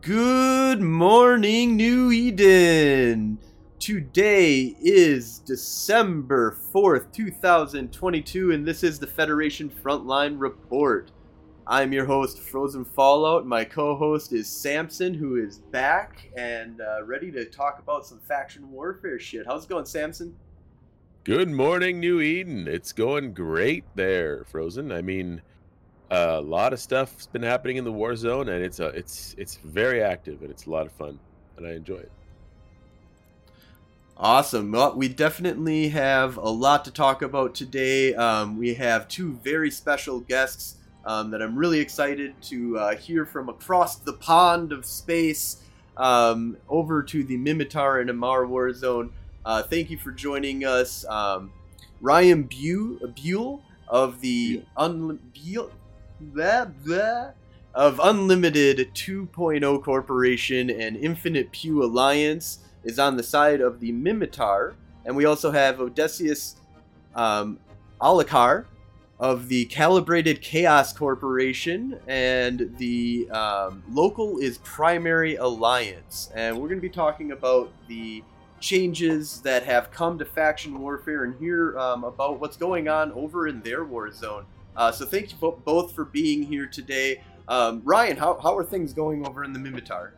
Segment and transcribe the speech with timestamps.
[0.00, 3.38] Good morning, New Eden.
[3.78, 11.10] Today is December 4th, 2022, and this is the Federation Frontline Report.
[11.66, 13.46] I'm your host, Frozen Fallout.
[13.46, 18.20] My co host is Samson, who is back and uh, ready to talk about some
[18.20, 19.46] faction warfare shit.
[19.46, 20.34] How's it going, Samson?
[21.24, 22.68] Good morning, New Eden.
[22.68, 24.92] It's going great there, Frozen.
[24.92, 25.40] I mean,
[26.14, 29.56] a lot of stuff's been happening in the war zone, and it's a, it's it's
[29.56, 31.18] very active and it's a lot of fun,
[31.56, 32.12] and I enjoy it.
[34.16, 34.70] Awesome.
[34.70, 38.14] Well, we definitely have a lot to talk about today.
[38.14, 43.26] Um, we have two very special guests um, that I'm really excited to uh, hear
[43.26, 45.62] from across the pond of space
[45.96, 49.12] um, over to the Minmatar and Amarr war zone.
[49.44, 51.52] Uh, thank you for joining us, um,
[52.00, 55.70] Ryan Buell of the Unli- Buell,
[56.32, 57.30] blah, blah,
[57.74, 64.74] of Unlimited 2.0 Corporation and Infinite Pew Alliance is on the side of the Minmatar,
[65.04, 66.56] and we also have Odysseus
[67.14, 67.58] um,
[68.00, 68.66] Alakar
[69.18, 76.30] of the Calibrated Chaos Corporation, and the um, local is Primary Alliance.
[76.34, 78.22] And we're going to be talking about the
[78.60, 83.46] changes that have come to faction warfare and hear um, about what's going on over
[83.46, 84.46] in their war zone.
[84.76, 87.22] Uh, so thank you bo- both for being here today.
[87.48, 90.12] Um, Ryan, how, how are things going over in the Minmatar?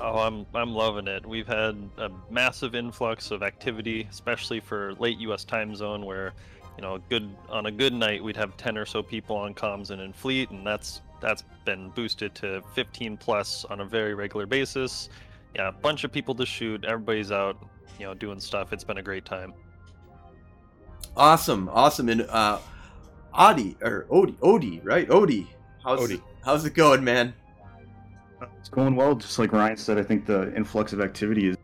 [0.00, 1.26] Oh, I'm I'm loving it.
[1.26, 5.44] We've had a massive influx of activity, especially for late U.S.
[5.44, 6.34] time zone, where
[6.78, 9.90] you know, good on a good night we'd have 10 or so people on comms
[9.90, 14.46] and in fleet, and that's that's been boosted to 15 plus on a very regular
[14.46, 15.08] basis.
[15.56, 16.84] Yeah, a bunch of people to shoot.
[16.84, 17.60] Everybody's out,
[17.98, 18.72] you know, doing stuff.
[18.72, 19.52] It's been a great time.
[21.16, 22.60] Awesome, awesome, and uh,
[23.34, 25.08] Odi or Odie, Odie, right?
[25.08, 25.46] Odie,
[25.82, 26.14] how's Odie.
[26.14, 27.34] It, how's it going, man?
[28.58, 29.14] It's going well.
[29.14, 31.56] Just like Ryan said, I think the influx of activity is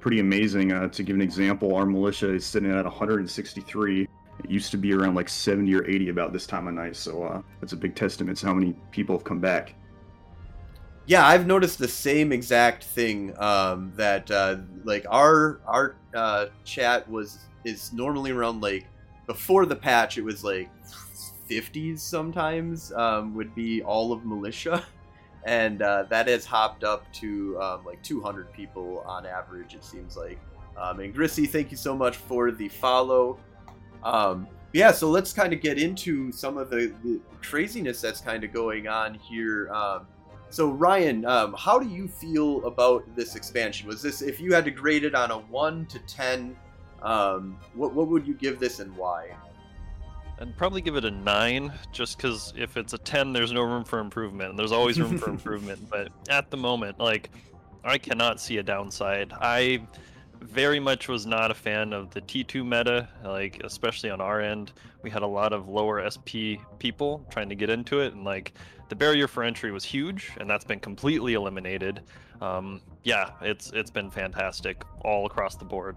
[0.00, 0.72] pretty amazing.
[0.72, 4.02] Uh, to give an example, our militia is sitting at 163.
[4.02, 6.94] It used to be around like 70 or 80 about this time of night.
[6.94, 9.74] So uh, that's a big testament to how many people have come back.
[11.06, 13.32] Yeah, I've noticed the same exact thing.
[13.38, 18.86] Um, that uh, like our our uh, chat was is normally around like
[19.26, 20.70] before the patch, it was like
[21.48, 24.84] 50s sometimes um, would be all of militia,
[25.44, 29.74] and uh, that has hopped up to um, like 200 people on average.
[29.74, 30.38] It seems like.
[30.76, 33.38] Um, and Grissy, thank you so much for the follow.
[34.02, 38.44] Um, yeah, so let's kind of get into some of the, the craziness that's kind
[38.44, 39.70] of going on here.
[39.72, 40.06] Um,
[40.50, 43.88] so Ryan, um, how do you feel about this expansion?
[43.88, 46.56] Was this if you had to grade it on a one to ten?
[47.02, 49.30] Um, what what would you give this and why?
[50.38, 53.84] I'd probably give it a nine, just because if it's a ten, there's no room
[53.84, 55.88] for improvement, and there's always room for improvement.
[55.88, 57.30] But at the moment, like,
[57.84, 59.32] I cannot see a downside.
[59.32, 59.86] I
[60.40, 64.72] very much was not a fan of the T2 meta, like especially on our end.
[65.02, 68.52] We had a lot of lower SP people trying to get into it, and like
[68.88, 72.02] the barrier for entry was huge, and that's been completely eliminated.
[72.40, 75.96] Um, yeah, it's it's been fantastic all across the board.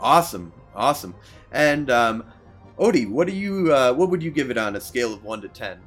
[0.00, 1.14] Awesome, awesome.
[1.52, 2.24] And um,
[2.78, 5.40] Odie, what do you uh, what would you give it on a scale of one
[5.40, 5.80] to ten?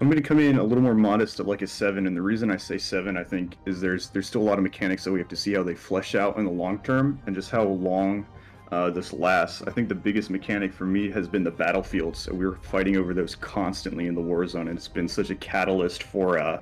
[0.00, 2.22] I'm going to come in a little more modest at like a seven, and the
[2.22, 5.12] reason I say seven, I think, is there's there's still a lot of mechanics that
[5.12, 7.64] we have to see how they flesh out in the long term, and just how
[7.64, 8.26] long
[8.70, 9.62] uh, this lasts.
[9.66, 12.18] I think the biggest mechanic for me has been the battlefields.
[12.18, 15.30] So we were fighting over those constantly in the war zone, and it's been such
[15.30, 16.60] a catalyst for uh,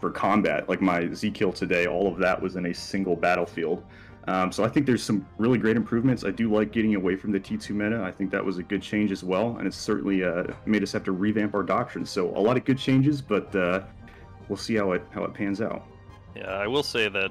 [0.00, 0.68] for combat.
[0.68, 3.84] Like my Z kill today, all of that was in a single battlefield.
[4.26, 6.24] Um, so I think there's some really great improvements.
[6.24, 8.02] I do like getting away from the T2 meta.
[8.02, 10.92] I think that was a good change as well, and it's certainly uh, made us
[10.92, 12.06] have to revamp our doctrine.
[12.06, 13.82] So a lot of good changes, but uh,
[14.48, 15.86] we'll see how it how it pans out.
[16.34, 17.30] Yeah, I will say that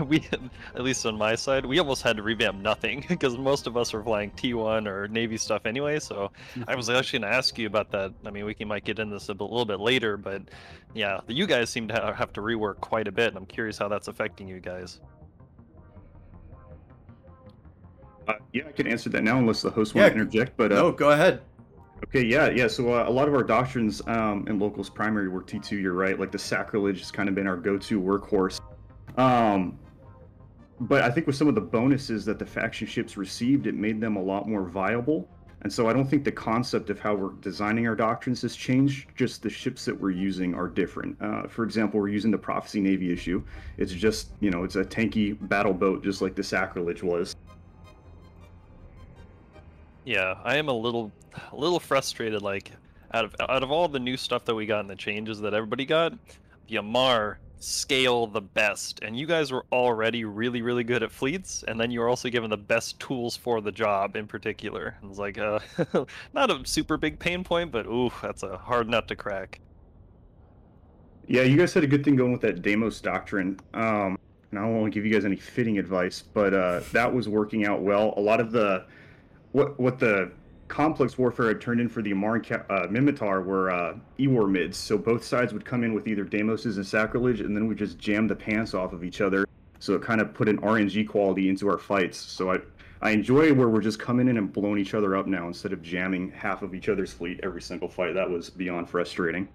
[0.08, 0.26] we,
[0.74, 3.92] at least on my side, we almost had to revamp nothing because most of us
[3.92, 5.98] are flying T1 or Navy stuff anyway.
[5.98, 6.32] So
[6.66, 8.12] I was actually going to ask you about that.
[8.24, 10.42] I mean, we can, might get into this a little bit later, but
[10.94, 13.28] yeah, you guys seem to have to rework quite a bit.
[13.28, 15.00] And I'm curious how that's affecting you guys.
[18.28, 20.02] Uh, yeah, I can answer that now unless the host Yeah.
[20.02, 20.56] want to interject.
[20.56, 21.42] But uh, No, go ahead.
[22.04, 22.66] Okay, yeah, yeah.
[22.66, 25.80] So uh, a lot of our doctrines um, in locals primary were T2.
[25.80, 26.18] You're right.
[26.18, 28.58] Like the sacrilege has kind of been our go-to workhorse.
[29.18, 29.78] Um,
[30.80, 34.00] but I think with some of the bonuses that the faction ships received, it made
[34.00, 35.28] them a lot more viable.
[35.62, 39.10] And so I don't think the concept of how we're designing our doctrines has changed.
[39.14, 41.20] Just the ships that we're using are different.
[41.20, 43.42] Uh, for example, we're using the Prophecy Navy issue.
[43.76, 47.36] It's just you know it's a tanky battle boat, just like the sacrilege was.
[50.10, 51.12] Yeah, I am a little,
[51.52, 52.42] a little frustrated.
[52.42, 52.72] Like,
[53.14, 55.54] out of out of all the new stuff that we got and the changes that
[55.54, 56.14] everybody got,
[56.66, 61.62] the Amarr scale the best, and you guys were already really, really good at fleets,
[61.68, 64.96] and then you were also given the best tools for the job in particular.
[65.00, 65.60] It was like uh,
[66.34, 69.60] not a super big pain point, but ooh, that's a hard nut to crack.
[71.28, 73.60] Yeah, you guys had a good thing going with that Deimos doctrine.
[73.74, 74.18] Um,
[74.50, 77.28] and I don't want to give you guys any fitting advice, but uh, that was
[77.28, 78.12] working out well.
[78.16, 78.86] A lot of the
[79.52, 80.30] what what the
[80.68, 84.76] complex warfare had turned in for the Amarr and uh, Minmatar were uh, E-war mids.
[84.76, 87.98] So both sides would come in with either Deimoses and Sacrilege, and then we just
[87.98, 89.46] jam the pants off of each other.
[89.80, 92.18] So it kind of put an RNG quality into our fights.
[92.18, 92.58] So I
[93.02, 95.82] I enjoy where we're just coming in and blowing each other up now instead of
[95.82, 98.14] jamming half of each other's fleet every single fight.
[98.14, 99.48] That was beyond frustrating.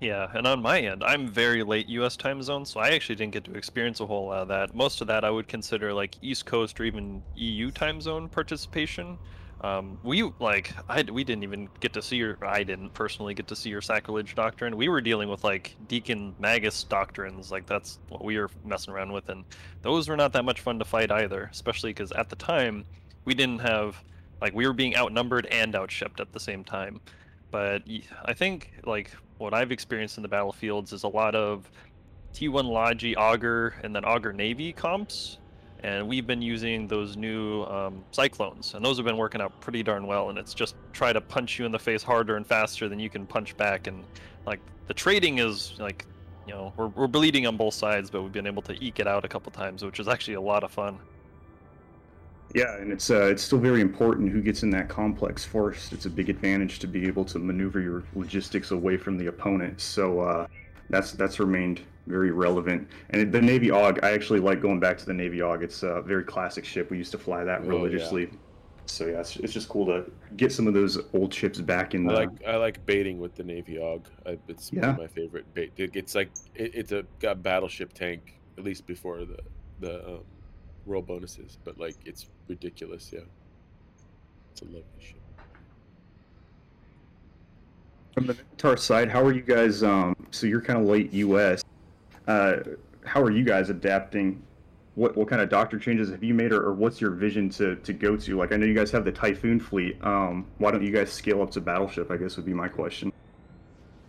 [0.00, 2.16] Yeah, and on my end, I'm very late U.S.
[2.16, 4.74] time zone, so I actually didn't get to experience a whole lot of that.
[4.74, 9.16] Most of that I would consider like East Coast or even EU time zone participation.
[9.62, 13.46] Um, we like I we didn't even get to see your I didn't personally get
[13.48, 14.76] to see your sacrilege doctrine.
[14.76, 19.12] We were dealing with like Deacon Magus doctrines, like that's what we were messing around
[19.12, 19.44] with, and
[19.80, 21.48] those were not that much fun to fight either.
[21.50, 22.84] Especially because at the time
[23.24, 23.96] we didn't have
[24.42, 27.00] like we were being outnumbered and outshipped at the same time.
[27.50, 27.82] But
[28.26, 31.70] I think like what I've experienced in the battlefields is a lot of
[32.34, 35.38] T1 Logi Augur and then Augur Navy comps
[35.82, 39.82] and we've been using those new um, cyclones and those have been working out pretty
[39.82, 42.88] darn well and it's just try to punch you in the face harder and faster
[42.88, 44.04] than you can punch back and
[44.46, 46.06] like the trading is like
[46.46, 49.06] you know we're, we're bleeding on both sides but we've been able to eke it
[49.06, 50.98] out a couple times which is actually a lot of fun
[52.56, 56.06] yeah and it's uh, it's still very important who gets in that complex first it's
[56.06, 60.20] a big advantage to be able to maneuver your logistics away from the opponent so
[60.20, 60.46] uh,
[60.90, 62.88] that's that's remained very relevant.
[63.10, 65.62] And the Navy AUG, I actually like going back to the Navy AUG.
[65.62, 66.90] It's a very classic ship.
[66.90, 68.26] We used to fly that religiously.
[68.26, 68.38] Oh, yeah.
[68.88, 72.06] So yeah, it's, it's, just cool to get some of those old ships back in.
[72.06, 72.12] The...
[72.12, 74.04] I like I like baiting with the Navy AUG.
[74.24, 74.82] I, it's yeah.
[74.82, 75.72] one of my favorite bait.
[75.76, 79.38] It's like it, it's a got battleship tank at least before the
[79.80, 80.20] the um,
[80.86, 83.10] role bonuses, but like it's ridiculous.
[83.12, 83.20] Yeah,
[84.52, 85.16] it's a lovely ship.
[88.14, 89.82] From the Minmatar side, how are you guys?
[89.82, 91.62] Um, so you're kind of late U.S.
[92.26, 92.56] Uh,
[93.04, 94.42] how are you guys adapting?
[94.94, 97.76] What what kind of doctor changes have you made, or, or, what's your vision to,
[97.76, 98.36] to go to?
[98.38, 100.02] Like I know you guys have the Typhoon fleet.
[100.02, 102.10] Um, why don't you guys scale up to battleship?
[102.10, 103.12] I guess would be my question.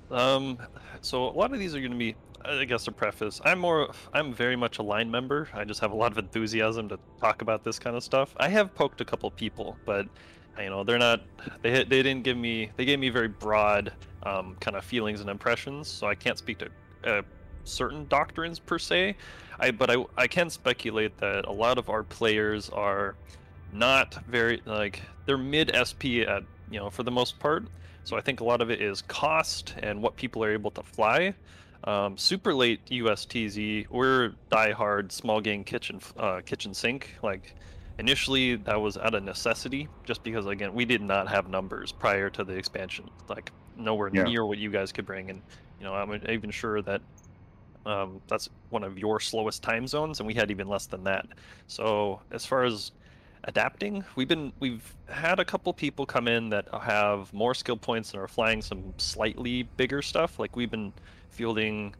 [0.10, 0.58] Um,
[1.02, 2.16] so a lot of these are going to be,
[2.48, 3.42] I guess, a preface.
[3.44, 5.50] I'm more, I'm very much a line member.
[5.54, 8.34] I just have a lot of enthusiasm to talk about this kind of stuff.
[8.38, 10.08] I have poked a couple people, but
[10.60, 11.22] you know they're not,
[11.62, 15.30] they they didn't give me, they gave me very broad um, kind of feelings and
[15.30, 15.88] impressions.
[15.88, 16.70] So I can't speak to
[17.04, 17.22] uh,
[17.64, 19.16] certain doctrines per se.
[19.60, 23.16] I but I I can speculate that a lot of our players are
[23.74, 27.66] not very like they're mid SP at you know for the most part.
[28.04, 30.84] So I think a lot of it is cost and what people are able to
[30.84, 31.34] fly.
[31.84, 37.16] Um, super late USTZ, we're die-hard small gang kitchen uh, kitchen sink.
[37.22, 37.56] Like
[38.00, 42.30] initially that was out of necessity, just because again we did not have numbers prior
[42.32, 43.10] to the expansion.
[43.30, 44.24] Like nowhere yeah.
[44.24, 45.42] near what you guys could bring, and
[45.80, 47.02] you know I'm even sure that
[47.86, 51.26] um, that's one of your slowest time zones, and we had even less than that.
[51.68, 52.92] So as far as
[53.46, 58.12] adapting, we've been we've had a couple people come in that have more skill points
[58.12, 60.38] and are flying some slightly bigger stuff.
[60.38, 60.92] Like we've been
[61.38, 61.96] fielding,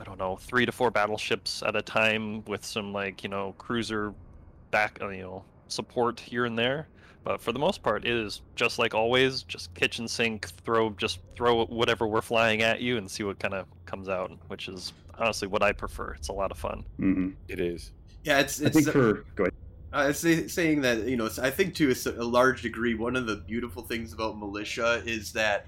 [0.00, 3.54] I don't know, three to four battleships at a time with some like you know
[3.58, 4.14] cruiser
[4.70, 6.88] back uh, you know support here and there.
[7.24, 11.20] But for the most part, it is just like always, just kitchen sink, throw just
[11.36, 14.92] throw whatever we're flying at you and see what kind of comes out, which is
[15.18, 16.14] honestly what I prefer.
[16.14, 16.84] It's a lot of fun.
[16.98, 17.30] Mm-hmm.
[17.48, 17.92] It is.
[18.24, 18.60] Yeah, it's.
[18.60, 19.54] it's I think for go ahead.
[19.92, 23.36] I was saying that you know I think to a, large degree one of the
[23.36, 25.66] beautiful things about militia is that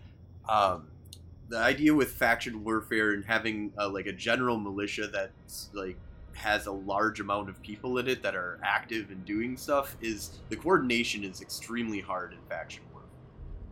[0.48, 0.88] um,
[1.48, 5.96] the idea with faction warfare and having uh, like a general militia that's like
[6.32, 10.40] has a large amount of people in it that are active and doing stuff is
[10.48, 13.10] the coordination is extremely hard in faction warfare.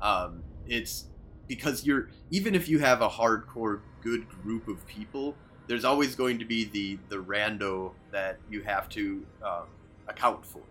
[0.01, 1.07] Um, it's
[1.49, 5.35] because you're even if you have a hardcore good group of people,
[5.67, 9.67] there's always going to be the the rando that you have to um,
[10.09, 10.63] account for,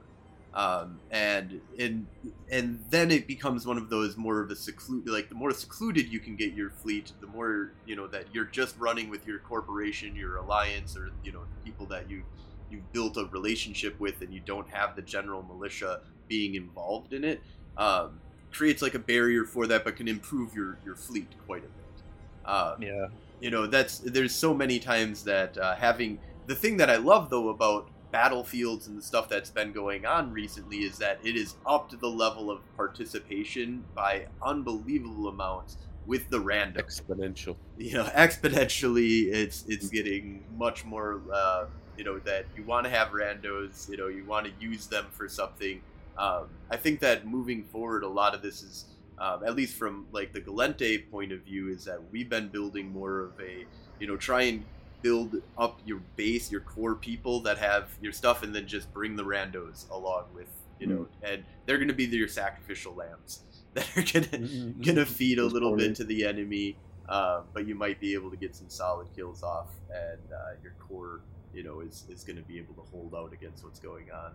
[0.54, 2.08] um, and and
[2.52, 6.12] and then it becomes one of those more of a secluded like the more secluded
[6.12, 9.40] you can get your fleet, the more you know that you're just running with your
[9.40, 12.24] corporation, your alliance, or you know people that you
[12.70, 17.24] you've built a relationship with, and you don't have the general militia being involved in
[17.24, 17.42] it.
[17.78, 18.20] Um,
[18.52, 22.50] creates like a barrier for that, but can improve your your fleet quite a bit.
[22.50, 23.08] Um, yeah
[23.42, 27.30] you know that's there's so many times that uh, having the thing that I love
[27.30, 31.56] though about battlefields and the stuff that's been going on recently is that it is
[31.66, 36.84] up to the level of participation by unbelievable amounts with the random.
[36.84, 37.56] Exponential.
[37.78, 41.22] You know, exponentially, it's it's getting much more.
[41.32, 41.66] Uh,
[41.98, 43.90] you know that you want to have randos.
[43.90, 45.82] You know, you want to use them for something.
[46.18, 48.86] Um, I think that moving forward, a lot of this is,
[49.18, 52.92] um, at least from like the gallente point of view, is that we've been building
[52.92, 53.66] more of a,
[54.00, 54.66] you know, try and
[55.02, 59.16] build up your base, your core people that have your stuff, and then just bring
[59.16, 60.48] the randos along with,
[60.80, 63.44] you know, and they're going to be your sacrificial lambs
[63.74, 64.48] that are gonna
[64.82, 66.78] gonna feed a little bit to the enemy.
[67.10, 70.74] Uh, but you might be able to get some solid kills off, and uh, your
[70.80, 71.22] core,
[71.54, 74.32] you know, is, is going to be able to hold out against what's going on.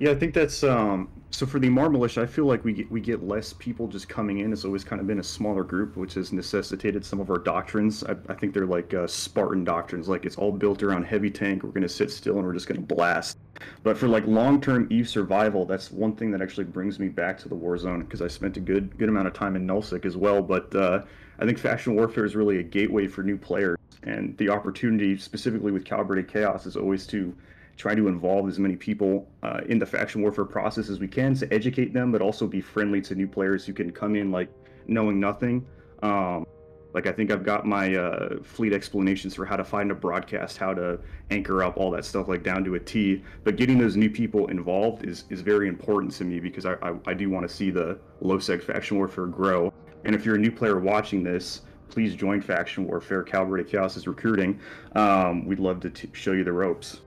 [0.00, 2.22] Yeah, I think that's um, so for the Amarr Militia.
[2.22, 4.50] I feel like we get we get less people just coming in.
[4.50, 8.02] It's always kind of been a smaller group, which has necessitated some of our doctrines.
[8.04, 11.62] I, I think they're like uh, Spartan doctrines, like it's all built around heavy tank.
[11.62, 13.36] We're going to sit still and we're just going to blast.
[13.82, 17.50] But for like long-term Eve survival, that's one thing that actually brings me back to
[17.50, 20.16] the war zone because I spent a good good amount of time in Nullsec as
[20.16, 20.40] well.
[20.40, 21.02] But uh,
[21.40, 25.72] I think faction warfare is really a gateway for new players, and the opportunity specifically
[25.72, 27.36] with Calibrated Chaos is always to
[27.80, 31.34] try to involve as many people uh, in the faction warfare process as we can
[31.34, 34.50] to educate them, but also be friendly to new players who can come in like
[34.86, 35.66] knowing nothing.
[36.02, 36.46] Um,
[36.92, 40.58] like I think I've got my uh, fleet explanations for how to find a broadcast,
[40.58, 40.98] how to
[41.30, 43.22] anchor up, all that stuff like down to a T.
[43.44, 46.94] But getting those new people involved is is very important to me because I I,
[47.06, 49.72] I do want to see the low sec faction warfare grow.
[50.04, 53.22] And if you're a new player watching this, please join faction warfare.
[53.22, 54.60] Calibrated Chaos is recruiting.
[54.96, 57.00] Um, we'd love to t- show you the ropes.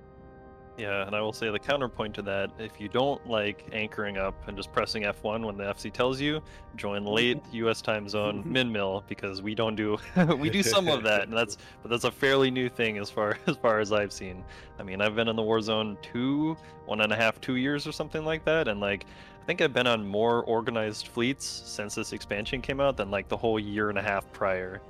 [0.76, 4.48] Yeah, and I will say the counterpoint to that, if you don't like anchoring up
[4.48, 6.42] and just pressing F1 when the FC tells you,
[6.76, 7.14] join mm-hmm.
[7.14, 8.52] late US time zone mm-hmm.
[8.52, 9.98] min mill because we don't do
[10.38, 13.38] we do some of that and that's but that's a fairly new thing as far
[13.48, 14.44] as far as I've seen.
[14.80, 17.86] I mean I've been in the war zone two, one and a half, two years
[17.86, 19.06] or something like that, and like
[19.42, 23.28] I think I've been on more organized fleets since this expansion came out than like
[23.28, 24.82] the whole year and a half prior.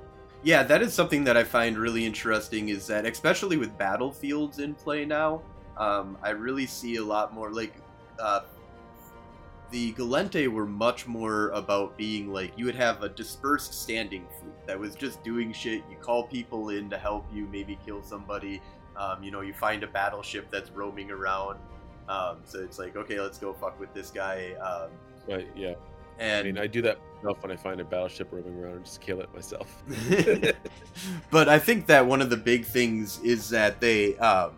[0.44, 4.74] Yeah, that is something that I find really interesting is that especially with battlefields in
[4.74, 5.42] play now,
[5.76, 7.74] um, I really see a lot more like
[8.18, 8.40] uh,
[9.70, 14.54] the Gallente were much more about being like you would have a dispersed standing fleet
[14.66, 15.82] that was just doing shit.
[15.90, 18.62] You call people in to help you, maybe kill somebody.
[18.96, 21.58] Um, you know, you find a battleship that's roaming around.
[22.08, 24.52] Um, so it's like, okay, let's go fuck with this guy.
[24.52, 24.90] Um,
[25.26, 25.74] Right, yeah.
[26.18, 28.84] and I mean, I do that myself when I find a battleship roaming around and
[28.84, 29.82] just kill it myself.
[31.30, 34.52] but I think that one of the big things is that they um,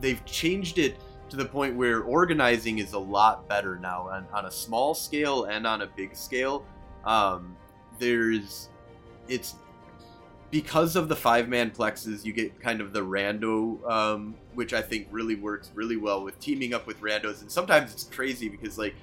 [0.00, 0.96] they've changed it
[1.30, 5.44] to the point where organizing is a lot better now on, on a small scale
[5.44, 6.64] and on a big scale.
[7.04, 7.56] Um,
[7.98, 8.68] there's
[9.28, 9.54] it's
[10.50, 14.82] because of the five man plexes, you get kind of the rando, um, which I
[14.82, 17.40] think really works really well with teaming up with randos.
[17.40, 18.94] And sometimes it's crazy because like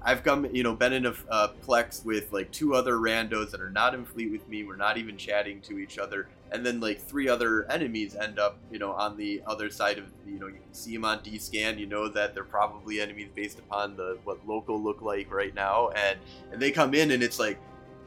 [0.00, 3.60] I've come, you know, been in a, a plex with like two other randos that
[3.60, 4.64] are not in fleet with me.
[4.64, 8.58] We're not even chatting to each other, and then like three other enemies end up,
[8.70, 11.38] you know, on the other side of, you know, you can see them on D
[11.38, 11.78] scan.
[11.78, 15.90] You know that they're probably enemies based upon the what local look like right now,
[15.90, 16.18] and
[16.52, 17.58] and they come in and it's like,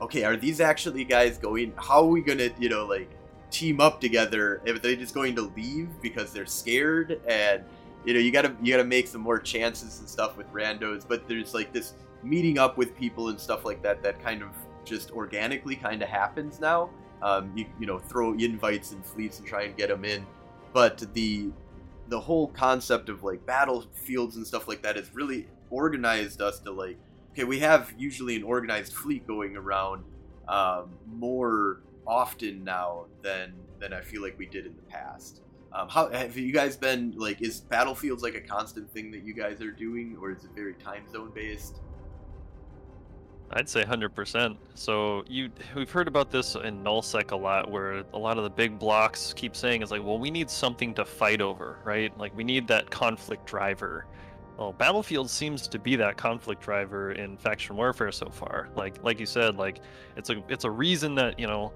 [0.01, 1.73] okay, are these actually guys going?
[1.77, 3.09] How are we gonna, you know, like
[3.51, 4.61] team up together?
[4.65, 7.63] If they just going to leave because they're scared and
[8.05, 11.27] you know you gotta you gotta make some more chances and stuff with randos but
[11.27, 14.49] there's like this meeting up with people and stuff like that that kind of
[14.83, 16.89] just organically kind of happens now
[17.21, 20.25] um, you, you know throw invites and fleets and try and get them in
[20.73, 21.49] but the
[22.07, 26.71] the whole concept of like battlefields and stuff like that has really organized us to
[26.71, 26.97] like
[27.31, 30.03] okay we have usually an organized fleet going around
[30.47, 35.41] um, more often now than than i feel like we did in the past
[35.75, 37.41] um, how have you guys been like?
[37.41, 40.73] Is battlefields like a constant thing that you guys are doing, or is it very
[40.75, 41.81] time zone based?
[43.51, 44.57] I'd say 100%.
[44.73, 48.49] So you we've heard about this in nullsec a lot where a lot of the
[48.49, 52.17] big blocks keep saying it's like, well, we need something to fight over, right?
[52.17, 54.05] Like we need that conflict driver.
[54.57, 58.69] Well, Battlefield seems to be that conflict driver in faction warfare so far.
[58.75, 59.81] Like like you said, like
[60.17, 61.71] it's a it's a reason that, you know,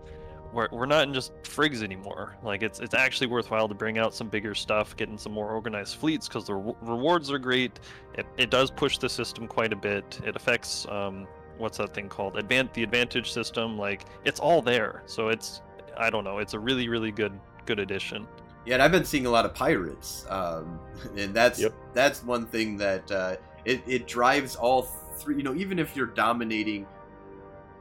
[0.52, 2.36] we're, we're not in just frigs anymore.
[2.44, 5.98] Like it's it's actually worthwhile to bring out some bigger stuff, getting some more organized
[5.98, 7.80] fleets because the re- rewards are great.
[8.16, 10.20] It, it does push the system quite a bit.
[10.26, 11.28] It affects um,
[11.60, 12.36] what's that thing called?
[12.36, 13.78] Advan- the advantage system.
[13.78, 15.04] Like it's all there.
[15.06, 15.62] So it's
[15.98, 16.40] I don't know.
[16.40, 17.34] It's a really really good
[17.66, 18.28] good addition.
[18.66, 20.80] Yeah, and I've been seeing a lot of pirates, um,
[21.18, 21.74] and that's Yep.
[21.94, 23.36] that's one thing that uh,
[23.66, 24.84] it it drives all
[25.18, 25.38] three.
[25.38, 26.86] You know, even if you're dominating,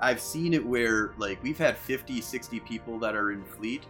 [0.00, 3.84] I've seen it where like we've had 50, 60 people that are in fleet,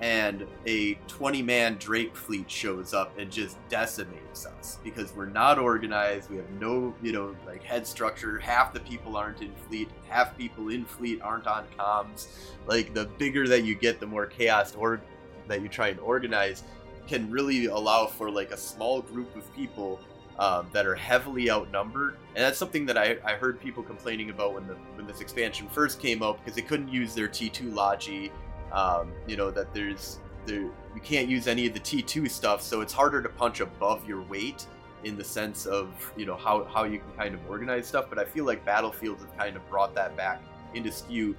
[0.00, 5.58] and a 20 man Drake fleet shows up and just decimates us because we're not
[5.58, 6.30] organized.
[6.30, 8.38] We have no, you know, like head structure.
[8.38, 12.28] Half the people aren't in fleet, half people in fleet aren't on comms.
[12.66, 15.00] Like the bigger that you get, the more chaos or
[15.48, 16.62] that you try and organize
[17.06, 20.00] can really allow for like a small group of people
[20.38, 24.54] um, that are heavily outnumbered, and that's something that I, I heard people complaining about
[24.54, 28.32] when the when this expansion first came out because they couldn't use their T2 Logi
[28.72, 30.62] um, you know that there's there
[30.94, 34.22] you can't use any of the T2 stuff, so it's harder to punch above your
[34.22, 34.66] weight
[35.04, 38.06] in the sense of you know how how you can kind of organize stuff.
[38.08, 40.42] But I feel like Battlefields have kind of brought that back
[40.74, 41.36] into skew.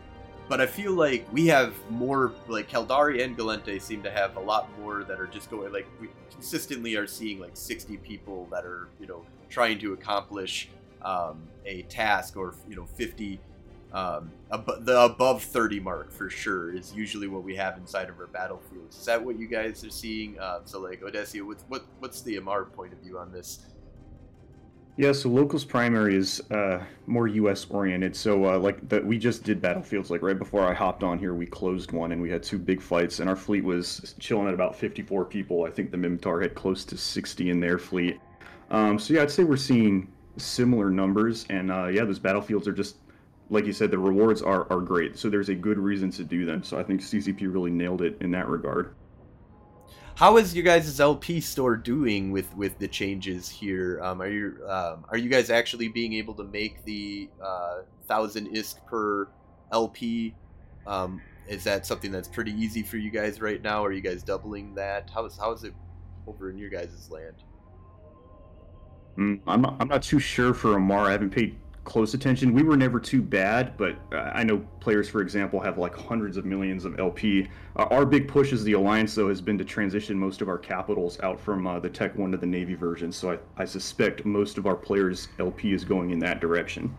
[0.50, 4.40] But I feel like we have more like Caldari and Gallente seem to have a
[4.40, 8.66] lot more that are just going like we consistently are seeing like 60 people that
[8.66, 10.70] are you know trying to accomplish
[11.04, 13.40] um, a task or you know 50
[13.94, 18.20] um, ab- the above 30 mark for sure is usually what we have inside of
[18.20, 18.98] our battlefields.
[18.98, 20.40] Is that what you guys are seeing?
[20.40, 23.60] Uh, so, like Odessia, what's what what's the Amarr point of view on this?
[24.98, 27.66] Yeah, so locals primary is uh, more U.S.
[27.70, 28.16] oriented.
[28.16, 30.10] So, uh, like that, we just did battlefields.
[30.10, 32.82] Like right before I hopped on here, we closed one, and we had two big
[32.82, 35.64] fights, and our fleet was chilling at about 54 people.
[35.66, 38.20] I think the Minmatar had close to 60 in their fleet.
[38.70, 40.08] Um, so yeah, I'd say we're seeing
[40.38, 42.98] similar numbers, and uh, yeah, those battlefields are just
[43.52, 45.20] like you said, the rewards are, are great.
[45.20, 46.64] So there's a good reason to do them.
[46.64, 48.96] So I think CCP really nailed it in that regard.
[50.16, 54.00] How is your guys' LP store doing with with the changes here?
[54.02, 58.48] Um, are you um, are you guys actually being able to make the uh, thousand
[58.48, 59.28] ISK per
[59.72, 60.36] LP?
[60.86, 63.84] Um, is that something that's pretty easy for you guys right now?
[63.84, 65.10] Are you guys doubling that?
[65.10, 65.74] How is how is it
[66.28, 67.36] over in your guys' land?
[69.18, 71.08] Mm, I'm not, I'm not too sure for Amarr.
[71.08, 72.54] I haven't paid close attention.
[72.54, 76.38] We were never too bad, but uh, I know players, for example, have like hundreds
[76.38, 77.48] of millions of LP.
[77.76, 80.58] Uh, our big push as the Alliance, though, has been to transition most of our
[80.58, 83.12] capitals out from uh, the Tech 1 to the Navy version.
[83.12, 86.96] So I, I suspect most of our players' LP is going in that direction.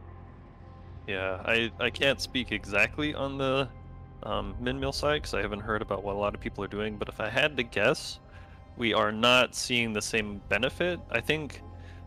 [1.07, 3.68] Yeah, I, I can't speak exactly on the
[4.23, 6.68] um, min mill side because I haven't heard about what a lot of people are
[6.68, 8.21] doing, but if I had to guess,
[8.77, 11.01] we are not seeing the same benefit.
[11.11, 11.62] I think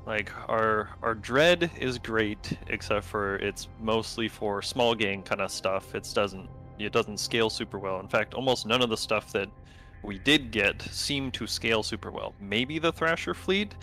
[0.05, 5.51] like our our dread is great, except for it's mostly for small gang kind of
[5.51, 5.95] stuff.
[5.95, 7.99] It doesn't it doesn't scale super well.
[7.99, 9.49] In fact, almost none of the stuff that
[10.03, 12.33] we did get seemed to scale super well.
[12.39, 13.73] Maybe the Thrasher fleet,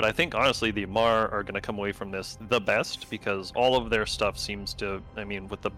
[0.00, 3.10] but I think honestly the Amarr are going to come away from this the best
[3.10, 5.02] because all of their stuff seems to.
[5.14, 5.72] I mean, with the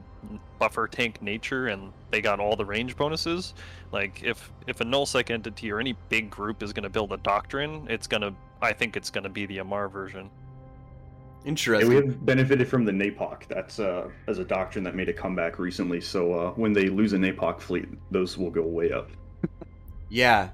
[0.60, 3.52] buffer tank nature and they got all the range bonuses.
[3.90, 7.16] Like if if a nullsec entity or any big group is going to build a
[7.16, 10.30] doctrine, it's going to I think it's going to be the Amarr version.
[11.44, 11.90] Interesting.
[11.90, 13.48] Yeah, we have benefited from the NAPOC.
[13.48, 16.00] That's uh, as a doctrine that made a comeback recently.
[16.00, 19.10] So uh, when they lose a NAPOC fleet, those will go way up.
[20.10, 20.50] yeah,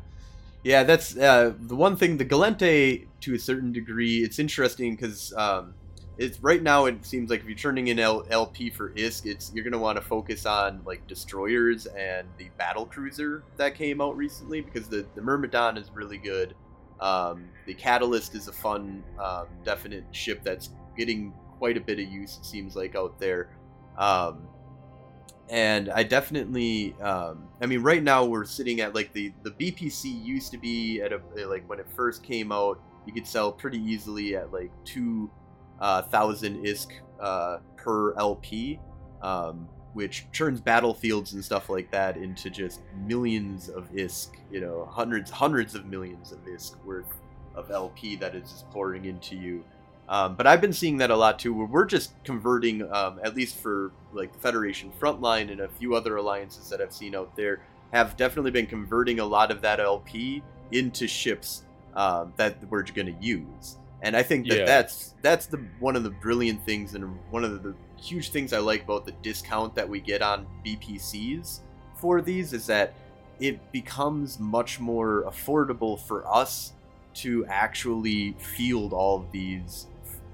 [0.62, 0.85] yeah.
[0.85, 2.16] That's uh, the one thing.
[2.16, 5.74] The Gallente, to a certain degree, it's interesting because um,
[6.16, 6.87] it's right now.
[6.87, 9.96] It seems like if you're turning in L- LP for ISK, it's you're gonna want
[9.96, 15.07] to focus on like destroyers and the battle cruiser that came out recently because the
[15.14, 16.54] the Myrmidon is really good.
[17.00, 22.09] Um, the Catalyst is a fun, um, definite ship that's getting quite a bit of
[22.09, 23.50] use, it seems like, out there.
[23.96, 24.48] Um,
[25.48, 30.24] and I definitely, um, I mean, right now we're sitting at like the, the BPC
[30.24, 33.79] used to be at a, like when it first came out, you could sell pretty
[33.79, 35.31] easily at like 2,000
[35.81, 36.03] uh,
[36.61, 38.79] ISK uh, per LP.
[39.23, 44.88] Um, which turns battlefields and stuff like that into just millions of ISK, you know,
[44.88, 47.21] hundreds, hundreds of millions of ISK worth
[47.57, 49.64] of LP that is just pouring into you.
[50.09, 53.35] Um, but I've been seeing that a lot too, where we're just converting, um, at
[53.35, 57.61] least for like Federation Frontline and a few other alliances that I've seen out there,
[57.92, 60.42] have definitely been converting a lot of that LP
[60.73, 61.64] into ships
[61.98, 63.76] um, that we're going to use.
[64.02, 64.64] And I think that yeah.
[64.64, 68.58] that's that's the one of the brilliant things and one of the huge things I
[68.58, 71.61] like about the discount that we get on BPCs
[71.96, 72.94] for these is that
[73.40, 76.74] it becomes much more affordable for us
[77.14, 79.88] to actually field all of these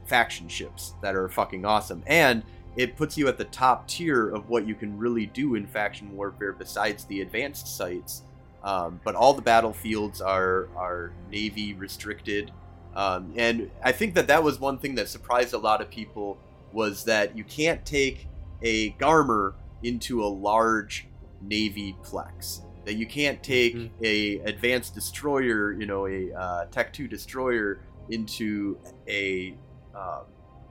[0.05, 2.03] faction ships that are fucking awesome.
[2.07, 2.42] And
[2.77, 6.14] it puts you at the top tier of what you can really do in faction
[6.14, 8.22] warfare besides the advanced sites.
[8.64, 12.50] Um, but all the battlefields are are navy restricted,
[12.96, 16.38] um, and I think that that was one thing that surprised a lot of people
[16.72, 18.27] was that you can't take
[18.62, 21.07] a Garmur into a large
[21.42, 22.62] Navy plex.
[22.85, 24.05] That you can't take mm-hmm.
[24.05, 29.57] a advanced destroyer, you know, a uh, Tech Two destroyer into a
[29.94, 30.22] uh,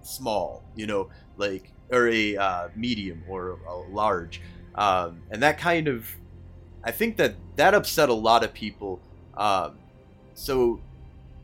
[0.01, 4.41] small, you know, like or a uh, medium or a large,
[4.75, 6.08] um, and that kind of
[6.84, 9.00] I think that that upset a lot of people.
[9.36, 9.78] Um,
[10.34, 10.82] so,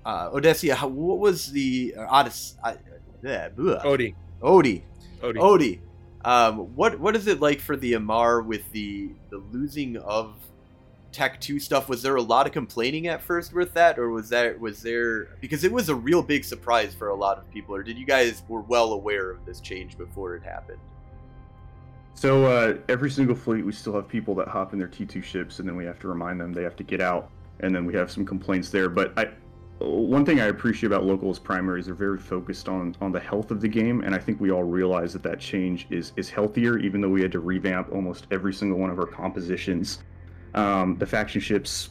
[0.05, 2.55] uh, Odessia, how, what was the uh, Odyssey?
[2.63, 2.73] Uh.
[3.83, 4.15] Odie.
[4.41, 4.81] Odie,
[5.21, 5.37] Odie.
[5.37, 5.79] Odie.
[6.25, 10.33] Um, what what is it like for the Amarr with the the losing of
[11.11, 11.87] Tech Two stuff?
[11.87, 15.25] Was there a lot of complaining at first with that, or was that was there
[15.39, 17.73] because it was a real big surprise for a lot of people?
[17.73, 20.79] Or did you guys were well aware of this change before it happened?
[22.13, 25.59] So uh, every single fleet, we still have people that hop in their T2 ships,
[25.59, 27.29] and then we have to remind them they have to get out,
[27.61, 28.89] and then we have some complaints there.
[28.89, 29.29] But I,
[29.79, 33.61] one thing I appreciate about locals primaries, they're very focused on on the health of
[33.61, 36.99] the game, and I think we all realize that that change is is healthier, even
[36.99, 39.99] though we had to revamp almost every single one of our compositions.
[40.55, 41.89] Um, the faction ships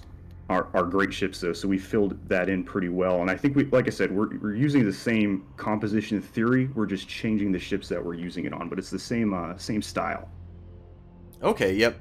[0.49, 3.21] are, are great ships though, so we filled that in pretty well.
[3.21, 6.69] And I think we, like I said, we're, we're using the same composition theory.
[6.75, 9.57] We're just changing the ships that we're using it on, but it's the same uh,
[9.59, 10.31] same style.
[11.43, 11.99] Okay, yep.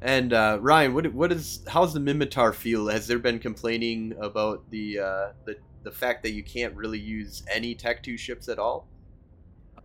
[0.00, 2.88] And uh, Ryan, what what is how's the Minmatar feel?
[2.88, 7.42] Has there been complaining about the uh, the the fact that you can't really use
[7.50, 8.88] any Tech Two ships at all?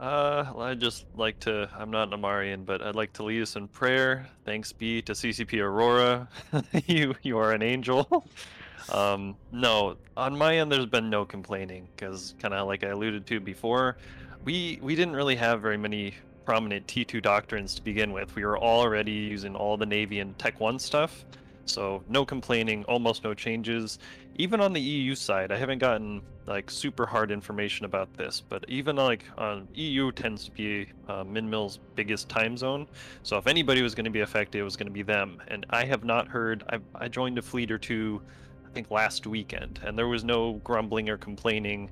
[0.01, 1.69] Uh, I just like to.
[1.77, 4.27] I'm not an Amarian, but I'd like to lead us in prayer.
[4.45, 6.27] Thanks be to CCP Aurora.
[6.87, 8.25] you you are an angel.
[8.91, 13.27] um, no, on my end, there's been no complaining because kind of like I alluded
[13.27, 13.97] to before,
[14.43, 18.35] we we didn't really have very many prominent T2 doctrines to begin with.
[18.35, 21.23] We were already using all the Navy and Tech 1 stuff,
[21.65, 23.99] so no complaining, almost no changes.
[24.35, 28.65] Even on the EU side, I haven't gotten like super hard information about this, but
[28.67, 32.87] even like on EU tends to be uh, Minmill's biggest time zone.
[33.23, 35.41] So if anybody was going to be affected, it was going to be them.
[35.47, 36.63] And I have not heard.
[36.69, 38.21] I, I joined a fleet or two,
[38.65, 41.89] I think last weekend, and there was no grumbling or complaining.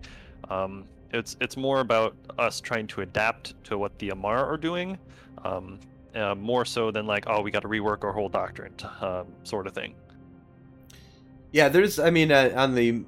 [0.49, 4.97] Um, it's it's more about us trying to adapt to what the Amarr are doing,
[5.43, 5.79] um,
[6.15, 9.67] uh, more so than like oh we got to rework our whole doctrine um, sort
[9.67, 9.95] of thing.
[11.51, 11.99] Yeah, there's.
[11.99, 13.03] I mean, uh, on the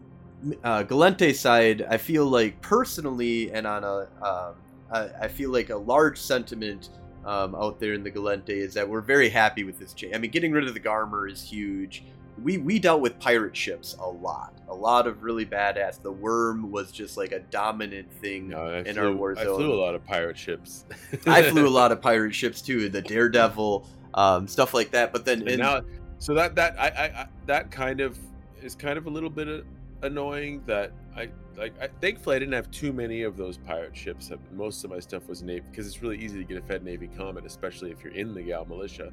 [0.64, 4.56] uh, Gallente side, I feel like personally, and on a, um,
[4.92, 6.90] I, I feel like a large sentiment
[7.26, 10.16] um, out there in the Gallente is that we're very happy with this change.
[10.16, 12.04] I mean, getting rid of the Garmur is huge.
[12.42, 16.02] We we dealt with pirate ships a lot, a lot of really badass.
[16.02, 19.44] The Worm was just like a dominant thing No, in flew, our war zone.
[19.44, 20.86] I flew a lot of pirate ships.
[21.28, 25.14] I flew a lot of pirate ships too, the Daredevil, um, stuff like that.
[25.14, 25.82] But then in, now,
[26.20, 28.18] so that that I, I, I that kind of
[28.62, 29.62] is kind of a little bit uh,
[30.02, 30.64] annoying.
[30.66, 31.74] That I like.
[31.82, 34.32] I, thankfully, I didn't have too many of those pirate ships.
[34.54, 37.10] Most of my stuff was navy because it's really easy to get a Fed Navy
[37.18, 39.12] Comet, especially if you're in the Gal Militia,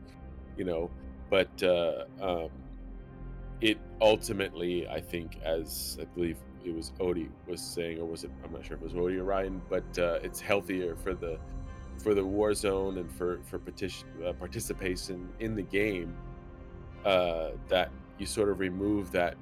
[0.56, 0.90] you know.
[1.30, 2.48] But uh, um,
[3.60, 8.30] it ultimately, I think, as I believe it was Odie was saying, or was it?
[8.44, 11.38] I'm not sure if it was Odie or Ryan, but uh, it's healthier for the
[11.98, 13.60] for the war zone and for for
[14.26, 16.14] uh, participation in the game
[17.04, 19.36] uh, that you sort of remove that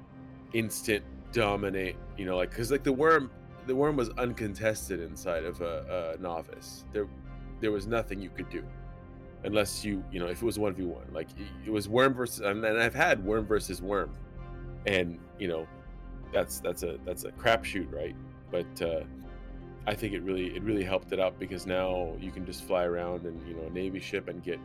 [0.53, 1.97] instant dominate.
[2.17, 3.29] You know, like because like the worm,
[3.67, 6.85] the worm was uncontested inside of a, a novice.
[6.91, 7.07] There,
[7.59, 8.63] there was nothing you could do
[9.47, 11.07] unless you you know if it was one v one.
[11.11, 11.29] Like
[11.65, 14.11] it- was worm versus, and I've had worm versus worm,
[14.85, 15.65] and you know
[16.31, 18.15] that's that's a that's a crapshoot, right?
[18.51, 19.01] But uh,
[19.87, 22.83] I think it really it really helped it out because now you can just fly
[22.83, 24.59] around and you know a navy ship and get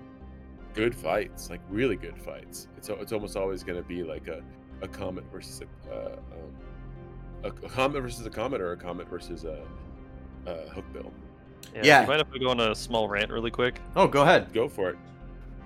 [0.74, 2.68] good fights, like really good fights.
[2.76, 4.42] It's it's almost always going to be like a,
[4.82, 6.52] a comet versus a, uh, um,
[7.44, 9.62] a, a comet versus a comet or a comet versus a,
[10.46, 11.12] a hookbill.
[11.74, 11.98] Yeah.
[11.98, 13.80] Do you mind if I go on a small rant really quick?
[13.96, 14.52] oh, go ahead.
[14.52, 14.98] Go for it.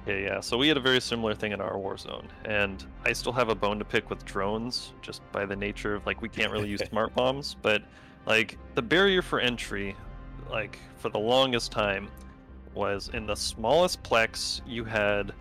[0.06, 0.40] Yeah, yeah.
[0.40, 3.48] So we had a very similar thing in our war zone, and I still have
[3.48, 6.68] a bone to pick with drones, just by the nature of like we can't really
[6.68, 7.56] use smart bombs.
[7.60, 7.82] But
[8.24, 9.96] like the barrier for entry,
[10.50, 12.08] like for the longest time,
[12.74, 14.60] was in the smallest plex.
[14.64, 15.32] You had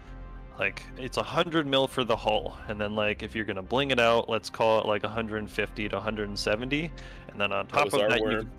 [0.57, 3.91] like it's a hundred mil for the hull, and then like if you're gonna bling
[3.91, 6.91] it out, let's call it like 150 to 170,
[7.27, 8.51] and then on top was of our that, you worm.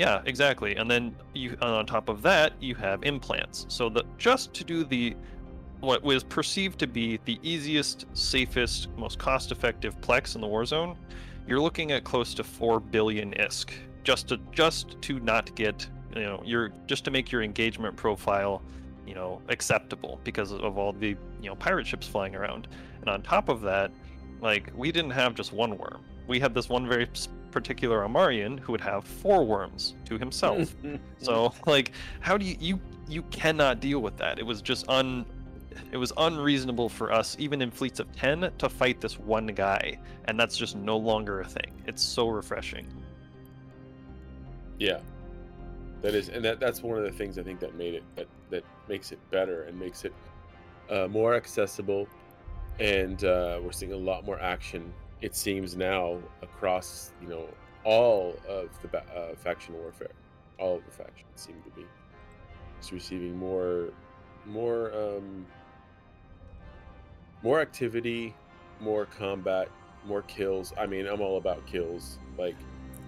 [0.00, 0.76] Yeah, exactly.
[0.76, 3.66] And then you on top of that, you have implants.
[3.68, 5.14] So the just to do the
[5.80, 10.96] what was perceived to be the easiest, safest, most cost-effective plex in the war zone,
[11.46, 15.86] you're looking at close to 4 billion ISK just to just to not get,
[16.16, 18.62] you know, your just to make your engagement profile,
[19.06, 21.08] you know, acceptable because of all the,
[21.42, 22.68] you know, pirate ships flying around.
[23.02, 23.92] And on top of that,
[24.40, 26.00] like we didn't have just one worm.
[26.26, 27.06] We had this one very
[27.50, 30.74] particular Amarian who would have four worms to himself.
[31.18, 34.38] so like how do you you you cannot deal with that.
[34.38, 35.26] It was just un
[35.92, 39.98] it was unreasonable for us even in fleets of 10 to fight this one guy
[40.26, 41.82] and that's just no longer a thing.
[41.86, 42.86] It's so refreshing.
[44.78, 45.00] Yeah,
[46.02, 48.26] that is, and that that's one of the things I think that made it that
[48.50, 50.14] that makes it better and makes it
[50.90, 52.08] uh, more accessible.
[52.78, 54.92] and uh, we're seeing a lot more action.
[55.22, 57.46] It seems now across you know
[57.84, 60.10] all of the uh, faction warfare,
[60.58, 61.86] all of the factions seem to be
[62.80, 63.88] just receiving more,
[64.46, 65.46] more, um,
[67.42, 68.34] more activity,
[68.80, 69.68] more combat,
[70.06, 70.72] more kills.
[70.78, 72.18] I mean, I'm all about kills.
[72.38, 72.56] Like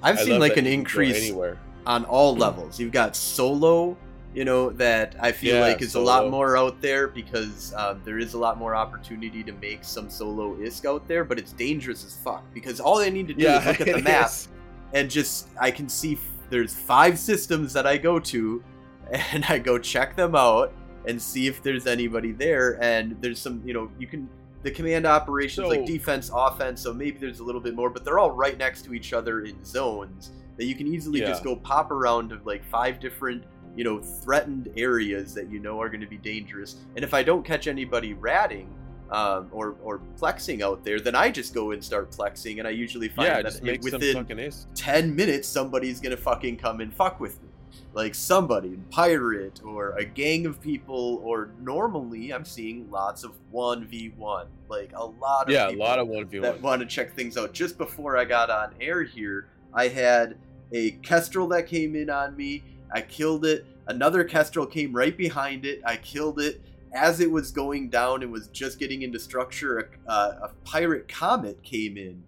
[0.02, 1.58] I've I seen like an you can go increase anywhere.
[1.86, 2.78] on all levels.
[2.78, 3.96] You've got solo,
[4.34, 8.00] you know, that I feel Yeah, like is a lot more out there because um,
[8.04, 11.52] there is a lot more opportunity to make some solo ISK out there, but it's
[11.52, 14.48] dangerous as fuck because all I need to do is look at the map is.
[14.94, 18.62] and just I can see f- there's five systems that I go to
[19.10, 20.72] and I go check them out
[21.06, 24.28] and see if there's anybody there and there's some you know you can
[24.62, 28.20] the command operations like defense offense so maybe there's a little bit more but they're
[28.20, 31.90] all right next to each other in zones that you can easily just go pop
[31.90, 33.42] around to like five different
[33.76, 36.76] you know threatened areas that you know are going to be dangerous.
[36.96, 38.68] And if I don't catch anybody ratting
[39.10, 42.70] um, or or plexing out there then I just go and start plexing and I
[42.70, 44.26] usually find Yeah, that it- within
[44.74, 47.48] 10 minutes somebody's gonna fucking come and fuck with me.
[47.94, 54.46] Like somebody pirate or a gang of people or normally i'm seeing lots of 1v1
[54.68, 56.42] like a lot of Yeah, a lot of one v one.
[56.42, 56.62] that one.
[56.62, 57.52] want to check things out.
[57.52, 60.36] Just before i got on air here i had
[60.72, 65.64] a kestrel that came in on me i killed it another kestrel came right behind
[65.64, 66.62] it i killed it
[66.94, 71.08] as it was going down and was just getting into structure a, uh, a pirate
[71.08, 72.22] comet came in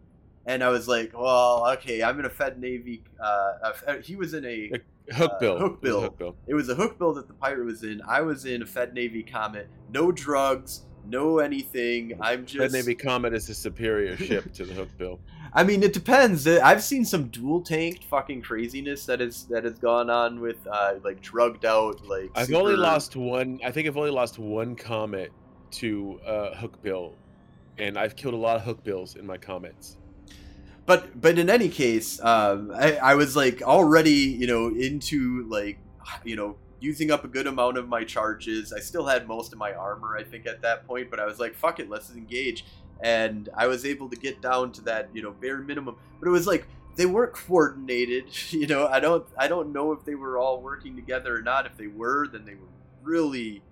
[0.47, 3.03] and I was like, well, okay, I'm in a Fed Navy.
[3.19, 4.71] Uh, a- he was in a.
[5.13, 5.59] Hook uh, bill.
[5.59, 6.03] hook It was.
[6.03, 6.37] Hook bill.
[6.47, 8.01] It was a hook bill that the pirate was in.
[8.09, 9.69] I was in a Fed Navy Comet.
[9.91, 12.19] No drugs, no anything.
[12.21, 12.75] I'm just just.
[12.75, 15.21] Navy Comet is a superior ship to the Hook bill.
[15.55, 16.47] I mean, it depends.
[16.47, 20.57] Uh, I've seen some dual tanked fucking craziness that is that has gone on with
[20.71, 22.31] uh, like drugged out like.
[22.35, 23.61] I've super- only lost one.
[23.65, 25.33] I think I've only lost one comet
[25.73, 27.15] to uh, Hook bill,
[27.79, 29.97] and I've killed a lot of Hook bills in my comets.
[30.87, 35.79] but but in any case um I, I was like already you know into like
[36.25, 39.59] you know using up a good amount of my charges i still had most of
[39.59, 42.67] my armor i think at that point but i was like fuck it let's engage
[43.03, 46.33] and i was able to get down to that you know bare minimum but it
[46.33, 50.39] was like they weren't coordinated you know i don't i don't know if they were
[50.39, 52.69] all working together or not if they were then they were
[53.03, 53.63] really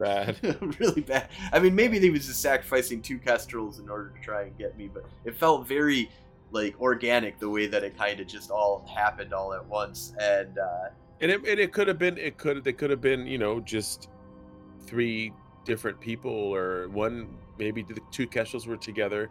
[0.00, 0.38] Bad.
[0.80, 1.28] really bad.
[1.52, 4.76] I mean, maybe they was just sacrificing two kestrels in order to try and get
[4.78, 6.10] me, but it felt very
[6.52, 10.14] like organic the way that it kind of just all happened all at once.
[10.18, 10.88] And uh,
[11.20, 12.16] And it, and it could have been.
[12.16, 12.64] It could.
[12.64, 13.26] They could have been.
[13.26, 14.08] You know, just
[14.86, 15.34] three
[15.66, 17.28] different people, or one.
[17.60, 19.30] Maybe the two Kestrels were together.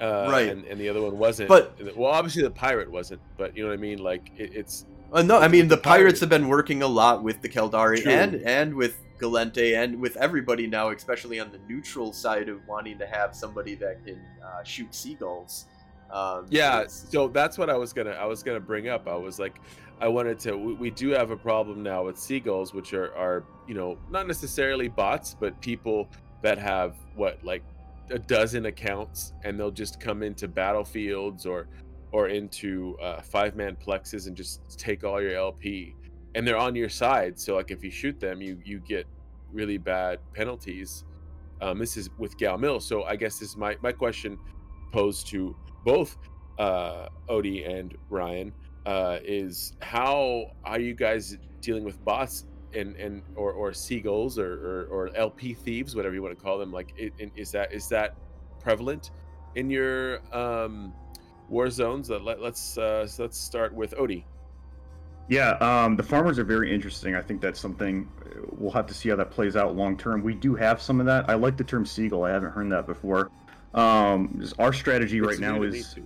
[0.00, 0.48] Uh, Right.
[0.48, 1.48] And, and the other one wasn't.
[1.48, 3.20] But- well, obviously the pirate wasn't.
[3.36, 3.98] But you know what I mean.
[3.98, 6.20] Like it, it's uh, no, I mean the The pirates pirates.
[6.20, 8.12] have been working a lot with the Caldari True.
[8.12, 12.96] and and with Gallente and with everybody now, especially on the neutral side of wanting
[12.98, 15.66] to have somebody that can uh, shoot seagulls.
[16.12, 19.08] Um, Yeah, so that's what I was gonna I was gonna bring up.
[19.08, 19.56] I was like,
[20.00, 20.56] I wanted to.
[20.56, 24.26] We, we do have a problem now with seagulls, which are are you know not
[24.28, 26.08] necessarily bots, but people
[26.42, 27.62] that have what like
[28.10, 31.68] a dozen accounts, and they'll just come into battlefields or
[32.12, 35.94] or into uh, five man plexes and just take all your LP,
[36.34, 37.38] and they're on your side.
[37.38, 39.06] So like if you shoot them, you you get
[39.52, 41.04] really bad penalties.
[41.60, 42.80] Um, this is with Gal Mill.
[42.80, 44.38] So I guess this is my my question
[44.92, 45.54] posed to
[45.84, 46.16] both
[46.58, 48.52] uh, Odie and Ryan
[48.86, 54.52] uh, is how are you guys dealing with bots and and or, or seagulls or,
[54.52, 56.72] or, or LP thieves, whatever you want to call them?
[56.72, 56.94] Like,
[57.36, 58.16] is that is that
[58.60, 59.10] prevalent
[59.54, 60.92] in your um,
[61.48, 62.10] war zones?
[62.10, 64.24] Let, let's uh, so let's start with Odie.
[65.28, 67.14] Yeah, um, the farmers are very interesting.
[67.14, 70.22] I think that's something uh, we'll have to see how that plays out long term.
[70.22, 71.28] We do have some of that.
[71.28, 72.24] I like the term seagull.
[72.24, 73.30] I haven't heard that before.
[73.74, 75.96] Um, our strategy right now is.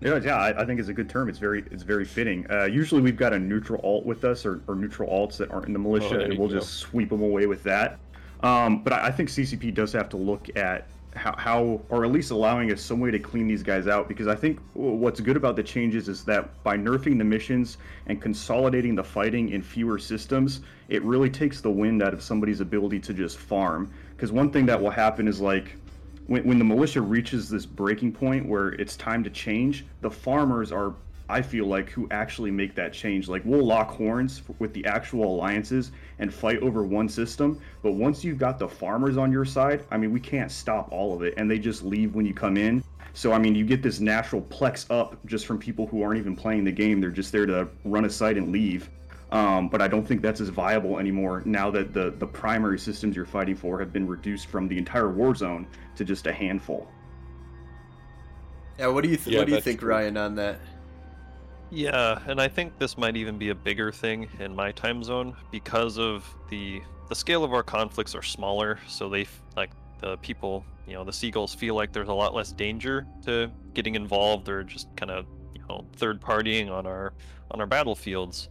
[0.00, 0.36] Yeah, yeah.
[0.36, 1.28] I, I think it's a good term.
[1.28, 2.46] It's very it's very fitting.
[2.50, 5.66] Uh, usually we've got a neutral alt with us or, or neutral alts that aren't
[5.66, 7.98] in the militia, Oh, and we'll just sweep them away with that.
[8.42, 12.12] Um, but I, I think CCP does have to look at how, how, or at
[12.12, 15.36] least allowing us some way to clean these guys out, because I think what's good
[15.36, 19.98] about the changes is that by nerfing the missions and consolidating the fighting in fewer
[19.98, 23.90] systems, it really takes the wind out of somebody's ability to just farm.
[24.16, 25.76] Because one thing that will happen is like
[26.28, 30.70] when, when the militia reaches this breaking point where it's time to change, the farmers
[30.70, 30.94] are,
[31.28, 33.28] I feel like, who actually make that change.
[33.28, 38.22] Like, we'll lock horns with the actual alliances and fight over one system, but once
[38.22, 41.34] you've got the farmers on your side, I mean, we can't stop all of it,
[41.36, 42.84] and they just leave when you come in.
[43.14, 46.36] So, I mean, you get this natural plex up just from people who aren't even
[46.36, 47.00] playing the game.
[47.00, 48.90] They're just there to run a site and leave.
[49.30, 53.14] Um, but I don't think that's as viable anymore now that the, the primary systems
[53.14, 56.88] you're fighting for have been reduced from the entire war zone to just a handful.
[58.78, 59.90] Yeah, what do you th- Yeah, what do you think, true.
[59.90, 60.60] Ryan, on that?
[61.70, 65.36] Yeah, and I think this might even be a bigger thing in my time zone
[65.50, 70.16] because of the the scale of our conflicts are smaller, so they f- like the
[70.18, 74.48] people, you know, the seagulls feel like there's a lot less danger to getting involved
[74.48, 77.12] or just kind of, you know, third partying on our
[77.50, 78.48] on our battlefields.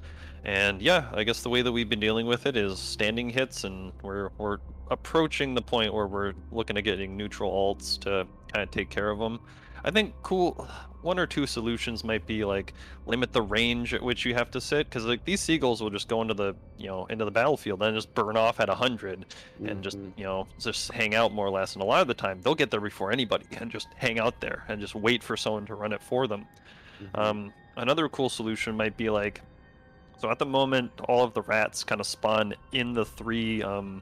[0.47, 3.65] And yeah, I guess the way that we've been dealing with it is standing hits
[3.65, 8.63] and we're we're approaching the point where we're looking at getting neutral alts to kind
[8.63, 9.39] of take care of them.
[9.83, 10.65] I think cool
[11.01, 12.73] one or two solutions might be like
[13.05, 16.07] limit the range at which you have to sit because like these seagulls will just
[16.07, 19.25] go into the you know into the battlefield and just burn off at 100
[19.65, 20.11] and just Mhm.
[20.17, 22.55] you know just hang out more or less and a lot of the time they'll
[22.55, 25.75] get there before anybody and just hang out there and just wait for someone to
[25.75, 26.45] run it for them
[27.01, 27.19] Mhm.
[27.19, 29.41] um, another cool solution might be like
[30.17, 34.01] so at the moment all of the rats kind of spawn in the three um,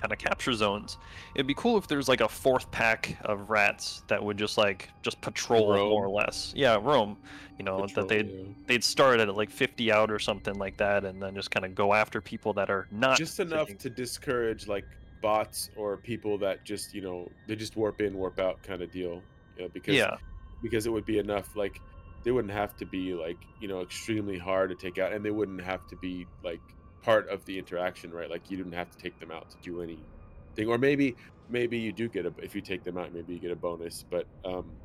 [0.00, 0.98] kind of capture zones
[1.34, 4.88] it'd be cool if there's like a fourth pack of rats that would just like
[5.02, 5.90] just patrol Roam.
[5.90, 7.16] more or less yeah roam
[7.58, 8.44] you know Patrol, that they'd yeah.
[8.66, 11.74] they'd start at like 50 out or something like that and then just kind of
[11.74, 14.86] go after people that are not just enough sitting- to discourage like
[15.20, 18.90] bots or people that just you know they just warp in warp out kind of
[18.90, 19.22] deal
[19.56, 20.16] you know, because yeah
[20.62, 21.80] because it would be enough like
[22.24, 25.30] they wouldn't have to be like you know extremely hard to take out and they
[25.30, 26.62] wouldn't have to be like
[27.02, 29.80] part of the interaction right like you didn't have to take them out to do
[29.82, 31.16] anything or maybe
[31.48, 34.04] maybe you do get a if you take them out maybe you get a bonus
[34.10, 34.80] but um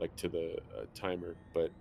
[0.00, 1.72] like to the uh, timer but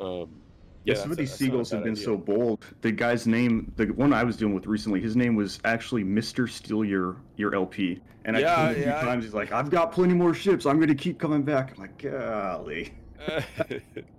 [0.00, 0.44] um
[0.84, 1.96] Yeah, yeah some of these that's not a seagulls have been idea.
[1.96, 2.64] so bold.
[2.80, 6.46] The guy's name, the one I was dealing with recently, his name was actually Mister
[6.46, 8.00] Steal Your Your LP.
[8.24, 9.08] And I Yeah, told him a few yeah.
[9.08, 10.64] times, he's like, "I've got plenty more ships.
[10.66, 12.94] I'm going to keep coming back." I'm like, "Golly."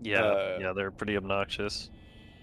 [0.00, 1.90] yeah Uh, yeah they're pretty obnoxious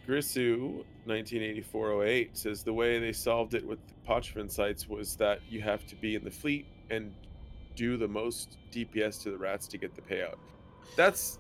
[0.08, 5.62] Grissu, 1984-08, says the way they solved it with the Pochven sites was that you
[5.62, 7.14] have to be in the fleet and
[7.76, 10.36] do the most DPS to the rats to get the payout.
[10.96, 11.40] That's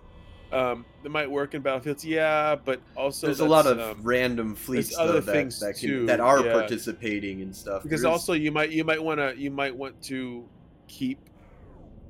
[0.51, 4.55] um, that might work in battlefields, yeah, but also There's a lot of um, random
[4.55, 6.53] fleets other that, things that, can, too, that are yeah.
[6.53, 7.83] participating and stuff.
[7.83, 10.45] because There is- also you might you might want to you might want to
[10.87, 11.19] keep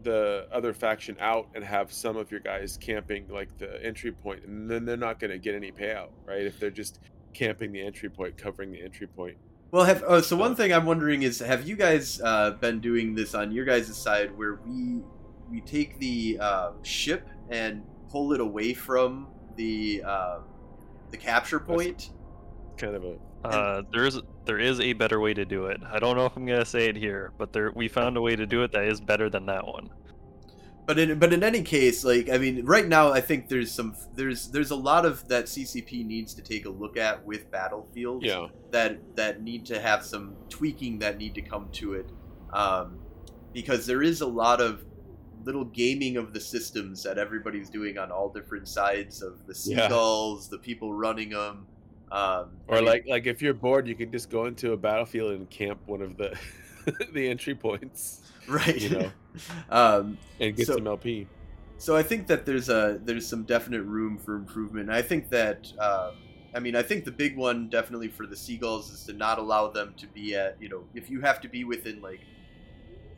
[0.07, 4.41] the other faction out and have some of your guys camping like the entry point
[4.45, 6.99] and then they're not going to get any payout right if they're just
[7.33, 9.35] camping the entry point covering the entry point
[9.71, 13.13] Well, have oh, so one thing I'm wondering is, have you guys uh, been doing
[13.13, 15.01] this on your guys' side, where we
[15.51, 20.39] we take the uh, ship and pull it away from the uh,
[21.11, 22.11] the capture point?
[22.77, 25.99] kind of a uh, there is there is a better way to do it i
[25.99, 28.45] don't know if i'm gonna say it here but there we found a way to
[28.45, 29.89] do it that is better than that one
[30.87, 33.93] But in but in any case, like I mean, right now I think there's some
[34.15, 38.23] there's there's a lot of that CCP needs to take a look at with battlefields.
[38.25, 42.07] yeah that that need to have some tweaking that need to come to it
[42.53, 42.99] um,
[43.53, 44.85] because there is a lot of
[45.43, 49.87] little gaming of the systems that everybody's doing on all different sides of the Yeah.
[49.87, 51.67] seagulls the people running them
[52.11, 54.77] um, I or mean, like like if you're bored you can just go into a
[54.77, 56.37] battlefield and camp one of the
[57.13, 59.11] the entry points right you know.
[59.69, 61.27] um, and get So- some lp
[61.77, 64.89] So I think that there's a there's some definite room for improvement.
[64.89, 66.15] I think that um,
[66.55, 69.67] I mean I think the big one definitely for the seagulls is to not allow
[69.67, 72.21] them to be at you know if you have to be within like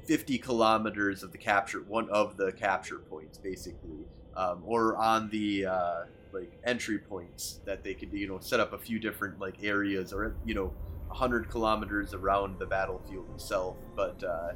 [0.07, 4.03] 50 kilometers of the capture one of the capture points basically
[4.35, 8.73] um, or on the uh, like entry points that they could you know set up
[8.73, 10.73] a few different like areas or you know
[11.07, 13.77] 100 kilometers around the battlefield itself.
[13.95, 14.53] But uh,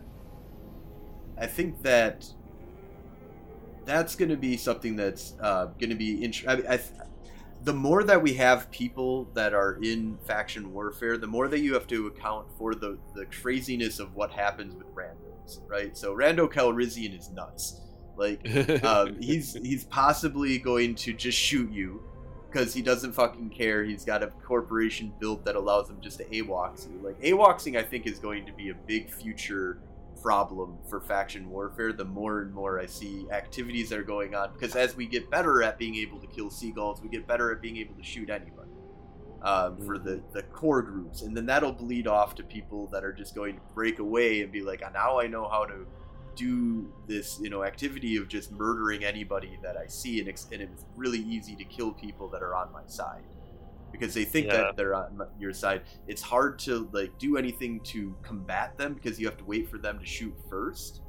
[1.38, 2.26] I think that
[3.86, 6.80] that's going to be something that's uh, going to be int- I, I,
[7.64, 11.74] the more that we have people that are in faction warfare the more that you
[11.74, 15.98] have to account for the, the craziness of what happens with randos right?
[15.98, 17.82] So rando calrissian is nuts
[18.15, 18.47] like
[18.84, 22.04] um, he's he's possibly going to just shoot you
[22.54, 23.83] because he doesn't fucking care.
[23.83, 27.00] He's got a corporation built that allows him just to AWOX you.
[27.04, 29.79] Like AWOXing, I think is going to be a big future
[30.21, 31.92] problem for faction warfare.
[31.92, 35.31] The more and more I see activities that are going on, because as we get
[35.31, 38.29] better at being able to kill seagulls, we get better at being able to shoot
[38.29, 38.69] anybody.
[39.42, 43.12] Um, for the, the core groups, and then that'll bleed off to people that are
[43.12, 45.85] just going to break away and be like, now I know how to
[46.36, 50.62] do this you know activity of just murdering anybody that I see and, ex- and
[50.62, 53.23] it's really easy to kill people that are on my side.
[53.92, 54.58] Because they think Yeah.
[54.58, 55.84] that they're on your side.
[56.08, 59.77] It's hard to like do anything to combat them because you have to wait for
[59.77, 61.02] them to shoot first.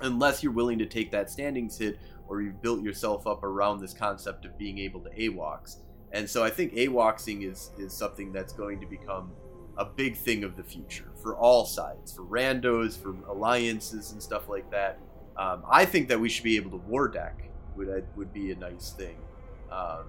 [0.00, 1.98] Unless you're willing to take that standings hit
[2.28, 5.76] or you've built yourself up around this concept of being able to AWOX
[6.12, 9.32] And so I think AWOXing is is something that's going to become
[9.76, 14.48] a big thing of the future for all sides, for randos, for alliances and stuff
[14.48, 14.96] like that.
[15.36, 18.52] Um, I think that we should be able to war deck would uh, would be
[18.52, 19.16] a nice thing.
[19.72, 20.04] Um,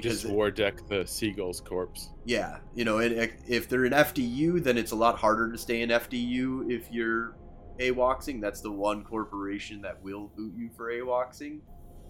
[0.00, 2.10] Just war deck the seagull's corpse.
[2.24, 5.82] Yeah, you know, and if they're in FDU, then it's a lot harder to stay
[5.82, 7.36] in FDU if you're
[7.78, 8.40] AWOXing.
[8.40, 11.60] That's the one corporation that will boot you for AWOXing.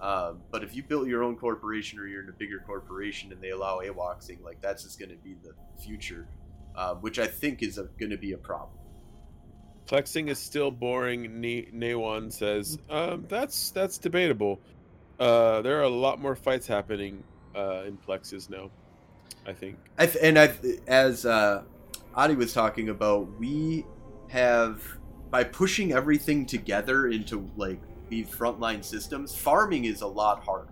[0.00, 3.42] Um, but if you built your own corporation or you're in a bigger corporation and
[3.42, 5.52] they allow AWOXing, like that's just going to be the
[5.84, 6.26] future,
[6.74, 8.78] uh, which I think is going to be a problem.
[9.86, 11.42] Plexing is still boring.
[11.74, 14.60] Nawan says um, that's that's debatable.
[15.18, 17.22] Uh, there are a lot more fights happening
[17.54, 18.70] uh, in plexes now.
[19.46, 19.76] I think.
[19.98, 20.54] I th- and I,
[20.86, 21.64] as uh,
[22.14, 23.84] Adi was talking about, we
[24.28, 24.82] have
[25.30, 30.71] by pushing everything together into like these frontline systems, farming is a lot harder.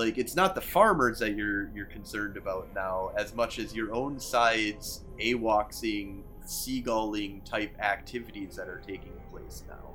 [0.00, 3.92] Like it's not the farmers that you're you're concerned about now as much as your
[3.92, 9.90] own side's AWOXing, seagulling type activities that are taking place now.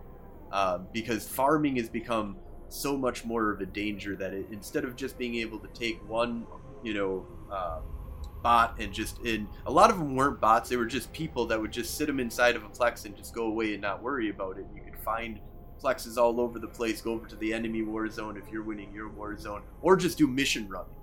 [0.52, 2.38] Um, because farming has become
[2.70, 6.08] so much more of a danger that it, instead of just being able to take
[6.08, 6.46] one,
[6.84, 7.80] you know, uh,
[8.44, 11.60] bot and just in a lot of them weren't bots; they were just people that
[11.60, 14.30] would just sit them inside of a plex and just go away and not worry
[14.30, 14.68] about it.
[14.76, 15.40] You could find
[15.82, 17.02] plexes all over the place.
[17.02, 20.18] Go over to the enemy war zone if you're winning your war zone, or just
[20.18, 20.94] do mission running,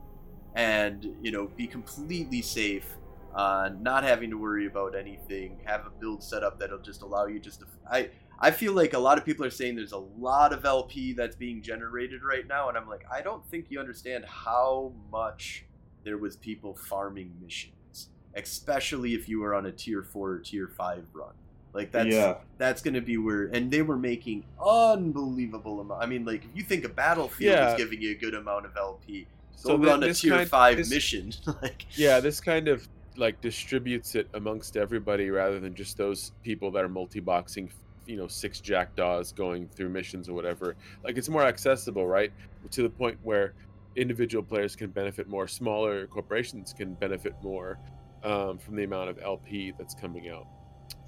[0.55, 2.97] and you know, be completely safe.
[3.35, 7.27] Uh, not having to worry about anything, have a build set up that'll just allow
[7.27, 7.66] you just to.
[7.91, 11.12] I I feel like a lot of people are saying there's a lot of LP
[11.12, 15.64] that's being generated right now, and I'm like, I don't think you understand how much
[16.05, 20.66] there was people farming missions, especially if you were on a tier four or tier
[20.66, 21.35] five run.
[21.75, 22.37] Like that's yeah.
[22.59, 26.03] that's going to be where, and they were making unbelievable amount.
[26.03, 27.73] I mean, like if you think a battlefield yeah.
[27.73, 29.27] is giving you a good amount of LP,
[29.64, 31.33] go so run a tier kind, five this, mission.
[31.62, 36.70] like yeah, this kind of like distributes it amongst everybody rather than just those people
[36.70, 37.70] that are multi-boxing
[38.07, 42.33] you know six jackdaws going through missions or whatever like it's more accessible right
[42.70, 43.53] to the point where
[43.97, 47.79] individual players can benefit more smaller corporations can benefit more
[48.25, 50.47] um, from the amount of lp that's coming out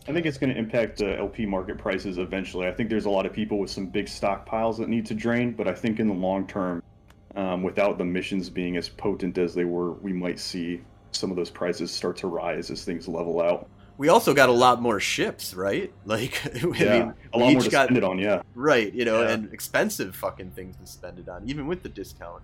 [0.08, 3.10] i think it's going to impact the lp market prices eventually i think there's a
[3.10, 6.08] lot of people with some big stockpiles that need to drain but i think in
[6.08, 6.82] the long term
[7.36, 10.80] um, without the missions being as potent as they were we might see
[11.10, 14.52] some of those prices start to rise as things level out we also got a
[14.52, 15.92] lot more ships, right?
[16.04, 18.42] Like, I yeah, mean, a lot more to got, spend it on, yeah.
[18.54, 19.30] Right, you know, yeah.
[19.30, 22.42] and expensive fucking things to spend it on, even with the discount.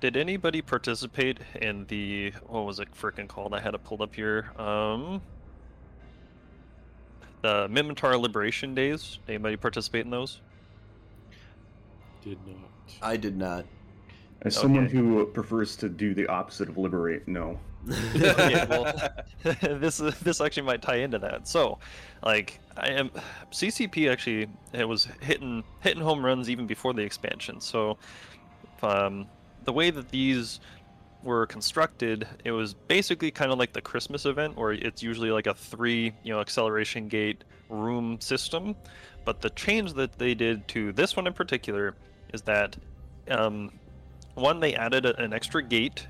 [0.00, 3.54] Did anybody participate in the what was it freaking called?
[3.54, 4.52] I had it pulled up here.
[4.60, 5.22] Um,
[7.44, 9.18] the Minmatar Liberation Days.
[9.28, 10.40] Anybody participate in those?
[12.22, 12.56] Did not.
[13.02, 13.66] I did not.
[14.40, 14.62] As okay.
[14.62, 17.60] someone who prefers to do the opposite of liberate, no.
[18.14, 19.14] yeah, well,
[19.60, 21.46] this this actually might tie into that.
[21.46, 21.78] So,
[22.24, 23.10] like, I am
[23.52, 27.60] CCP actually it was hitting hitting home runs even before the expansion.
[27.60, 27.98] So,
[28.82, 29.26] um,
[29.64, 30.60] the way that these
[31.24, 35.46] were constructed, it was basically kind of like the Christmas event, where it's usually like
[35.46, 38.76] a three, you know, acceleration gate room system.
[39.24, 41.94] But the change that they did to this one in particular
[42.32, 42.76] is that,
[43.30, 43.70] um,
[44.34, 46.06] one, they added an extra gate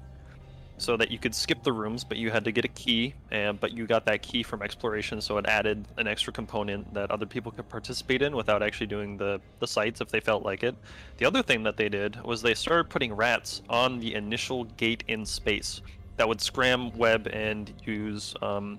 [0.77, 3.61] so that you could skip the rooms, but you had to get a key, and
[3.61, 7.27] but you got that key from exploration, so it added an extra component that other
[7.27, 10.75] people could participate in without actually doing the the sites if they felt like it.
[11.19, 15.05] The other thing that they did was they started putting rats on the initial gate
[15.07, 15.81] in space
[16.17, 18.79] that would scram web and use um,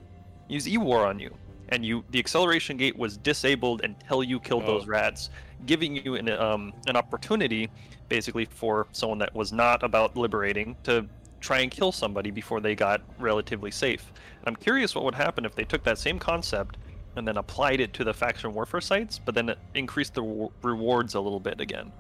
[0.50, 1.34] use E-War on you,
[1.70, 4.78] and you the acceleration gate was disabled until you killed oh.
[4.78, 5.30] those rats,
[5.66, 7.70] giving you an um, an opportunity
[8.10, 11.08] basically for someone that was not about liberating to
[11.46, 14.12] try and kill somebody before they got relatively safe.
[14.46, 16.78] I'm curious what would happen if they took that same concept
[17.16, 21.14] and then applied it to the faction warfare sites, but then it increased the rewards
[21.14, 21.92] a little bit again.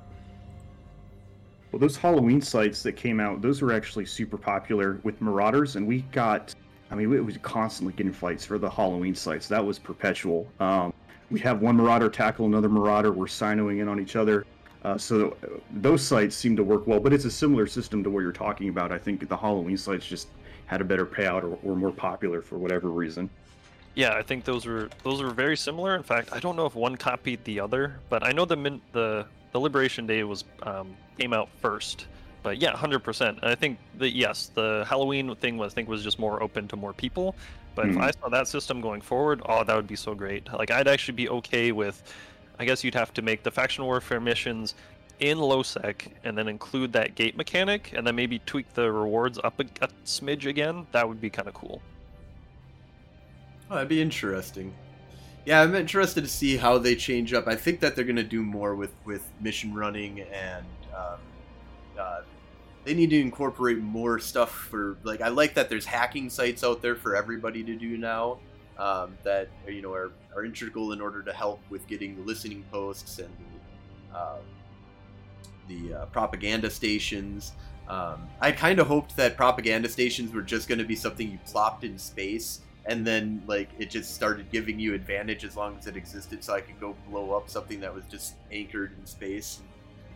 [1.71, 5.85] Well, those Halloween sites that came out, those were actually super popular with Marauders, and
[5.85, 6.55] we got,
[6.89, 9.47] I mean, we was constantly getting fights for the Halloween sites.
[9.47, 10.47] That was perpetual.
[10.59, 10.93] Um,
[11.29, 13.11] we have one Marauder tackle another Marauder.
[13.11, 14.45] We're cynoing in on each other.
[14.85, 15.35] Uh, so
[15.77, 18.69] those sites seem to work well, but it's a similar system to what you're talking
[18.69, 18.91] about.
[18.91, 20.27] I think the Halloween sites just
[20.67, 23.27] had a better payout or were more popular for whatever reason.
[23.95, 25.95] Yeah, I think those were those were very similar.
[25.95, 28.79] In fact, I don't know if one copied the other, but I know the min,
[28.91, 32.05] the the Liberation Day was um, came out first.
[32.43, 33.39] But yeah, hundred percent.
[33.41, 36.75] I think that yes, the Halloween thing was I think was just more open to
[36.75, 37.33] more people.
[37.73, 37.97] But mm-hmm.
[37.97, 40.47] if I saw that system going forward, oh, that would be so great.
[40.53, 42.03] Like I'd actually be okay with
[42.59, 44.75] I guess you'd have to make the faction warfare missions
[45.19, 49.39] in low sec and then include that gate mechanic and then maybe tweak the rewards
[49.43, 51.81] up a, a smidge again, that would be kind of cool.
[53.69, 54.73] Oh, that'd be interesting.
[55.45, 57.47] Yeah, I'm interested to see how they change up.
[57.47, 61.19] I think that they're going to do more with with mission running and um,
[61.99, 62.21] uh,
[62.83, 65.21] they need to incorporate more stuff for like.
[65.21, 68.37] I like that there's hacking sites out there for everybody to do now.
[68.77, 72.65] Um, that you know are, are integral in order to help with getting the listening
[72.71, 73.29] posts and
[74.11, 74.37] the, uh,
[75.69, 77.53] the uh, propaganda stations.
[77.87, 81.39] Um, I kind of hoped that propaganda stations were just going to be something you
[81.45, 85.87] plopped in space and then like it just started giving you advantage as long as
[85.87, 89.59] it existed so i could go blow up something that was just anchored in space
[89.59, 89.69] and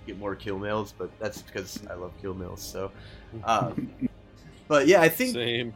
[0.05, 2.91] get more kill mails but that's because i love kill mails so
[3.43, 3.91] um,
[4.67, 5.73] but yeah i think Same.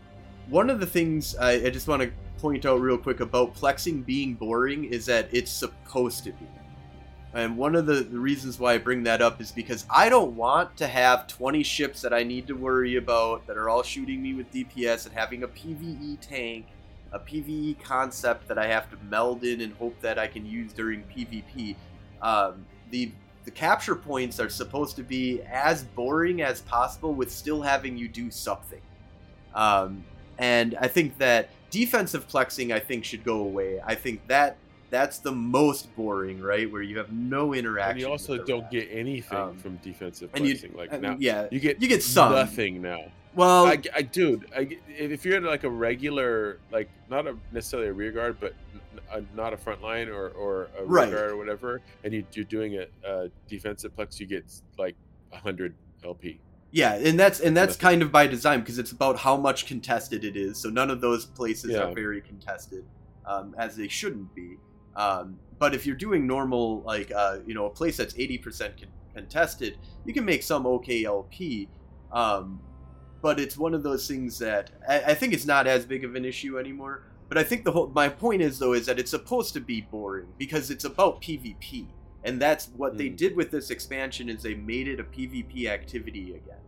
[0.49, 2.11] one of the things I, I just want to
[2.44, 6.48] point out real quick about plexing being boring is that it's supposed to be
[7.36, 10.78] and one of the, reasons why I bring that up is because I don't want
[10.78, 14.36] to have 20 ships that I need to worry about that are all shooting me
[14.36, 16.68] with DPS and having a PvE tank
[17.14, 20.74] a PVE concept that I have to meld in and hope that I can use
[20.74, 21.76] during PvP.
[22.22, 23.12] Um, the
[23.46, 28.08] the capture points are supposed to be as boring as possible with still having you
[28.08, 28.82] do something.
[29.54, 30.04] Um,
[30.39, 33.82] and I think that defensive plexing I think should go away.
[33.84, 34.57] I think that
[34.91, 36.71] that's the most boring, right?
[36.71, 37.91] Where you have no interaction.
[37.93, 40.76] And you also don't get anything Um, from defensive and you- plexing.
[40.76, 42.32] like I mean, now, yeah, you get you get some.
[42.32, 43.11] nothing now.
[43.36, 47.89] Well, I, I, dude, I, if you're in like a regular, like not a necessarily
[47.89, 48.53] a rear guard, but
[49.11, 52.45] a, not a front line or, or a rear guard or whatever, and you, you're
[52.45, 54.45] doing a, a defensive plex, you get
[54.78, 54.95] like
[55.32, 55.74] hundred
[56.05, 56.39] LP.
[56.76, 60.24] Yeah, and that's and that's kind of by design because it's about how much contested
[60.26, 60.57] it is.
[60.57, 61.84] So none of those places Yeah.
[61.84, 62.84] are very contested,
[63.28, 64.57] um, as they shouldn't be.
[64.95, 68.74] Um, but if you're doing normal, like uh, you know, a place that's eighty percent
[68.80, 71.69] con- contested, you can make some okay LP.
[72.11, 72.59] Um,
[73.21, 76.15] but it's one of those things that I, I think it's not as big of
[76.15, 77.03] an issue anymore.
[77.30, 79.82] But I think the whole my point is though is that it's supposed to be
[79.82, 81.86] boring because it's about PvP,
[82.24, 83.17] and that's what they Mm.
[83.17, 86.59] did with this expansion is they made it a PvP activity again.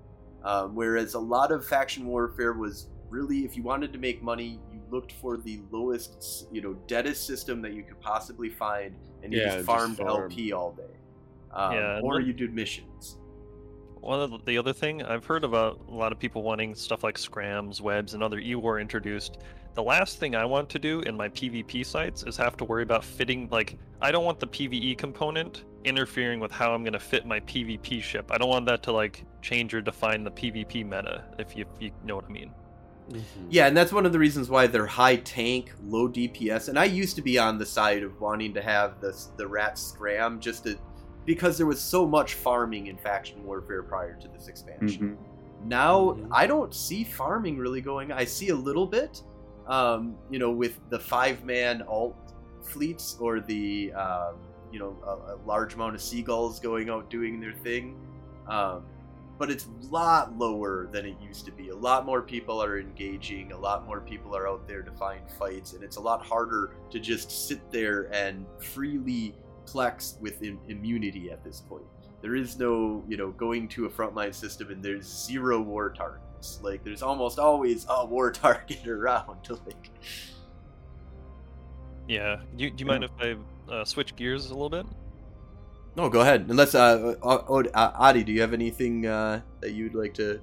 [0.43, 4.59] Um, whereas a lot of faction warfare was really, if you wanted to make money,
[4.71, 9.33] you looked for the lowest, you know, deadest system that you could possibly find, and
[9.33, 10.09] you Yeah, just just farmed farm.
[10.23, 10.83] LP all day.
[11.51, 13.17] Um, Yeah, or then- you did missions.
[14.01, 17.03] One of the- the other thing I've heard about a lot of people wanting stuff
[17.03, 19.39] like scrams, webs, and other e-war introduced.
[19.75, 22.83] The last thing I want to do in my PvP sites is have to worry
[22.83, 26.99] about fitting like I don't want the PvE component interfering with how I'm going to
[26.99, 28.31] fit my PvP ship.
[28.31, 31.81] I don't want that to like change or define the PvP meta if you, if
[31.81, 32.51] you know what I mean.
[33.49, 36.69] Yeah, and that's one of the reasons why they're high tank, low DPS.
[36.69, 39.77] And I used to be on the side of wanting to have the the rat
[39.77, 40.77] scram just to
[41.25, 45.17] because there was so much farming in faction warfare prior to this expansion.
[45.17, 45.67] Mhm.
[45.67, 46.27] Now Mhm.
[46.31, 48.11] I don't see farming really going.
[48.11, 49.21] I see a little bit,
[49.67, 54.35] um, you know, with the five man alt fleets or the um,
[54.71, 57.97] you know a, a large amount of seagulls going out doing their thing.
[58.47, 58.85] Um,
[59.37, 61.67] but it's a lot lower than it used to be.
[61.67, 63.51] A lot more people are engaging.
[63.51, 66.71] A lot more people are out there to find fights, and it's a lot harder
[66.89, 69.35] to just sit there and freely
[69.65, 71.83] plex with im- immunity at this point.
[72.21, 76.23] There is no, you know, going to a frontline system and there's zero war targets.
[76.61, 79.37] Like there's almost always a war target around.
[79.65, 79.89] Like,
[82.07, 82.37] Yeah.
[82.55, 83.35] Do you, do you mind if I
[83.71, 84.85] uh, switch gears a little bit?
[85.97, 86.45] no, go ahead.
[86.49, 90.41] Unless, uh, uh, Od- uh, Adi, do you have anything uh, that you'd like to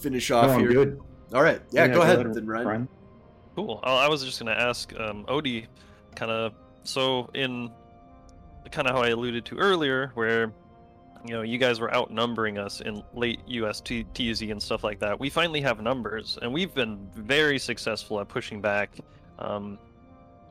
[0.00, 0.68] finish off No, here?
[0.72, 1.00] good.
[1.34, 2.66] All right, yeah, go, ahead, then, Ryan.
[2.66, 2.88] Ryan.
[3.54, 3.80] Cool.
[3.82, 5.66] I I was just gonna ask um, Odie,
[6.16, 6.54] kind of.
[6.84, 7.70] So in
[8.70, 10.52] kind of how I alluded to earlier, where
[11.24, 15.18] you know you guys were outnumbering us in late UST TZ and stuff like that.
[15.18, 18.96] We finally have numbers, and we've been very successful at pushing back.
[19.38, 19.78] Um,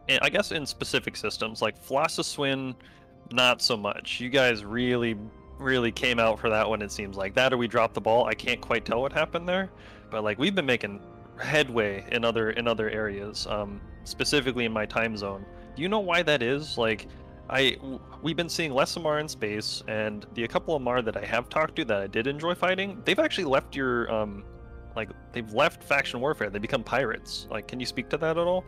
[0.09, 2.75] and I guess in specific systems like Floseswin,
[3.31, 4.19] not so much.
[4.19, 5.15] You guys really,
[5.57, 6.81] really came out for that one.
[6.81, 8.25] It seems like that, or we dropped the ball.
[8.25, 9.69] I can't quite tell what happened there,
[10.09, 11.01] but like we've been making
[11.39, 15.45] headway in other in other areas, um, specifically in my time zone.
[15.75, 16.77] Do you know why that is?
[16.77, 17.07] Like,
[17.49, 17.77] I
[18.21, 21.49] we've been seeing less Amarr in space, and the a couple Amarr that I have
[21.49, 24.43] talked to that I did enjoy fighting, they've actually left your um,
[24.95, 26.49] like they've left faction warfare.
[26.49, 27.47] They become pirates.
[27.51, 28.63] Like, can you speak to that at all?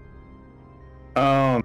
[1.15, 1.63] Um,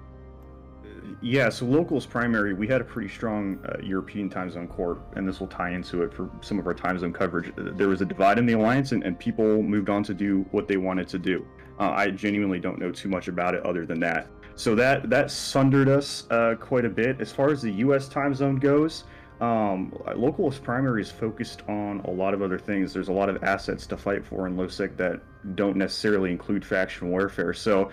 [1.21, 5.27] yeah, so locals primary, we had a pretty strong uh, European time zone core, and
[5.27, 7.51] this will tie into it for some of our time zone coverage.
[7.57, 10.45] Uh, There was a divide in the alliance, and, and people moved on to do
[10.51, 11.45] what they wanted to do.
[11.79, 14.27] Uh, I genuinely don't know too much about it other than that.
[14.61, 17.19] So that that sundered us uh, quite a bit.
[17.19, 18.07] As far as the U.S.
[18.07, 19.05] time zone goes,
[19.39, 22.93] um, localist primary is focused on a lot of other things.
[22.93, 25.19] There's a lot of assets to fight for in LoSec that
[25.55, 27.55] don't necessarily include faction warfare.
[27.55, 27.89] So,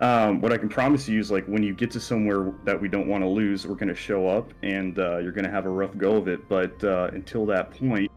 [0.00, 2.88] um, what I can promise you is like when you get to somewhere that we
[2.88, 5.66] don't want to lose, we're going to show up and uh, you're going to have
[5.66, 6.48] a rough go of it.
[6.48, 8.10] But uh, until that point,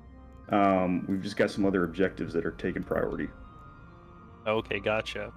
[0.50, 3.28] um, we've just got some other objectives that are taking priority.
[4.48, 5.32] Okay, gotcha.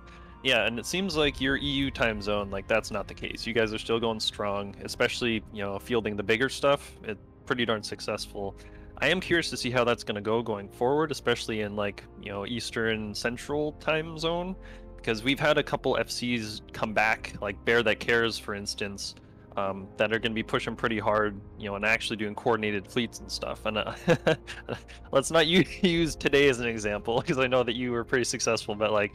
[0.45, 3.47] Yeah, and it seems like your EU time zone, like that's not the case.
[3.47, 6.93] You guys are still going strong, especially you know fielding the bigger stuff.
[7.03, 8.55] It's pretty darn successful.
[8.99, 12.05] I am curious to see how that's going to go going forward, especially in like
[12.23, 14.55] you know Eastern Central time zone,
[14.99, 19.15] because we've had a couple FCs come back, like Bear That Cares, for instance,
[19.57, 22.87] um, that are going to be pushing pretty hard, you know, and actually doing coordinated
[22.87, 23.65] fleets and stuff.
[23.65, 23.95] And uh,
[25.11, 25.47] let's not
[25.83, 29.15] use today as an example, because I know that you were pretty successful, but like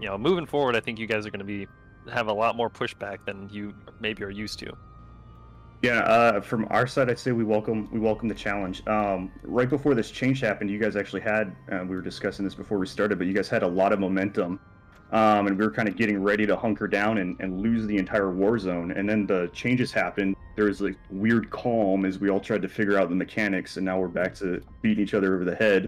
[0.00, 1.66] you know, moving forward, I think you guys are going to be
[2.12, 4.76] have a lot more pushback than you maybe are used to.
[5.82, 8.86] Yeah, uh, from our side, I'd say we welcome we welcome the challenge.
[8.86, 12.54] Um, right before this change happened, you guys actually had uh, we were discussing this
[12.54, 14.58] before we started, but you guys had a lot of momentum,
[15.12, 17.98] um, and we were kind of getting ready to hunker down and, and lose the
[17.98, 18.92] entire war zone.
[18.92, 20.36] And then the changes happened.
[20.56, 23.84] There was like weird calm as we all tried to figure out the mechanics, and
[23.84, 25.86] now we're back to beating each other over the head.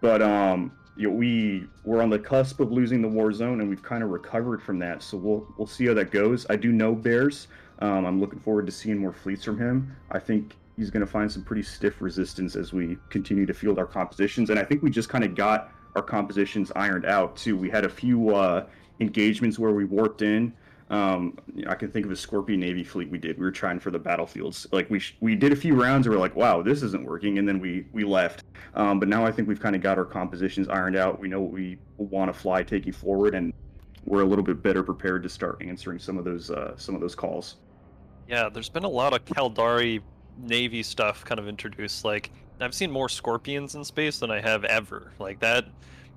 [0.00, 3.68] But um, you know, we we're on the cusp of losing the war zone, and
[3.68, 5.02] we've kind of recovered from that.
[5.02, 6.46] So we'll we'll see how that goes.
[6.48, 7.48] I do know Bears.
[7.80, 9.94] Um, I'm looking forward to seeing more fleets from him.
[10.10, 13.78] I think he's going to find some pretty stiff resistance as we continue to field
[13.78, 17.56] our compositions, and I think we just kind of got our compositions ironed out too.
[17.56, 18.66] We had a few uh,
[19.00, 20.52] engagements where we warped in.
[20.88, 23.38] Um, I can think of a Scorpion Navy fleet we did.
[23.38, 24.68] We were trying for the battlefields.
[24.70, 27.04] Like we sh- we did a few rounds, and we are like, wow, this isn't
[27.04, 28.44] working, and then we we left.
[28.74, 31.18] Um, but now I think we've kind of got our compositions ironed out.
[31.18, 33.52] We know what we want to fly taking forward, and
[34.04, 37.00] we're a little bit better prepared to start answering some of those uh, some of
[37.00, 37.56] those calls.
[38.28, 40.02] Yeah, there's been a lot of Caldari
[40.38, 42.04] Navy stuff kind of introduced.
[42.04, 42.30] Like
[42.60, 45.12] I've seen more Scorpions in space than I have ever.
[45.18, 45.66] Like that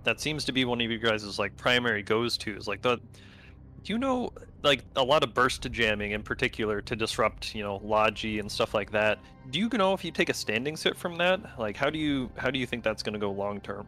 [0.04, 2.68] that seems to be one of you guys' like primary goes tos.
[2.68, 3.00] Like the
[3.84, 4.32] do you know
[4.64, 8.74] like a lot of burst jamming in particular to disrupt you know logi and stuff
[8.74, 9.20] like that?
[9.50, 11.60] Do you know if you take a standing hit from that?
[11.60, 13.88] Like how do you how do you think that's going to go long term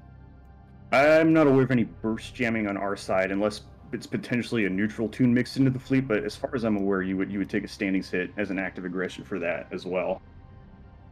[0.92, 3.62] i'm not aware of any burst jamming on our side unless
[3.94, 7.02] it's potentially a neutral tune mixed into the fleet but as far as i'm aware
[7.02, 9.86] you would you would take a standing hit as an active aggression for that as
[9.86, 10.22] well.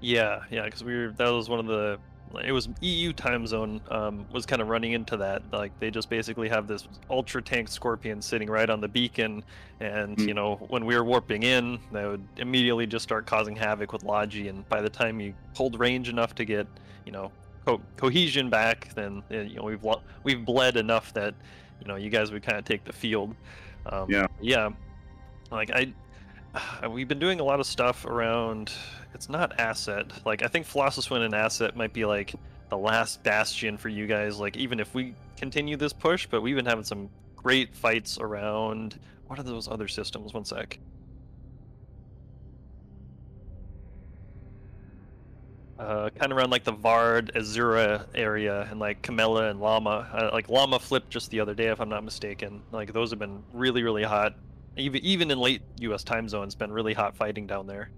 [0.02, 2.00] Yeah yeah because we were that was one of the
[2.44, 5.42] it was EU time zone um, was kind of running into that.
[5.52, 9.44] Like they just basically have this ultra tank scorpion sitting right on the beacon,
[9.80, 10.28] and mm.
[10.28, 14.04] you know when we were warping in, they would immediately just start causing havoc with
[14.04, 14.48] Logi.
[14.48, 16.68] And by the time you hold range enough to get
[17.06, 17.32] you know
[17.66, 19.86] co- cohesion back, then you know we've
[20.24, 21.34] we've bled enough that
[21.82, 23.36] you know you guys would kind of take the field.
[23.88, 24.70] Um, yeah, yeah.
[25.52, 25.94] Like I,
[26.90, 28.72] we've been doing a lot of stuff around
[29.14, 30.12] it's not asset.
[30.26, 32.34] Like I think Philosophus and asset might be like
[32.70, 34.40] the last bastion for you guys.
[34.40, 39.00] Like even if we continue this push, but we've been having some great fights around.
[39.28, 40.34] What are those other systems?
[40.34, 40.80] One sec.
[45.78, 50.10] Uh, kind of around like the Vard, Azura area, and like Kamela and Llama.
[50.12, 52.62] Uh, like Llama flipped just the other day, if I'm not mistaken.
[52.74, 54.36] Like those have been really, really hot.
[54.80, 56.04] Even even in late U.S.
[56.04, 57.90] time zones, been really hot fighting down there.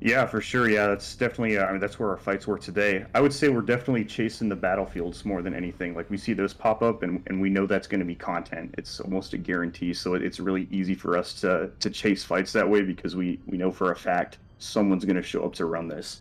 [0.00, 0.68] Yeah, for sure.
[0.68, 1.56] Yeah, that's definitely.
[1.56, 3.06] Uh, I mean, that's where our fights were today.
[3.14, 5.94] I would say we're definitely chasing the battlefields more than anything.
[5.94, 8.74] Like we see those pop up, and, and we know that's going to be content.
[8.76, 9.94] It's almost a guarantee.
[9.94, 13.40] So it, it's really easy for us to to chase fights that way because we
[13.46, 16.20] we know for a fact someone's going to show up to run this.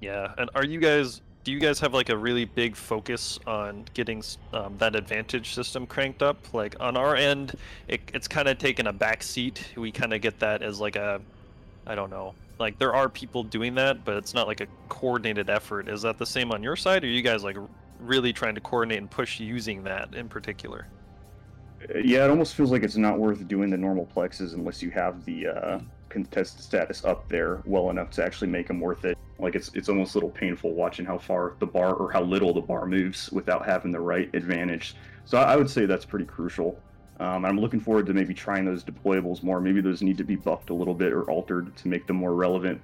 [0.00, 1.22] Yeah, and are you guys?
[1.46, 4.20] Do you guys have like a really big focus on getting
[4.52, 6.52] um, that advantage system cranked up?
[6.52, 7.54] Like on our end,
[7.86, 9.64] it, it's kind of taken a back seat.
[9.76, 11.20] We kind of get that as like a,
[11.86, 15.48] I don't know, like there are people doing that, but it's not like a coordinated
[15.48, 15.88] effort.
[15.88, 17.58] Is that the same on your side, or are you guys like
[18.00, 20.88] really trying to coordinate and push using that in particular?
[21.88, 24.90] Uh, yeah, it almost feels like it's not worth doing the normal plexes unless you
[24.90, 25.78] have the uh,
[26.08, 29.16] contested status up there well enough to actually make them worth it.
[29.38, 32.54] Like it's it's almost a little painful watching how far the bar or how little
[32.54, 34.94] the bar moves without having the right advantage.
[35.24, 36.80] So I would say that's pretty crucial.
[37.18, 39.60] Um, I'm looking forward to maybe trying those deployables more.
[39.60, 42.34] Maybe those need to be buffed a little bit or altered to make them more
[42.34, 42.80] relevant.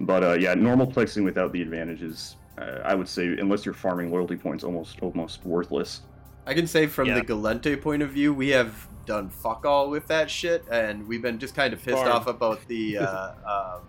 [0.00, 4.10] But uh, yeah, normal plexing without the advantages, uh, I would say, unless you're farming
[4.10, 6.02] loyalty points, almost almost worthless.
[6.46, 7.14] I can say from yeah.
[7.14, 11.22] the Gallente point of view, we have done fuck all with that shit, and we've
[11.22, 12.10] been just kind of pissed Farm.
[12.12, 13.32] off about the uh,
[13.76, 13.82] um,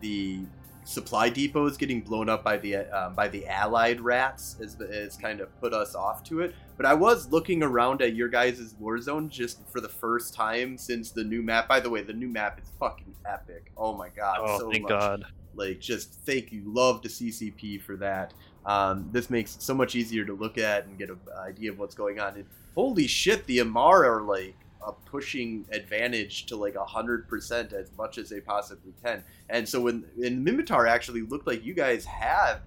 [0.00, 0.40] the
[0.86, 5.40] supply depots getting blown up by the um, by the allied rats has, has kind
[5.40, 6.54] of put us off to it.
[6.76, 11.10] But I was looking around at your guys' Warzone just for the first time since
[11.10, 11.66] the new map.
[11.68, 13.72] By the way, the new map is fucking epic.
[13.76, 14.90] Oh my god, Oh, so thank much.
[14.90, 15.24] God.
[15.54, 16.62] Like, just thank you.
[16.66, 18.34] Love to CCP for that.
[18.66, 21.78] Um, this makes it so much easier to look at and get an idea of
[21.78, 22.34] what's going on.
[22.34, 24.54] And holy shit, the Amarr are like
[24.84, 29.22] a pushing advantage to like a hundred percent as much as they possibly can.
[29.48, 32.60] And so when and Minmatar actually looked like you guys have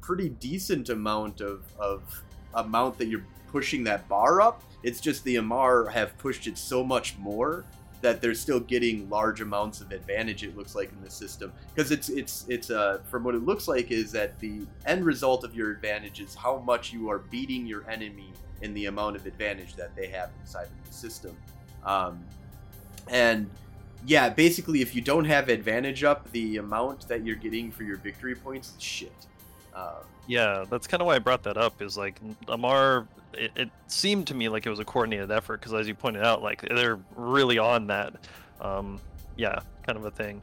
[0.00, 2.22] pretty decent amount of of
[2.54, 4.62] amount that you're pushing that bar up.
[4.82, 7.64] It's just the Amarr have pushed it so much more
[8.00, 10.44] that they're still getting large amounts of advantage.
[10.44, 13.66] It looks like in the system because it's it's it's uh from what it looks
[13.66, 17.66] like is that the end result of your advantage is how much you are beating
[17.66, 21.34] your enemy in the amount of advantage that they have inside of the system.
[21.84, 22.22] Um,
[23.08, 23.48] and
[24.06, 27.96] yeah, basically, if you don't have advantage up, the amount that you're getting for your
[27.96, 29.12] victory points is shit.
[29.74, 31.80] Um, Yeah, that's kind of why I brought that up.
[31.82, 33.06] Is like Amarr.
[33.32, 36.22] It, it seemed to me like it was a coordinated effort because, as you pointed
[36.22, 38.14] out, like they're really on that.
[38.60, 39.00] Um,
[39.36, 40.40] yeah, kind of a thing.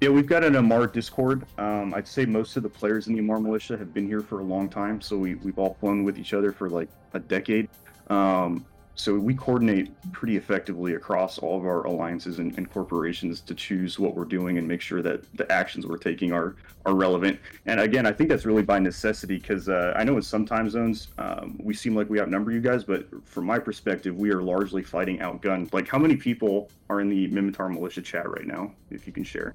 [0.00, 1.44] Yeah, we've got an Amarr Discord.
[1.58, 4.38] Um, I'd say most of the players in the Amarr militia have been here for
[4.38, 7.68] a long time, so we, we've all flown with each other for like a decade.
[8.08, 8.64] Um,
[8.98, 13.96] so we coordinate pretty effectively across all of our alliances and, and corporations to choose
[13.96, 17.38] what we're doing and make sure that the actions we're taking are are relevant.
[17.66, 20.68] And again, I think that's really by necessity because uh, I know in some time
[20.68, 24.42] zones um, we seem like we outnumber you guys, but from my perspective, we are
[24.42, 25.72] largely fighting outgunned.
[25.72, 28.72] Like, how many people are in the Minmatar militia chat right now?
[28.90, 29.54] If you can share.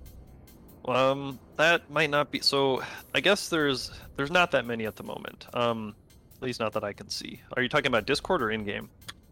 [0.85, 2.39] Um, that might not be.
[2.39, 2.81] So,
[3.13, 5.47] I guess there's there's not that many at the moment.
[5.53, 5.95] Um,
[6.37, 7.41] at least not that I can see.
[7.55, 8.89] Are you talking about Discord or in game?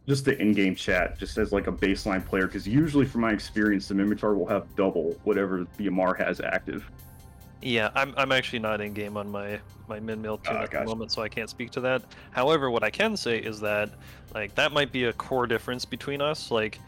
[0.08, 3.88] Just the in-game chat just as like a baseline player because usually from my experience
[3.88, 6.90] the minmatar will have double whatever the amarr has active
[7.62, 10.72] Yeah, I'm, I'm actually not in game on my my min mill tune Ah, at
[10.72, 10.86] gotcha.
[10.86, 12.02] the moment, so I can't speak to that.
[12.32, 13.92] However, what I can say is that
[14.34, 16.50] like that might be a core difference between us.
[16.50, 16.80] Like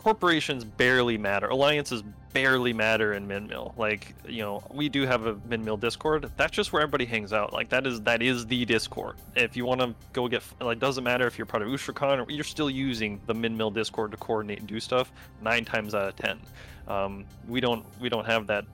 [0.00, 3.74] corporations barely matter, alliances barely matter in min mill.
[3.76, 6.30] Like you know, we do have a min mill Discord.
[6.38, 7.52] That's just where everybody hangs out.
[7.52, 9.16] Like that is that is the Discord.
[9.36, 12.30] If you want to go get like doesn't matter if you're part of Ushra'Khan or
[12.32, 15.12] you're still using the min mill Discord to coordinate and do stuff.
[15.42, 16.40] Nine times out of ten,
[16.88, 18.64] um, we don't we don't have that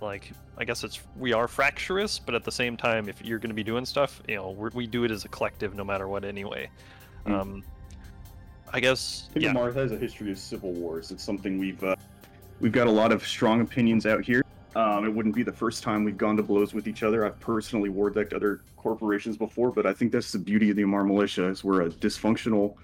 [0.00, 3.50] like I guess it's we are fractious, but at the same time, if you're going
[3.50, 6.08] to be doing stuff, you know, we're, we do it as a collective, no matter
[6.08, 6.24] what.
[6.24, 6.68] Anyway,
[7.26, 7.40] Mm.
[7.40, 7.64] um,
[8.74, 11.82] I guess I think yeah, amarr has a history of civil wars it's something we've
[11.84, 11.94] uh,
[12.58, 14.42] we've got a lot of strong opinions out here
[14.74, 17.38] um, it wouldn't be the first time we've gone to blows with each other i've
[17.38, 21.06] personally war decked other corporations before but i think that's the beauty of the amarr
[21.06, 22.74] militia is we're a dysfunctional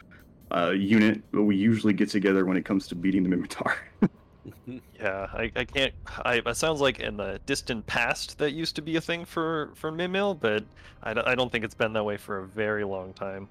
[0.52, 3.74] uh, unit but we usually get together when it comes to beating the minmatar
[4.98, 5.92] yeah, I, I can't.
[6.24, 9.70] I it sounds like in the distant past that used to be a thing for
[9.74, 10.64] for Mimil, but
[11.02, 13.48] I I don't think it's been that way for a very long time.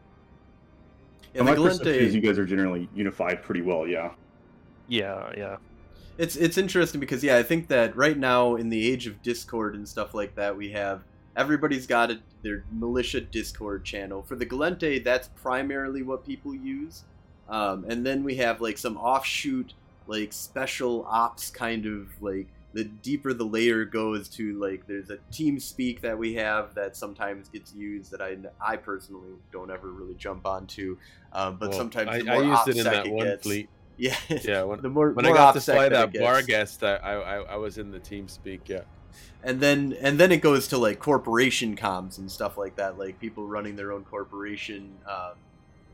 [1.33, 4.11] Yeah, my the perception is you guys are generally unified pretty well yeah.
[4.87, 5.57] Yeah, yeah,
[6.17, 9.75] it's it's interesting because yeah, I think that right now in the age of Discord
[9.75, 11.03] and stuff like that, we have
[11.35, 14.23] everybody's got a, their militia Discord channel.
[14.23, 17.03] For the Gallente, that's primarily what people use,
[17.47, 19.73] um, and then we have like some offshoot
[20.07, 25.17] like special ops kind of like the deeper the layer goes to like there's a
[25.31, 29.89] team speak that we have that sometimes gets used that I I personally don't ever
[29.91, 30.97] really jump onto,
[31.33, 33.69] um, but Well, sometimes I, the I more used it in that one gets, fleet.
[33.97, 36.95] Yeah, Yeah, when, the more when more I got to fly that that Barghest, I,
[36.95, 38.69] I I was in the team speak.
[38.69, 38.83] Yeah,
[39.43, 43.19] and then and then it goes to like corporation comms and stuff like that like
[43.19, 45.33] people running their own corporation um,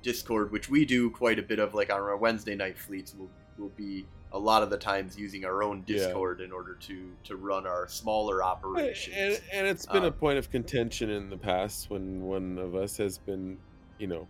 [0.01, 3.29] discord which we do quite a bit of like on our wednesday night fleets will
[3.57, 4.05] will be
[4.35, 5.95] a lot of the times using our own Yeah.
[5.97, 10.13] discord in order to to run our smaller operations and, and it's been a Um,
[10.13, 13.59] point of contention in the past when one of us has been,
[13.97, 14.29] you know,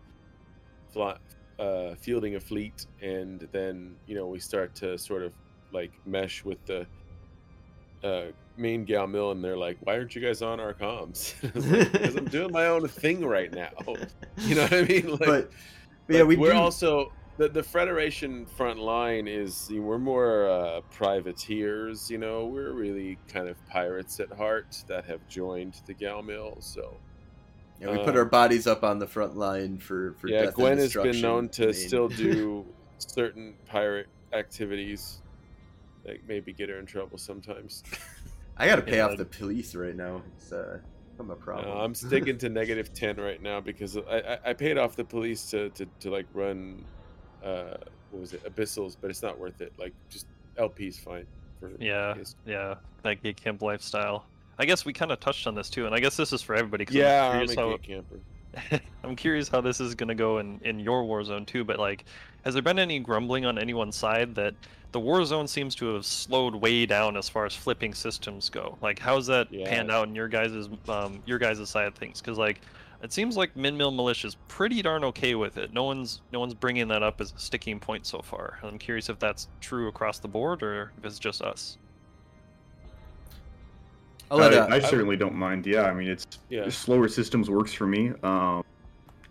[0.93, 1.17] fly,
[1.59, 5.33] uh, fielding a fleet, and then you know we start to sort of
[5.71, 6.87] like mesh with the
[8.03, 8.27] uh,
[8.57, 11.33] main gal mill, and they're like, "Why aren't you guys on our comms?"
[11.91, 13.71] Because I'm doing my own thing right now.
[14.37, 15.07] You know what I mean?
[15.11, 15.51] Like, but,
[16.07, 19.87] but yeah like, we we're do, also the the Federation front line is you know,
[19.87, 22.09] we're more uh, privateers.
[22.09, 26.57] You know, we're really kind of pirates at heart that have joined the Gal Mill.
[26.59, 26.97] So
[27.81, 30.55] yeah, we put um, our bodies up on the front line for for yeah, death
[30.55, 32.65] Gwen and has been known I to mean- still do
[32.97, 35.21] certain pirate activities
[36.05, 37.83] that maybe get her in trouble sometimes.
[38.57, 39.07] i gotta pay Yeah.
[39.07, 40.77] off the police right now it's uh
[41.19, 44.53] I'm a problem No, I'm sticking to negative ten right now because I, I, I
[44.53, 46.85] paid off the police to, to, to like run
[47.45, 47.77] uh
[48.11, 49.73] what was it abyssals, but it's not worth it.
[49.77, 50.25] Like just
[50.57, 51.25] LP's fine.
[51.59, 52.15] For Yeah,
[52.45, 54.25] yeah, that gay camp lifestyle.
[54.57, 56.55] I guess we kind of touched on this too, and I guess this is for
[56.55, 56.85] everybody.
[56.85, 58.19] 'cause yeah, I'm I'm curious, a how, camper.
[59.03, 61.63] I'm curious how this is gonna go in in your Warzone too.
[61.63, 62.05] But like,
[62.45, 64.53] has there been any grumbling on anyone's side that
[64.93, 68.77] the Warzone seems to have slowed way down as far as flipping systems go?
[68.81, 72.21] Like, how's that panned out in your guys' um your guys' side of things?
[72.21, 72.61] Because like,
[73.03, 75.73] it seems like Min Mill Militia is pretty darn okay with it.
[75.73, 78.59] No one's no one's bringing that up as a sticking point so far.
[78.63, 81.77] I'm curious if that's true across the board or if it's just us.
[84.31, 85.67] I'll let, I, uh, I certainly don't mind.
[85.67, 86.67] Yeah, I mean, it's Yeah.
[86.69, 88.11] slower systems works for me.
[88.23, 88.63] Um,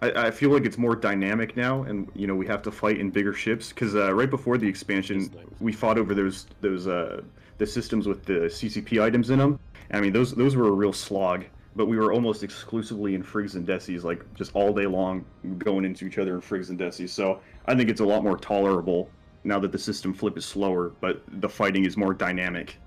[0.01, 2.99] I, I feel like it's more dynamic now, and you know we have to fight
[2.99, 5.31] in bigger ships because uh, right before the expansion, nice.
[5.61, 7.23] we fought over those those uh,
[7.59, 9.59] the systems with the CCP items in them.
[9.93, 11.45] I mean, those those were a real slog.
[11.77, 15.25] But we were almost exclusively in frigs and desis, like just all day long,
[15.59, 17.11] going into each other in frigs and desis.
[17.11, 19.11] So I think it's a lot more tolerable
[19.43, 22.79] now that the system flip is slower, but the fighting is more dynamic.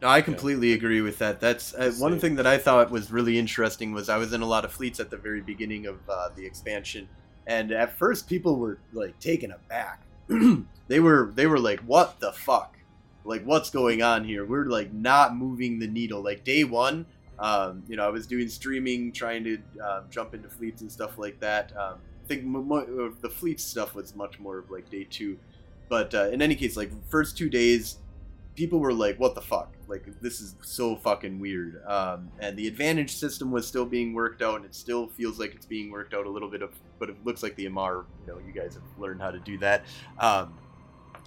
[0.00, 1.40] No, I completely agree with that.
[1.40, 4.46] That's uh, one thing that I thought was really interesting was I was in a
[4.46, 7.08] lot of fleets at the very beginning of uh, the expansion,
[7.48, 10.02] and at first people were like taken aback.
[10.86, 12.76] they were they were like, "What the fuck?
[13.24, 14.44] Like, what's going on here?
[14.46, 17.04] We're like not moving the needle." Like day one,
[17.38, 21.18] um, you know, I was doing streaming, trying to um, jump into fleets and stuff
[21.18, 21.72] like that.
[21.76, 25.06] Um, I think m- mo- uh, the fleet stuff was much more of like day
[25.08, 25.38] two,
[25.88, 27.98] but uh, in any case, like first two days,
[28.54, 29.72] people were like, "What the fuck?
[29.86, 34.42] Like this is so fucking weird." Um, and the advantage system was still being worked
[34.42, 37.08] out, and it still feels like it's being worked out a little bit of, but
[37.08, 39.84] it looks like the MR, you know, you guys have learned how to do that.
[40.18, 40.54] Um,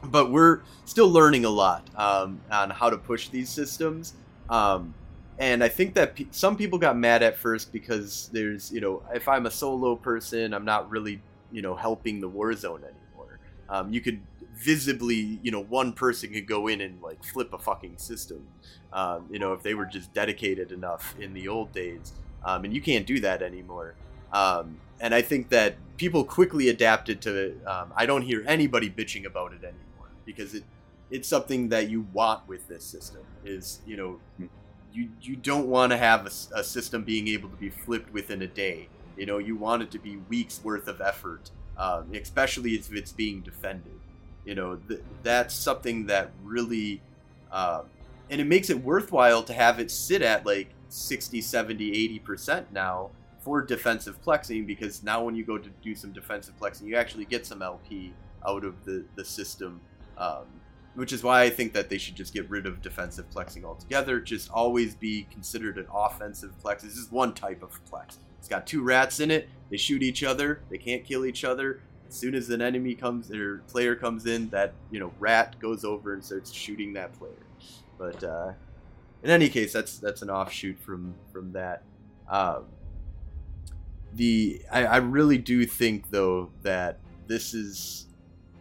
[0.04, 4.14] but we're still learning a lot um, on how to push these systems.
[4.50, 4.94] Um,
[5.42, 9.02] and I think that pe- some people got mad at first because there's, you know,
[9.12, 11.20] if I'm a solo person, I'm not really,
[11.52, 13.40] you know, helping the war zone anymore.
[13.68, 14.22] Um, you could
[14.56, 18.46] visibly, you know, one person could go in and like flip a fucking system.
[18.94, 22.14] Um, you know, if they were just dedicated enough in the old days,
[22.46, 23.96] um, and you can't do that anymore.
[24.32, 27.58] Um, and I think that people quickly adapted to.
[27.66, 30.64] Um, I don't hear anybody bitching about it anymore because it
[31.10, 33.24] it's something that you want with this system.
[33.44, 34.20] Is you know,
[34.94, 36.26] you you don't want to have
[36.56, 38.90] a system being able to be flipped within a day.
[39.18, 43.12] You know, you want it to be weeks worth of effort, um, especially if it's
[43.12, 44.00] being defended.
[44.46, 47.02] You know, th- that's something that really,
[47.52, 47.84] um,
[48.30, 53.12] and it makes it worthwhile to have it sit at like 60, 70, 80% now
[53.42, 57.26] for defensive plexing because now when you go to do some defensive plexing, you actually
[57.26, 58.14] get some LP
[58.48, 59.82] out of the, the system.
[60.18, 60.46] Um,
[60.96, 64.20] which is why I think that they should just get rid of defensive plexing altogether.
[64.20, 66.82] Just always be considered an offensive plex.
[66.82, 68.18] This is one type of plex.
[68.40, 69.48] It's got two rats in it.
[69.70, 70.62] They shoot each other.
[70.70, 71.82] They can't kill each other.
[72.08, 75.86] As soon as an enemy comes or player comes in, that you know rat goes
[75.86, 77.32] over and starts shooting that player.
[77.98, 78.52] But uh,
[79.24, 81.84] in any case, that's that's an offshoot from from that.
[82.28, 82.66] Um,
[84.14, 88.08] the I, I really do think though that this is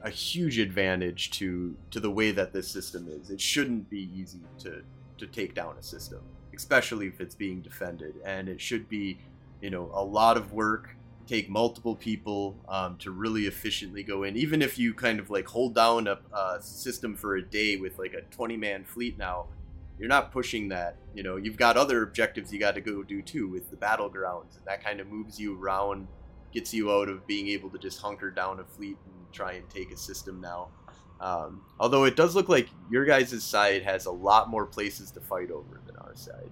[0.03, 3.31] a huge advantage to to the way that this system is.
[3.31, 4.83] It shouldn't be easy to
[5.19, 6.21] to take down a system,
[6.55, 9.19] especially if it's being defended, and it should be,
[9.61, 10.97] you know, a lot of work.
[11.27, 14.37] Take multiple people um, to really efficiently go in.
[14.37, 17.99] Even if you kind of like hold down a, a system for a day with
[17.99, 19.47] like a 20 man fleet now,
[19.97, 20.97] you're not pushing that.
[21.15, 24.57] You know, you've got other objectives you got to go do too with the battlegrounds,
[24.57, 26.09] and that kind of moves you around,
[26.53, 29.69] gets you out of being able to just hunker down a fleet and try and
[29.71, 30.69] take a system now.
[31.21, 35.21] Um, although it does look like your guys' side has a lot more places to
[35.21, 36.51] fight over than our side.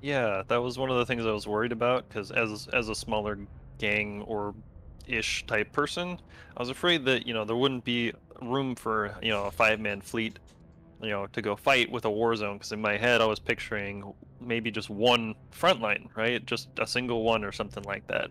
[0.00, 2.94] Yeah, that was one of the things I was worried about because as as a
[2.94, 3.38] smaller
[3.78, 4.54] gang or
[5.06, 6.18] ish type person,
[6.56, 9.80] I was afraid that you know there wouldn't be room for you know a five
[9.80, 10.38] man fleet,
[11.00, 12.58] you know, to go fight with a war zone.
[12.58, 16.44] Because in my head, I was picturing maybe just one front line, right?
[16.44, 18.30] Just a single one or something like that,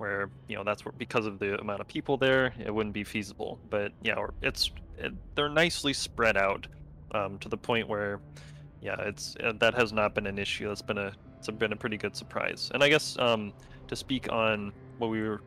[0.00, 3.04] where you know that's where because of the amount of people there, it wouldn't be
[3.04, 3.60] feasible.
[3.68, 6.66] But yeah, it's it, they're nicely spread out
[7.12, 8.20] um, to the point where
[8.80, 10.68] yeah, it's uh, that has not been an issue.
[10.68, 12.70] That's been a it's been a pretty good surprise.
[12.72, 13.52] And I guess um,
[13.88, 15.42] to speak on what we were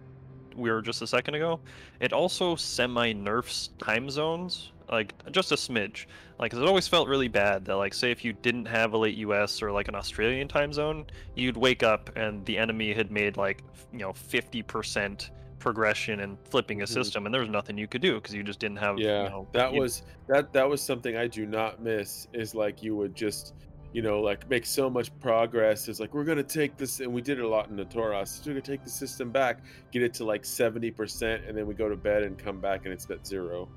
[0.56, 1.60] we were just a second ago,
[2.00, 6.06] it also semi nerfs time zones like just a smidge.
[6.40, 8.98] Like 'cause it always felt really bad that like say if you didn't have a
[8.98, 9.62] late U.S.
[9.62, 11.06] or like an Australian time zone,
[11.36, 16.38] you'd wake up and the enemy had made like you know fifty percent progression and
[16.50, 16.90] flipping a Mhm.
[16.90, 19.00] system, and there was nothing you could do because you just didn't have.
[19.00, 22.28] Yeah, you know, that you- was that that was something I do not miss.
[22.34, 23.54] Is like you would just,
[23.94, 25.88] you know, like make so much progress.
[25.88, 28.42] It's like we're gonna take this, and we did it a lot in the Toros.
[28.46, 29.60] We're gonna take the system back,
[29.92, 32.84] get it to like seventy percent, and then we go to bed and come back
[32.84, 33.70] and it's at zero.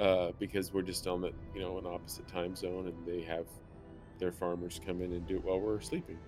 [0.00, 3.44] Uh, because we're just on the you know an opposite time zone, and they have
[4.18, 6.18] their farmers come in and do it while we're sleeping.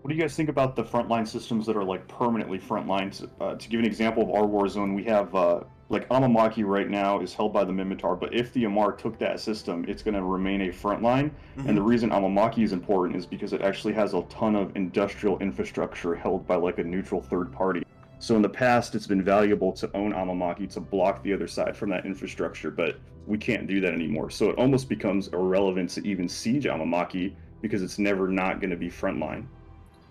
[0.00, 3.22] What do you guys think about the frontline systems that are like permanently front lines?
[3.38, 5.60] Uh, to give an example of our war zone, we have uh,
[5.90, 9.38] like Amamake right now is held by the Minmatar, but if the Amarr took that
[9.38, 11.30] system, it's going to remain a front line.
[11.58, 11.68] Mm-hmm.
[11.68, 15.38] And the reason Amamake is important is because it actually has a ton of industrial
[15.40, 17.82] infrastructure held by like a neutral third party.
[18.18, 21.76] So in the past, it's been valuable to own Amamake to block the other side
[21.76, 24.30] from that infrastructure, but we can't do that anymore.
[24.30, 28.76] So it almost becomes irrelevant to even siege Amamake because it's never not going to
[28.76, 29.46] be frontline.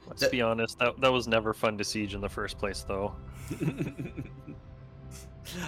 [0.08, 2.84] Let's That- be honest, that that was never fun to siege in the first place,
[2.84, 3.16] though.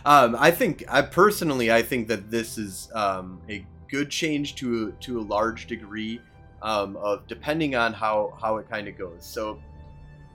[0.05, 4.91] Um, I think I personally I think that this is um, a good change to
[5.01, 6.19] to a large degree
[6.63, 9.19] um, of depending on how how it kind of goes.
[9.23, 9.59] So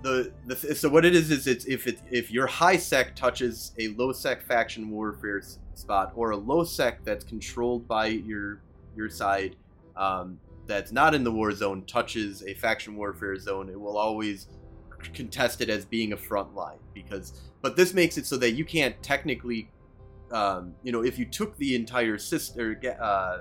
[0.02, 3.72] the, the so what it is is it's if it if your high sec touches
[3.78, 5.42] a low sec faction warfare
[5.74, 8.62] spot or a low sec that's controlled by your
[8.96, 9.56] your side
[9.96, 14.48] um, that's not in the war zone touches a faction warfare zone, it will always
[15.14, 18.64] contest it as being a front line because but this makes it so that you
[18.64, 19.68] can't technically
[20.30, 23.38] um, you know if you took the entire system uh,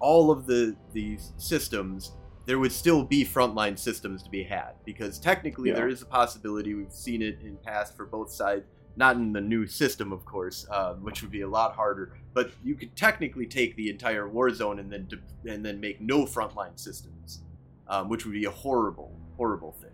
[0.00, 2.12] all of the the systems
[2.48, 5.74] there would still be frontline systems to be had because technically Yeah.
[5.76, 8.64] there is a possibility we've seen it in past for both sides
[8.96, 12.50] not in the new system of course um, which would be a lot harder but
[12.64, 16.24] you could technically take the entire war zone and then de- and then make no
[16.24, 17.42] frontline systems
[17.86, 19.90] um, which would be a horrible horrible thing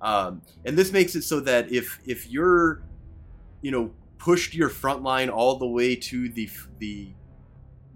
[0.00, 2.80] um, and this makes it so that if if you're
[3.60, 7.08] you know pushed your frontline all the way to the the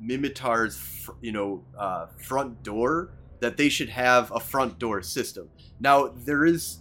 [0.04, 3.10] Minmatar's you know uh, front door
[3.42, 5.50] that they should have a front door system.
[5.80, 6.78] Now there is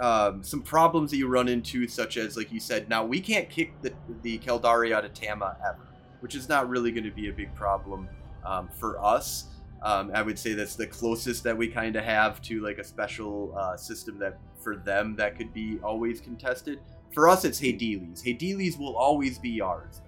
[0.00, 2.88] um, some problems that you run into, such as like you said.
[2.88, 3.92] Now we can't kick the
[4.22, 5.86] the Caldari out of Tama ever,
[6.20, 8.08] which is not really going to be a big problem
[8.44, 9.48] um, for us.
[9.82, 12.84] Um, I would say that's the closest that we kind of have to like a
[12.84, 16.80] special uh, system that for them that could be always contested.
[17.12, 18.22] For us, it's Hadelis.
[18.24, 20.00] Hadelis will always be ours.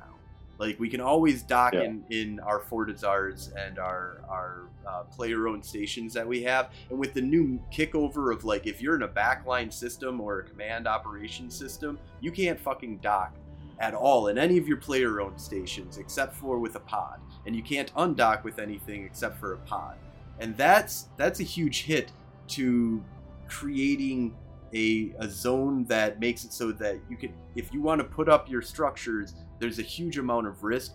[0.60, 1.84] Like we can always dock Yeah.
[1.84, 7.14] in in our Fortizars and our our uh, player-owned stations that we have, and with
[7.14, 11.50] the new kickover of like if you're in a backline system or a command operation
[11.50, 13.34] system, you can't fucking dock
[13.78, 17.62] at all in any of your player-owned stations except for with a pod, and you
[17.62, 19.96] can't undock with anything except for a pod,
[20.40, 22.12] and that's that's a huge hit
[22.48, 23.02] to
[23.48, 24.34] creating
[24.74, 28.28] a, a zone that makes it so that you can if you want to put
[28.28, 30.94] up your structures there's a huge amount of risk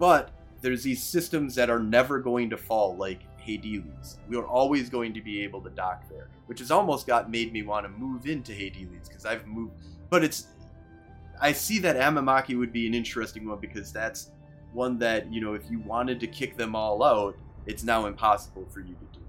[0.00, 0.30] but
[0.62, 4.18] there's these systems that are never going to fall like Hadelis.
[4.28, 7.52] We are always going to be able to dock there, which has almost got made
[7.52, 9.72] me want to move into Hadelis because I've moved.
[10.08, 10.48] But it's,
[11.40, 14.30] I see that Amamake would be an interesting one because that's
[14.72, 17.36] one that you know if you wanted to kick them all out,
[17.66, 19.24] it's now impossible for you to do.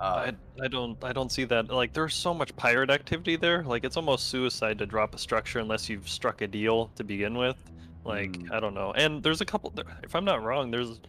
[0.00, 0.30] Uh,
[0.60, 3.64] I, I don't I don't see that like there's so much pirate activity there.
[3.64, 7.36] Like it's almost suicide to drop a structure unless you've struck a deal to begin
[7.36, 7.56] with.
[8.08, 8.50] Like Mm.
[8.52, 8.92] I don't know.
[8.92, 9.72] And there's a couple.
[10.02, 11.00] If I'm not wrong, there's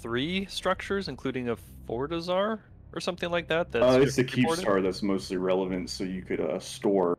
[0.00, 1.56] three structures, including a
[1.88, 2.58] Fortizar
[2.92, 3.70] or something like that.
[3.70, 4.60] That's Uh, it's the keep reported?
[4.62, 7.16] star that's mostly relevant, so you could uh, store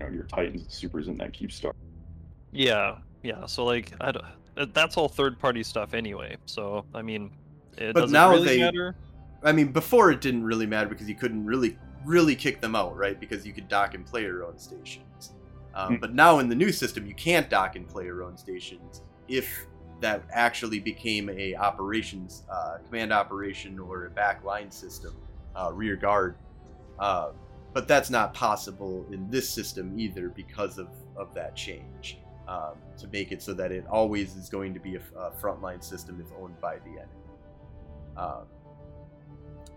[0.00, 1.72] you know, your titans and supers in that Keepstar.
[2.52, 3.46] Yeah, yeah.
[3.46, 4.24] So like I don't,
[4.56, 6.36] uh, that's all third party stuff anyway.
[6.46, 7.30] So I mean,
[7.76, 8.96] it But doesn't now really they- matter.
[9.42, 12.96] I mean, before it didn't really matter because you couldn't really, really kick them out,
[12.96, 13.20] right?
[13.20, 15.04] Because you could dock and play your own stations.
[15.74, 16.00] Um, Hmm.
[16.00, 19.66] but now in the new system, you can't dock and play your own stations if
[20.00, 25.16] that actually became a operations uh, command operation or a backline system,
[25.56, 26.36] uh, rear guard.
[26.98, 27.30] Uh,
[27.72, 33.08] but that's not possible in this system either because of, of that change um, to
[33.08, 36.32] make it so that it always is going to be a, a frontline system if
[36.40, 37.08] owned by the enemy.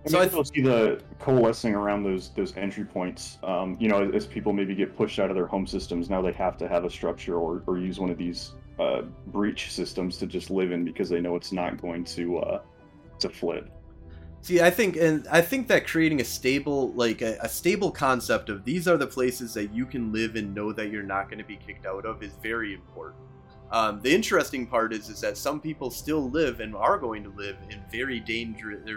[0.08, 3.38] I So I still see the coalescing around those those entry points.
[3.44, 6.32] Um, you know, as people maybe get pushed out of their home systems, now they
[6.34, 10.28] have to have a structure or, or use one of these uh, breach systems to
[10.28, 12.62] just live in because they know it's not going to uh,
[13.20, 13.72] to flip.
[14.42, 18.50] See, I think, and I think that creating a stable, like a, a stable concept
[18.50, 21.40] of these are the places that you can live and know that you're not going
[21.40, 23.18] to be kicked out of is very important.
[23.72, 27.30] Um, the interesting part is, is that some people still live and are going to
[27.32, 28.88] live in very dangerous,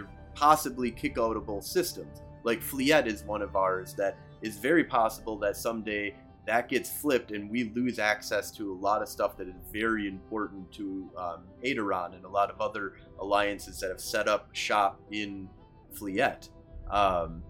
[0.41, 2.23] possibly kick-outable systems.
[2.43, 6.15] Like Fleet is one of ours that is very possible that someday
[6.47, 10.07] that gets flipped and we lose access to a lot of stuff that is very
[10.07, 14.99] important to um, Aderon and a lot of other alliances that have set up shop
[15.11, 15.47] in
[15.93, 16.49] Fleet.
[16.89, 17.43] Um,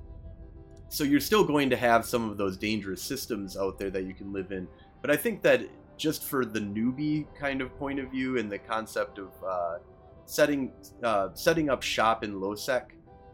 [0.89, 4.13] so you're still going to have some of those dangerous systems out there that you
[4.13, 4.67] can live in.
[5.01, 5.61] But I think that
[5.95, 9.77] just for the newbie kind of point of view and the concept of uh,
[10.25, 10.71] setting
[11.03, 12.91] uh, setting up shop in lowsec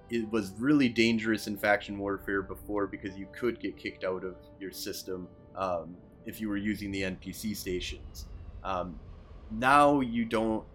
[0.10, 4.36] it was really dangerous in faction warfare before because you could get kicked out of
[4.60, 8.28] your system um, if you were using the npc stations.
[8.64, 9.00] Um,
[9.52, 10.66] now you don't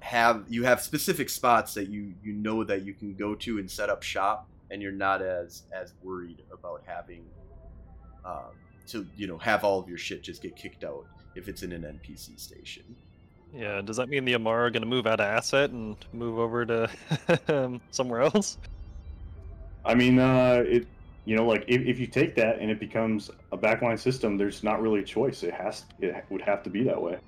[0.00, 3.70] have you have specific spots that you you know that you can go to and
[3.70, 7.24] set up shop and you're not as as worried about having
[8.24, 8.52] um,
[8.86, 11.72] to you know have all of your shit just get kicked out if it's in
[11.72, 12.84] an npc station
[13.52, 16.38] Yeah, does that mean the Amara are going to move out of asset and move
[16.38, 18.58] over to somewhere else?
[19.84, 20.86] I mean, uh, it
[21.24, 24.62] you know, like if, if you take that and it becomes a backline system, there's
[24.62, 25.42] not really a choice.
[25.42, 27.18] It has it would have to be that way.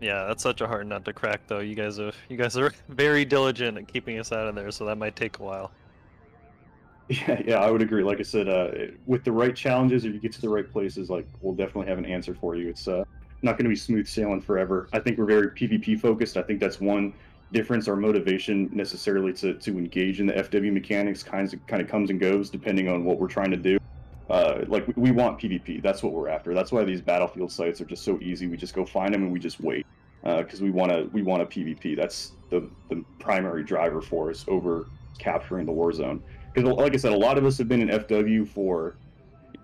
[0.00, 1.60] Yeah, that's such a hard nut to crack, though.
[1.60, 4.84] You guys are you guys are very diligent at keeping us out of there, so
[4.86, 5.72] that might take a while.
[7.08, 8.02] Yeah, yeah, I would agree.
[8.02, 8.70] Like I said, uh,
[9.04, 11.98] with the right challenges, if you get to the right places, like we'll definitely have
[11.98, 12.70] an answer for you.
[12.70, 13.04] It's uh,
[13.42, 14.88] not going to be smooth sailing forever.
[14.92, 16.36] I think we're very PvP focused.
[16.36, 17.12] I think that's one
[17.52, 17.88] difference.
[17.88, 22.10] Our motivation necessarily to, to engage in the FW mechanics kinds of kind of comes
[22.10, 23.78] and goes depending on what we're trying to do.
[24.30, 25.82] Uh, like we, we want PvP.
[25.82, 26.54] That's what we're after.
[26.54, 28.46] That's why these battlefield sites are just so easy.
[28.46, 29.86] We just go find them and we just wait
[30.22, 31.96] because we want to we want a PvP.
[31.96, 34.86] That's the the primary driver for us over
[35.18, 36.22] capturing the war zone.
[36.52, 38.96] Because like I said, a lot of us have been in FW for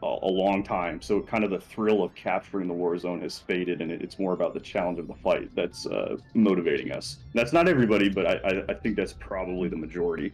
[0.03, 3.39] a, a long time, so kind of the thrill of capturing the war zone has
[3.39, 7.19] faded, and it, it's more about the challenge of the fight that's uh, motivating us.
[7.35, 10.33] That's not everybody, but I, I, I think that's probably the majority.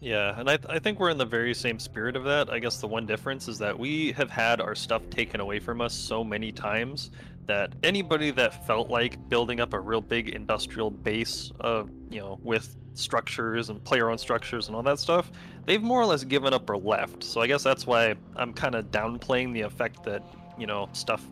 [0.00, 2.50] Yeah, and I, I think we're in the very same spirit of that.
[2.50, 5.80] I guess the one difference is that we have had our stuff taken away from
[5.80, 7.10] us so many times
[7.46, 12.38] that anybody that felt like building up a real big industrial base of, you know,
[12.42, 15.32] with structures and player owned structures and all that stuff,
[15.68, 17.22] they've more or less given up or left.
[17.22, 20.22] So I guess that's why I'm kind of downplaying the effect that,
[20.58, 21.22] you know, stuff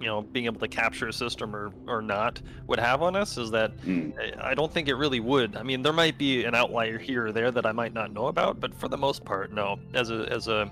[0.00, 3.36] you know being able to capture a system or or not would have on us
[3.36, 4.18] is that Mm.
[4.18, 5.56] I- I don't think it really would.
[5.56, 8.28] I mean, there might be an outlier here or there that I might not know
[8.28, 9.78] about, but for the most part, no.
[9.94, 10.70] As a as a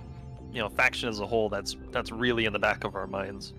[0.51, 3.53] you know faction as a whole, that's that's really in the back of our minds.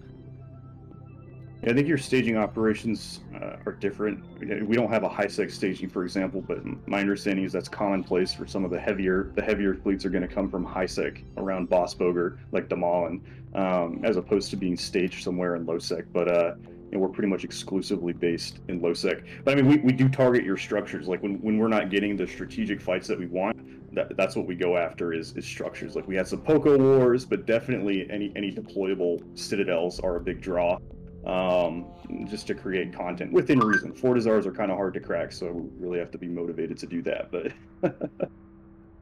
[1.61, 4.23] I think your staging operations uh, are different.
[4.39, 8.33] We- don't have a high sec staging, for example, but my understanding is that's commonplace
[8.33, 11.21] for some of the heavier the heavier fleets are going to come from high sec
[11.35, 13.19] around Bosboger, like Damalin,
[13.55, 16.05] um, as opposed to being staged somewhere in low sec.
[16.13, 16.55] But uh,
[16.91, 19.17] you know, we're pretty much exclusively based in low sec.
[19.43, 21.09] But I mean, we, we do target your structures.
[21.09, 24.47] Like when, when we're not getting the strategic fights that we want, that, that's what
[24.47, 25.93] we go after is, is structures.
[25.93, 30.39] Like we had some Poco wars, but definitely any any deployable citadels are a big
[30.39, 30.79] draw
[31.25, 31.85] um,
[32.25, 33.91] just to create content within reason.
[33.91, 36.87] Fortizars are kind of hard to crack, so we really have to be motivated to
[36.87, 37.31] do that.
[37.31, 37.51] But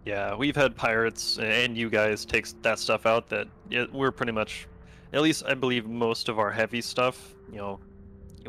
[0.08, 4.32] Yeah, we've had pirates and you guys take that stuff out that yeah, we're pretty
[4.32, 4.66] much,
[5.12, 7.36] at least I believe most of our heavy stuff.
[7.52, 7.80] You know,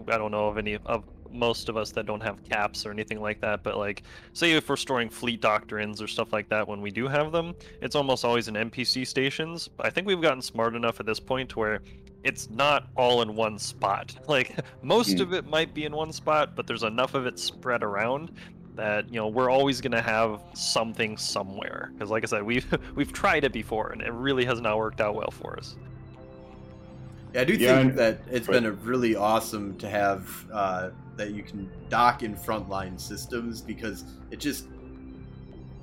[0.06, 1.02] I don't know of any of
[1.32, 3.64] most of us that don't have caps or anything like that.
[3.64, 4.04] But like,
[4.34, 7.56] say if we're storing fleet doctrines or stuff like that, when we do have them,
[7.82, 9.68] it's almost always in NPC stations.
[9.80, 11.80] I think we've gotten smart enough at this point to where
[12.24, 14.14] it's not all in one spot.
[14.28, 15.22] Like most Hmm.
[15.22, 18.32] of it might be in one spot, but there's enough of it spread around
[18.74, 22.64] that you know we're always going to have something somewhere because like i said we've
[22.94, 25.74] we've tried it before and it really has not worked out well for us
[27.34, 28.54] Yeah, I do Yeah, think and- that it's Right.
[28.54, 34.04] been a really awesome to have uh, that you can dock in frontline systems because
[34.30, 34.66] it just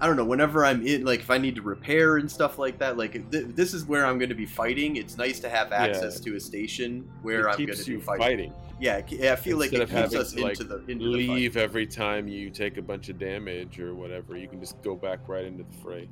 [0.02, 0.26] I don't know.
[0.26, 3.46] Whenever I'm in, like, if I need to repair and stuff like that, like, th-
[3.50, 4.98] this is where I'm going to be fighting.
[4.98, 8.22] It's nice to have access to a station where it I'm going to be fighting.
[8.22, 8.54] fighting.
[8.80, 8.98] Yeah,
[9.32, 11.28] I feel like Instead it of keeps having us to, like, into the into the
[11.28, 11.36] fight.
[11.36, 14.36] Leave every time you take a bunch of damage or whatever.
[14.36, 16.10] You can just go back right into the fray.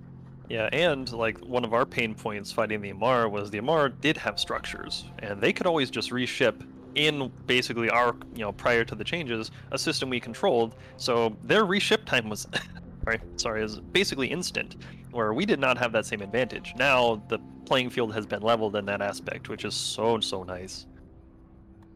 [0.49, 4.17] yeah and like one of our pain points fighting the amarr was the amarr did
[4.17, 6.61] have structures and they could always just reship
[6.95, 11.63] in basically our you know prior to the changes a system we controlled so their
[11.65, 12.45] reship time was
[13.03, 14.77] sorry sorry is basically instant
[15.11, 16.73] where we did not have that same advantage.
[16.75, 20.87] Now the playing field has been leveled in that aspect which is so so nice.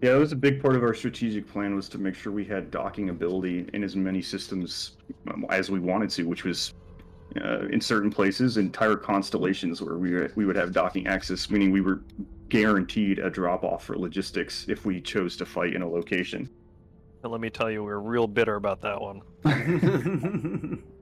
[0.01, 2.45] Yeah, that was a big part of our strategic plan was to make sure we
[2.45, 4.97] had docking ability in as many systems
[5.33, 6.75] um, as we wanted to, which was
[7.43, 11.81] uh, in certain places, entire constellations where we we would have docking access, meaning we
[11.81, 12.01] were
[12.49, 16.49] guaranteed a drop off for logistics if we chose to fight in a location.
[17.23, 19.21] and let me tell you we're real bitter about that one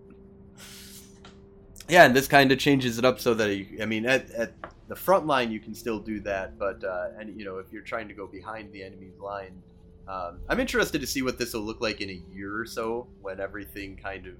[1.87, 4.53] yeah, and this kind of changes it up so that you, I mean, at, at
[4.87, 7.83] the front line you can still do that, but uh, and you know if you're
[7.83, 9.61] trying to go behind the enemy's line,
[10.07, 13.07] um, I'm interested to see what this will look like in a year or so
[13.21, 14.33] when everything kind of,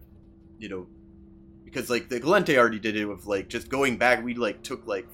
[0.60, 0.88] you know,
[1.64, 4.24] because like the Gallente already did it with like just going back.
[4.24, 5.08] We like took like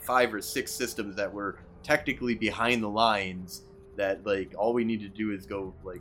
[0.00, 3.62] five or six systems that were technically behind the lines
[3.96, 6.00] that like all we need to do is go like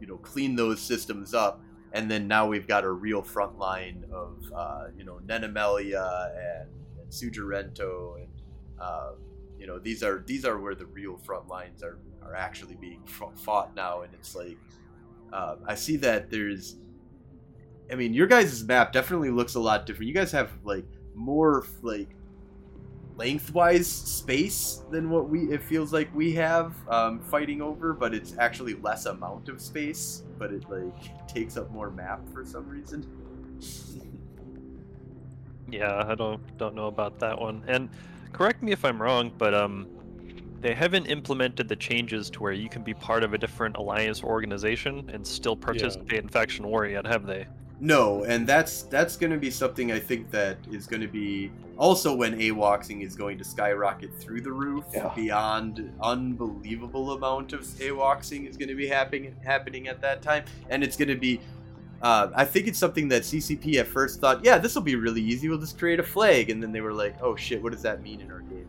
[0.00, 1.60] you know clean those systems up
[1.96, 6.70] and then now we've got a real front line of uh, you know Nennamaila and,
[7.00, 8.28] and Sujarento and
[8.78, 9.12] uh,
[9.58, 13.02] you know these are these are where the real front lines are are actually being
[13.36, 14.02] fought now.
[14.02, 14.58] And it's like
[15.32, 16.76] uh, I see that there's
[17.90, 20.08] I mean your guys' map definitely looks a lot different.
[20.08, 22.10] You guys have like more like
[23.16, 28.36] lengthwise space than what we it feels like we have um, fighting over, but it's
[28.38, 33.06] actually less amount of space, but it like takes up more map for some reason.
[35.70, 37.64] yeah, I don't don't know about that one.
[37.66, 37.88] And
[38.32, 39.88] correct me if I'm wrong, but um
[40.60, 44.24] they haven't implemented the changes to where you can be part of a different alliance
[44.24, 46.18] organization and still participate yeah.
[46.20, 47.46] in faction war yet, have they?
[47.78, 51.50] No, and that's that's going to be something I think that is going to be
[51.76, 55.12] also when AWOXing is going to skyrocket through the roof yeah.
[55.14, 60.82] beyond unbelievable amount of AWOXing is going to be happening happening at that time, and
[60.82, 61.40] it's going to be.
[62.02, 65.22] Uh, I think it's something that CCP at first thought, yeah, this will be really
[65.22, 65.48] easy.
[65.48, 68.02] We'll just create a flag, and then they were like, oh shit, what does that
[68.02, 68.68] mean in our game?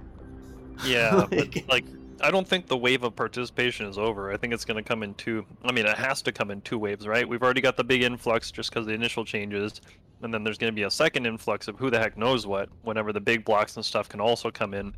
[0.86, 1.86] Yeah, like, but like
[2.22, 4.31] I don't think the wave of participation is over.
[4.31, 5.45] I think it's going to come in two.
[5.64, 7.27] I mean, it has to come in two waves, right?
[7.27, 9.81] We've already got the big influx just because the initial changes,
[10.22, 12.69] and then there's going to be a second influx of who the heck knows what.
[12.81, 14.94] Whenever the big blocks and stuff can also come in,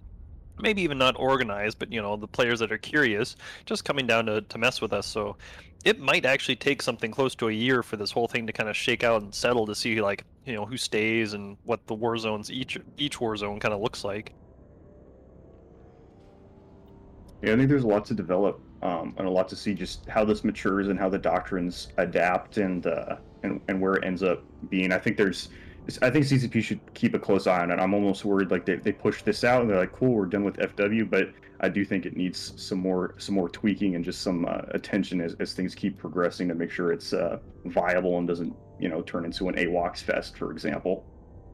[0.59, 3.35] maybe even not organized, but you know, the players that are curious,
[3.65, 5.05] just coming down to to mess with us.
[5.05, 5.35] So,
[5.85, 8.69] it might actually take something close to a year for this whole thing to kind
[8.69, 11.93] of shake out and settle to see like you know who stays and what the
[11.93, 14.33] war zones each each war zone kind of looks like.
[17.41, 20.07] Yeah, I think there's a lot to develop um, and a lot to see just
[20.07, 24.23] how this matures and how the doctrines adapt and uh, and and where it ends
[24.23, 24.91] up being.
[24.91, 25.49] I think there's,
[26.01, 27.79] I think CCP should keep a close eye on it.
[27.79, 30.43] I'm almost worried like they they push this out and they're like, cool, we're done
[30.43, 31.29] with FW, but
[31.61, 35.21] I do think it needs some more some more tweaking and just some uh, attention
[35.21, 39.01] as, as things keep progressing to make sure it's uh, viable and doesn't you know
[39.01, 41.05] turn into an AWOX fest, for example.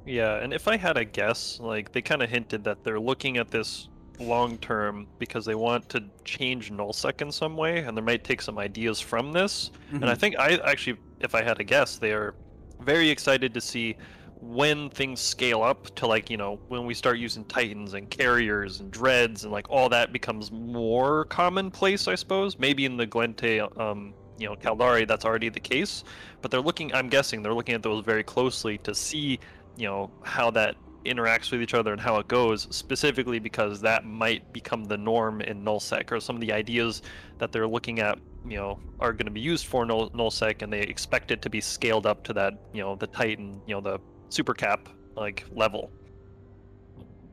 [0.05, 3.37] Yeah, and if I had a guess, like they kind of hinted that they're looking
[3.37, 8.01] at this long term because they want to change nullsec in some way, and they
[8.01, 9.71] might take some ideas from this.
[9.87, 9.95] Mm-hmm.
[9.95, 10.19] And I mm-hmm.
[10.19, 12.35] think I actually, if I had to guess, they are
[12.81, 13.95] very excited to see
[14.41, 18.79] when things scale up to like you know when we start using titans and carriers
[18.79, 23.61] and dreads and like all that becomes more commonplace i suppose maybe in the Gallente
[23.79, 26.03] um you know Caldari that's already the case
[26.41, 29.39] but they're looking i'm guessing they're looking at those very closely to see
[29.77, 30.75] you know how that
[31.05, 35.41] interacts with each other and how it goes, specifically because that might become the norm
[35.41, 37.01] in nullsec, or some of the ideas
[37.37, 40.71] that they're looking at, you know, are going to be used for null, nullsec, and
[40.71, 43.81] they expect it to be scaled up to that, you know, the Titan, you know,
[43.81, 43.99] the
[44.29, 45.91] super cap like level.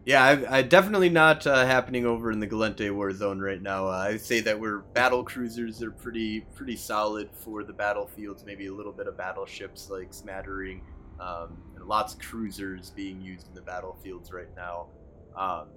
[0.04, 3.86] Yeah, I, I definitely not uh, happening over in the Gallente war zone right now.
[3.86, 8.44] Uh, I say that we're battle cruisers are pretty pretty solid for the battlefields.
[8.44, 10.82] Maybe a little bit of battleships like smattering
[11.20, 14.88] um, lots of cruisers being used in the battlefields right now.
[15.36, 15.68] Um,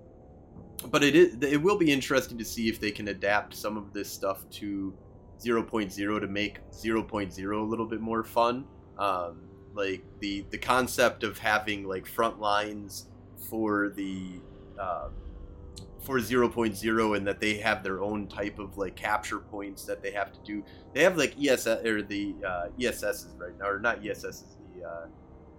[0.89, 3.93] but it is, it will be interesting to see if they can adapt some of
[3.93, 4.93] this stuff to
[5.39, 8.65] 0.0 to make 0.0 a little bit more fun.
[8.97, 13.07] Um, like the the concept of having like front lines
[13.49, 14.39] for the
[14.79, 15.09] uh,
[16.05, 20.11] for 0.0 and that they have their own type of like capture points that they
[20.11, 20.63] have to do.
[20.93, 25.07] They have like ESS or the uh, ESSs right now, or not ESSs, the uh,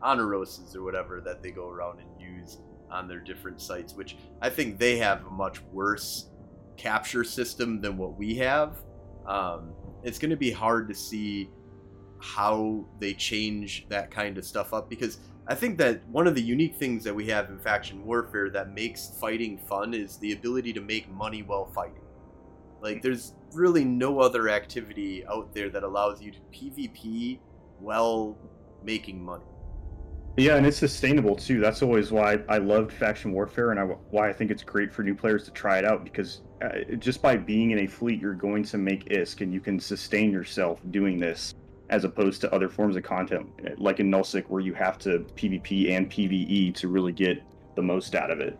[0.02, 2.58] honoroses or whatever that they go around and use
[2.90, 6.30] on their different sites, which I think they have a much worse
[6.76, 8.82] capture system than what we have.
[9.26, 11.50] Um, it's going to be hard to see
[12.18, 15.18] how they change that kind of stuff up because
[15.48, 18.72] I think that one of the unique things that we have in faction warfare that
[18.72, 22.02] makes fighting fun is the ability to make money while fighting.
[22.80, 27.38] Like, there's really no other activity out there that allows you to PvP
[27.78, 28.36] while
[28.82, 29.44] making money.
[30.36, 31.60] Yeah, and it's sustainable too.
[31.60, 35.02] That's always why I loved faction warfare, and I, why I think it's great for
[35.02, 38.34] new players to try it out because uh, just by being in a fleet, you're
[38.34, 41.54] going to make ISK, and you can sustain yourself doing this,
[41.88, 43.48] as opposed to other forms of content
[43.80, 47.42] like in Nullsec, where you have to PvP and PvE to really get
[47.74, 48.58] the most out of it.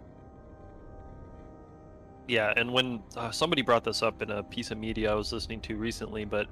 [2.27, 5.31] Yeah, and when uh, somebody brought this up in a piece of media I was
[5.31, 6.48] listening to recently, but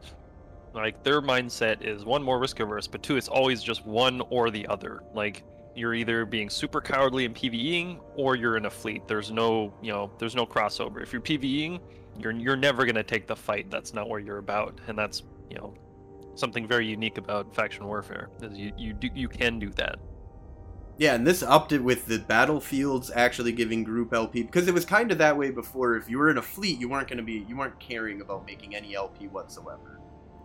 [0.74, 4.50] like their mindset is one more risk averse, but two, it's always just one or
[4.50, 5.02] the other.
[5.14, 5.44] Like
[5.74, 9.06] you're either being super cowardly and PVEing or you're in a fleet.
[9.06, 11.02] There's no, you know, there's no crossover.
[11.02, 11.80] If you're PVEing,
[12.18, 13.70] you're you're never gonna take the fight.
[13.70, 15.74] That's not where you're about, and that's you know
[16.34, 18.30] something very unique about faction warfare.
[18.42, 19.98] Is you you do you can do that.
[20.96, 24.84] Yeah, and this upped it with the battlefields actually giving group LP because it was
[24.84, 25.96] kind of that way before.
[25.96, 28.46] If you were in a fleet, you weren't going to be you weren't caring about
[28.46, 29.93] making any LP whatsoever.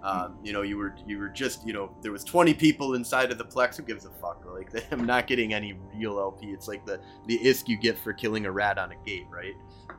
[0.01, 3.31] Um, you know, you were you were just you know there was 20 people inside
[3.31, 3.77] of the plex.
[3.77, 4.45] Who gives a fuck?
[4.59, 6.47] Like I'm not getting any real LP.
[6.47, 9.53] It's like the the isk you get for killing a rat on a gate, right?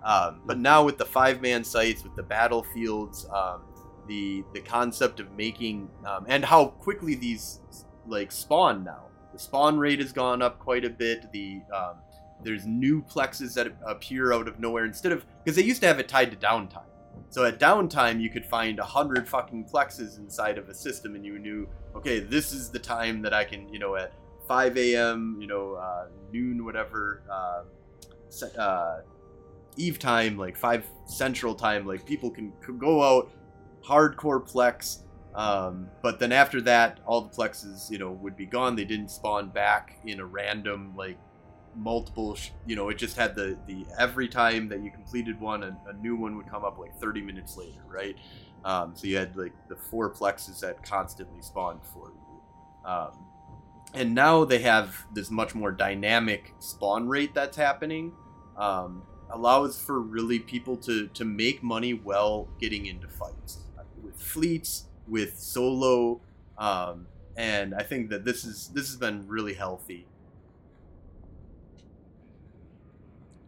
[0.05, 3.62] Um, but now with the five man sites, with the battlefields, um,
[4.06, 7.60] the the concept of making um, and how quickly these
[8.06, 9.05] like spawn now.
[9.32, 11.31] The spawn rate has gone up quite a bit.
[11.32, 11.97] The um,
[12.43, 15.98] there's new plexes that appear out of nowhere instead of because they used to have
[15.98, 16.89] it tied to downtime.
[17.28, 21.24] So at downtime, you could find a hundred fucking plexes inside of a system, and
[21.24, 24.12] you knew, okay, this is the time that I can, you know, at
[24.48, 27.62] 5 a.m., you know, uh, noon, whatever, uh,
[28.59, 29.01] uh,
[29.76, 33.30] eve time, like 5 central time, like people can, can go out,
[33.84, 35.02] hardcore plex,
[35.34, 38.74] um, but then after that, all the plexes, you know, would be gone.
[38.74, 41.18] They didn't spawn back in a random, like,
[41.76, 45.62] multiple sh- you know it just had the the every time that you completed one
[45.62, 48.16] a, a new one would come up like 30 minutes later right?
[48.64, 52.90] Um, so you had like the four plexes that constantly spawned for you.
[52.90, 53.26] Um,
[53.94, 58.12] and now they have this much more dynamic spawn rate that's happening
[58.56, 63.59] um, allows for really people to to make money well getting into fights
[64.02, 66.20] with fleets with solo
[66.59, 67.06] um,
[67.36, 70.06] and i think that this is this has been really healthy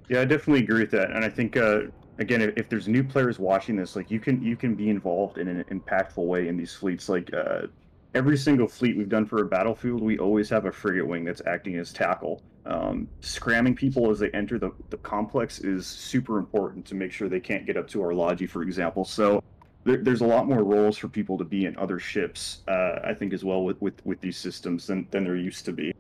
[0.09, 1.83] Yeah, I definitely agree with that, and I think uh,
[2.19, 5.39] again, if, if, there's new players watching this, like you can you can be involved
[5.39, 7.09] in an impactful way in these fleets.
[7.09, 7.67] Like uh,
[8.15, 11.43] every single fleet we've done for a battlefield, we always have a frigate wing that's
[11.47, 12.43] acting as tackle.
[12.65, 17.29] Um, scramming people as they enter the, the complex is super important to make sure
[17.29, 19.05] they can't get up to our logi, for example.
[19.05, 19.43] So
[19.85, 23.15] there, there's a lot more roles for people to be in other ships, uh, I
[23.15, 25.93] think, as well with, with, with these systems than, than there used to be.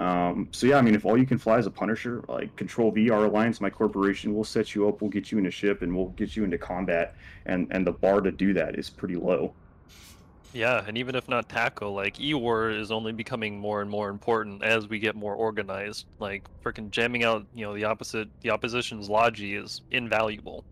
[0.00, 2.90] Um, so yeah, I mean, if all you can fly is a Punisher, like Control
[2.90, 5.82] V, our alliance, my corporation, will set you up, we'll get you in a ship,
[5.82, 7.16] and we'll get you into combat.
[7.44, 9.52] And and the bar to do that is pretty low.
[10.54, 14.64] Yeah, and even if not tackle, like E-War is only becoming more and more important
[14.64, 16.06] as we get more organized.
[16.18, 20.64] Like freaking jamming out, you know, the opposite, the opposition's logi is invaluable.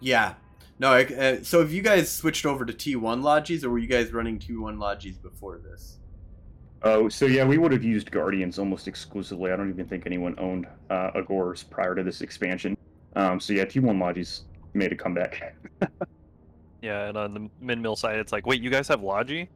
[0.00, 0.34] Yeah.
[0.78, 3.88] No, I, uh, so have you guys switched over to T1 logis, or were you
[3.88, 5.96] guys running T1 logis before this?
[6.82, 9.50] Oh, so yeah, we would have used Guardians almost exclusively.
[9.50, 12.76] I don't even think anyone owned uh, Agors prior to this expansion.
[13.16, 14.42] Um, so yeah, T1 Logis
[14.74, 15.56] made a comeback.
[16.82, 19.48] yeah, and on the Min Mill side, it's like, wait, you guys have Logi?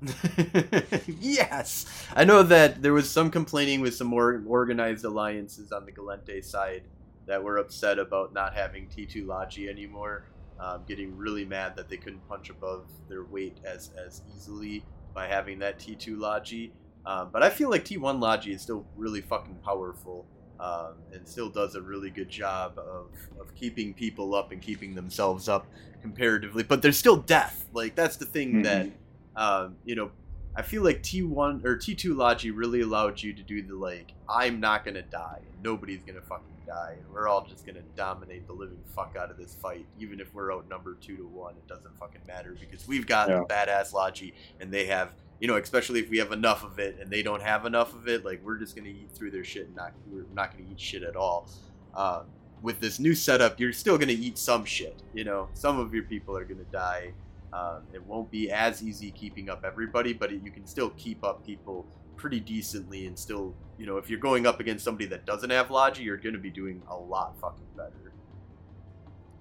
[1.20, 1.86] yes,
[2.16, 6.42] I know that there was some complaining with some more organized alliances on the Gallente
[6.42, 6.84] side
[7.26, 10.24] that were upset about not having T2 Logi anymore,
[10.58, 14.82] um, getting really mad that they couldn't punch above their weight as as easily
[15.14, 16.72] by having that T2 Logi.
[17.06, 20.26] Um, but I feel like T1 Logi is still really fucking powerful
[20.60, 23.08] um, and still does a really good job of,
[23.40, 25.66] of keeping people up and keeping themselves up
[26.02, 26.62] comparatively.
[26.62, 27.66] But there's still death.
[27.72, 28.62] Like, that's the thing mm-hmm.
[28.62, 28.90] that,
[29.36, 30.10] um, you know,
[30.54, 34.60] I feel like T1 or T2 Logi really allowed you to do the, like, I'm
[34.60, 38.46] not going to die and nobody's going to fucking and we're all just to dominate
[38.46, 39.86] the living fuck out of this fight.
[39.98, 43.42] Even if we're outnumbered 2 to 1, it doesn't fucking matter because we've got yeah.
[43.48, 47.10] badass Logi and they have you know, especially if we have enough of it and
[47.10, 49.74] they don't have enough of it, like we're just gonna eat through their shit and
[49.74, 51.48] not we're not gonna eat shit at all.
[51.94, 52.26] Um,
[52.62, 55.02] with this new setup, you're still gonna eat some shit.
[55.14, 57.12] You know, some of your people are gonna die.
[57.54, 61.24] Um, it won't be as easy keeping up everybody, but it, you can still keep
[61.24, 61.86] up people
[62.20, 65.70] pretty decently and still, you know, if you're going up against somebody that doesn't have
[65.70, 68.12] Logi, you're gonna be doing a lot fucking better.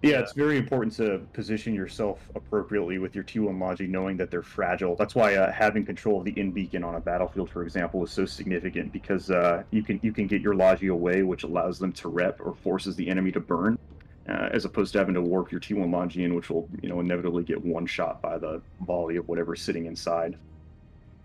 [0.01, 4.41] Yeah, it's very important to position yourself appropriately with your T1 Logi, knowing that they're
[4.41, 4.95] fragile.
[4.95, 8.11] That's why uh, having control of the in beacon on a battlefield, for example, is
[8.11, 11.91] so significant because uh, you can you can get your Logi away, which allows them
[11.93, 13.77] to rep or forces the enemy to burn,
[14.29, 17.01] uh, as opposed to having to warp your T1 Logi in, which will you know
[17.01, 20.37] inevitably get one shot by the volley of whatever's sitting inside.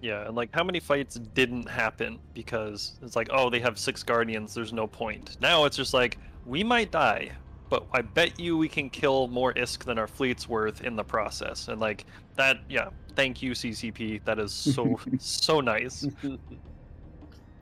[0.01, 4.03] Yeah, and like how many fights didn't happen because it's like, oh, they have six
[4.03, 5.39] guardians, there's no point.
[5.41, 7.33] Now it's just like we might die,
[7.71, 11.05] but I bet you we can kill more ISK than our fleet's worth in the
[11.05, 11.69] process.
[11.69, 12.05] And like
[12.37, 14.25] that, yeah, thank you CCP.
[14.25, 16.07] That is so so nice.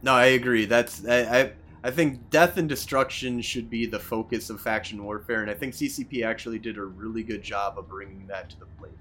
[0.04, 0.66] No, I agree.
[0.66, 1.52] That's I, I
[1.84, 5.74] I think death and destruction should be the focus of faction warfare, and I think
[5.74, 8.92] CCP actually did a really good job of bringing that to the plate.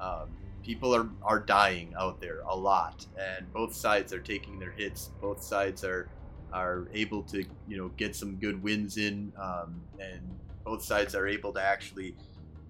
[0.00, 0.28] Um,
[0.68, 5.08] people are, are dying out there a lot, and both sides are taking their hits.
[5.22, 6.10] Both sides are
[6.52, 10.20] are able to you know get some good wins in, um, and
[10.64, 12.14] both sides are able to actually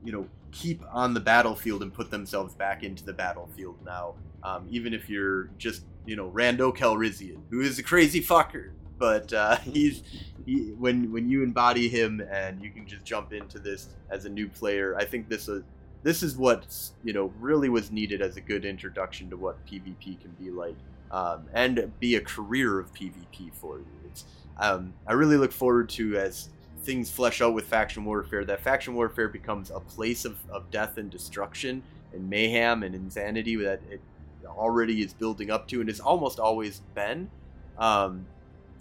[0.05, 4.15] you know keep on the battlefield and put themselves back into the battlefield now.
[4.45, 9.33] Um, even if you're just you know Rando Calrissian, who is a crazy fucker, but
[9.33, 10.05] uh, he's
[10.47, 14.29] he, when when you embody him and you can just jump into this as a
[14.29, 15.65] new player, I think this is
[16.09, 16.65] this is what
[17.05, 20.77] you know really was needed as a good introduction to what PvP can be like,
[21.11, 23.85] um, and be a career of PvP for you.
[24.07, 24.25] It's,
[24.57, 26.49] um, I really look forward to as
[26.81, 28.43] things flesh out with faction warfare.
[28.47, 31.83] That faction warfare becomes a place of, of death and destruction
[32.15, 34.01] and mayhem and insanity that it
[34.47, 37.29] already is building up to and has almost always been.
[37.77, 38.25] Um,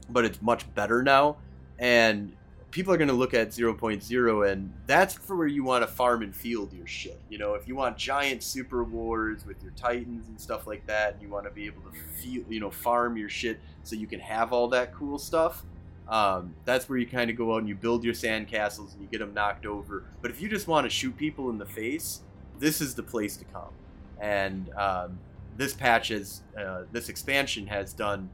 [0.10, 1.36] but it's much better now.
[1.78, 2.37] And
[2.78, 6.22] people are going to look at 0.0 and that's for where you want to farm
[6.22, 7.56] and field your shit you know?
[7.56, 11.28] If you want giant super wars with your titans and stuff like that and you
[11.28, 14.54] want to be able to feel you know farm your shit so you can have
[14.54, 15.64] all that cool stuff
[16.08, 19.08] um, that's where you kind of go out and you build your sandcastles and you
[19.12, 20.06] get them knocked over.
[20.22, 22.22] But if you just want to shoot people in the face
[22.60, 23.74] this is the place to come.
[24.22, 25.20] And um,
[25.58, 28.30] this patch has uh, this expansion has done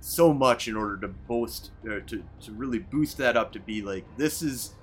[0.00, 3.82] so much in order to boast uh, to, to really boost that up to be
[3.82, 4.74] like this is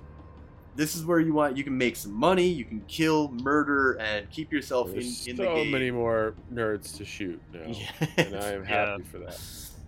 [0.74, 4.28] this is where you want you can make some money you can kill murder and
[4.30, 7.60] keep yourself There's in, in so the game so many more nerds to shoot now,
[8.18, 9.10] and I am happy Yeah.
[9.10, 9.40] for that.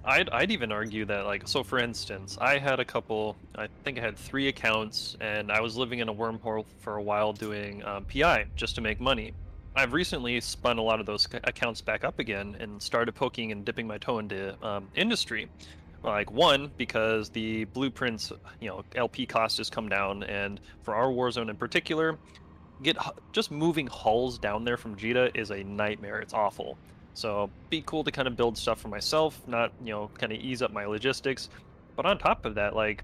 [0.04, 3.98] I'd, I'd even argue that like so for instance i had a couple i think
[3.98, 7.84] i had three accounts and i was living in a wormhole for a while doing
[7.84, 9.34] um, pi just to make money
[9.78, 13.64] i've recently spun a lot of those accounts back up again and started poking and
[13.64, 15.48] dipping my toe into um, industry
[16.04, 21.08] like one because the blueprints you know lp cost has come down and for our
[21.08, 22.18] warzone in particular
[22.82, 22.96] get
[23.32, 26.78] just moving hulls down there from Jita is a nightmare it's awful
[27.18, 30.38] so be cool to kind of build stuff for myself, not you know kind of
[30.38, 31.48] ease up my logistics.
[31.96, 33.02] But on top of that, like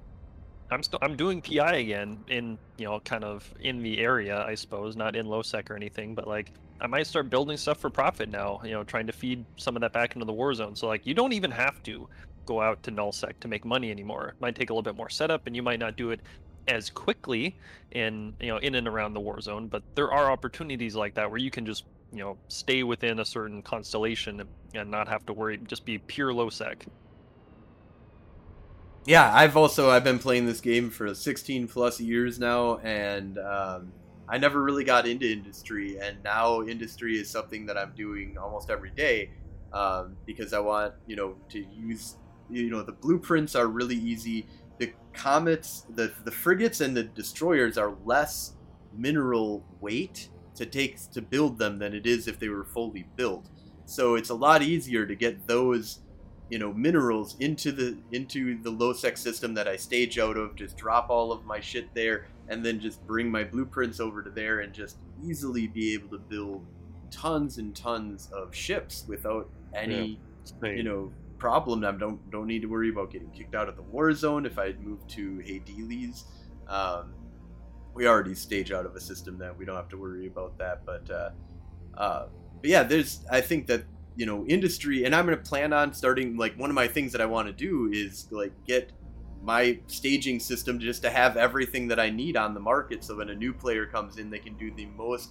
[0.70, 4.54] I'm still I'm doing PI again in you know kind of in the area, I
[4.54, 6.14] suppose, not in lowsec or anything.
[6.14, 8.60] But like I might start building stuff for profit now.
[8.64, 10.76] You know, trying to feed some of that back into the war zone.
[10.76, 12.08] So like you don't even have to
[12.46, 14.28] go out to nullsec to make money anymore.
[14.28, 16.20] It might take a little bit more setup, and you might not do it
[16.68, 17.56] as quickly
[17.92, 19.68] in you know in and around the war zone.
[19.68, 21.84] But there are opportunities like that where you can just
[22.14, 26.32] you know stay within a certain constellation and- not have to worry just be pure
[26.32, 26.84] low sec
[29.06, 33.92] yeah i've also i've been playing this game for 16 plus years now and um,
[34.28, 38.70] i never really got into industry and now industry is something that i'm doing almost
[38.70, 39.30] every day
[39.72, 42.16] um, because i want you know to use
[42.50, 44.46] you know the blueprints are really easy.
[44.78, 48.54] The comets the the frigates and the destroyers are less
[48.96, 53.48] mineral weight to take to build them than it is if they were fully built.
[53.86, 56.00] So it's a lot easier to get those
[56.50, 60.56] you know minerals into the into the low sec system that I stage out of.
[60.56, 64.30] Just drop all of my shit there, and then just bring my blueprints over to
[64.30, 66.66] there, and just easily be able to build
[67.10, 70.76] tons and tons of ships without any Same.
[70.76, 71.84] you know problem.
[71.84, 74.58] I don't don't need to worry about getting kicked out of the war zone if
[74.58, 76.24] I move to Hades.
[76.68, 77.14] Um,
[77.94, 80.84] we already stage out of a system that we don't have to worry about that.
[80.84, 81.30] But uh,
[81.96, 82.26] uh,
[82.60, 83.84] but yeah, there's I think that
[84.16, 87.20] you know industry, and I'm gonna plan on starting like one of my things that
[87.20, 88.92] I want to do is like get
[89.42, 93.30] my staging system just to have everything that I need on the market, so when
[93.30, 95.30] a new player comes in, they can do the most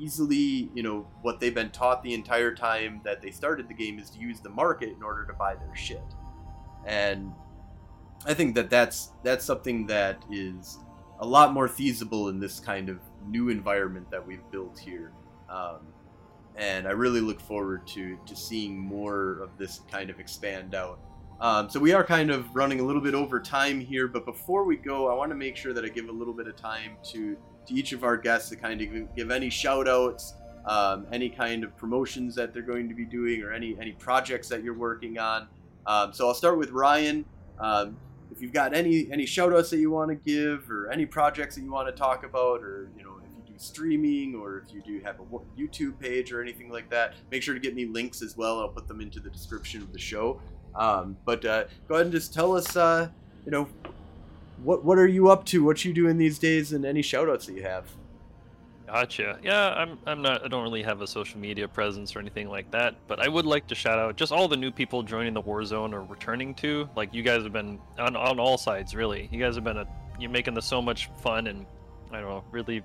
[0.00, 3.98] easily, you know, what they've been taught the entire time that they started the game
[3.98, 6.02] is to use the market in order to buy their shit.
[6.86, 7.32] And
[8.24, 10.78] I think that that's that's something that is
[11.20, 15.12] a lot more feasible in this kind of new environment that we've built here.
[15.48, 15.80] Um,
[16.56, 20.98] and I really look forward to to seeing more of this kind of expand out.
[21.40, 24.62] Um, so we are kind of running a little bit over time here, but before
[24.64, 26.96] we go, I want to make sure that I give a little bit of time
[27.10, 30.34] to to each of our guests to kind of give any shout outs,
[30.66, 34.48] um, any kind of promotions that they're going to be doing, or any any projects
[34.48, 35.48] that you're working on.
[35.86, 37.24] Um, so I'll start with Ryan.
[37.58, 37.96] Um,
[38.30, 41.56] if you've got any any shout outs that you want to give, or any projects
[41.56, 43.11] that you want to talk about, or you know
[43.52, 45.24] do streaming, or if you do have a
[45.58, 48.60] YouTube page or anything like that, make sure to get me links as well.
[48.60, 50.40] I'll put them into the description of the show.
[50.74, 53.08] Um, but uh, go ahead and just tell us, uh,
[53.44, 53.68] you know,
[54.62, 55.64] what what are you up to?
[55.64, 57.86] What you doing these days, and any shout outs that you have.
[58.86, 59.38] Gotcha.
[59.42, 62.70] Yeah, I'm I'm not I don't really have a social media presence or anything like
[62.72, 65.42] that, but I would like to shout out just all the new people joining the
[65.42, 66.88] Warzone or returning to.
[66.94, 69.28] Like you guys have been on on all sides really.
[69.32, 69.86] You guys have been a
[70.18, 71.64] you're making this so much fun and
[72.12, 72.82] I don't know, really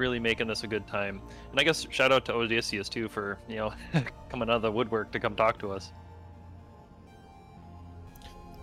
[0.00, 1.22] really making this a good time.
[1.50, 3.72] And I guess shout out to Odysseus too for, you know,
[4.28, 5.92] coming out of the woodwork to come talk to us.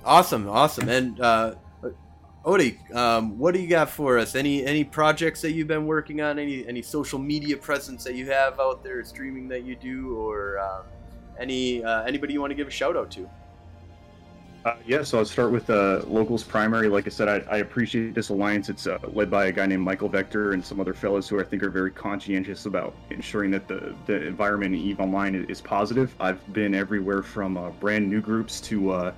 [0.03, 1.55] Awesome, awesome, and uh,
[2.47, 4.33] Odie, um, what do you got for us?
[4.33, 6.39] Any any projects that you've been working on?
[6.39, 10.57] Any any social media presence that you have out there, streaming that you do, or
[10.59, 10.85] um,
[11.37, 13.29] any uh, anybody you want to give a shout out to?
[14.67, 16.89] Uh, yeah, so I'll start with uh, locals primary.
[16.89, 18.67] Like I said, I, I appreciate this alliance.
[18.67, 21.45] It's uh, led by a guy named Michael Vector and some other fellows who I
[21.45, 26.13] think are very conscientious about ensuring that the, the environment in EVE Online is, positive.
[26.19, 29.13] I've been everywhere from uh, brand new groups to uh,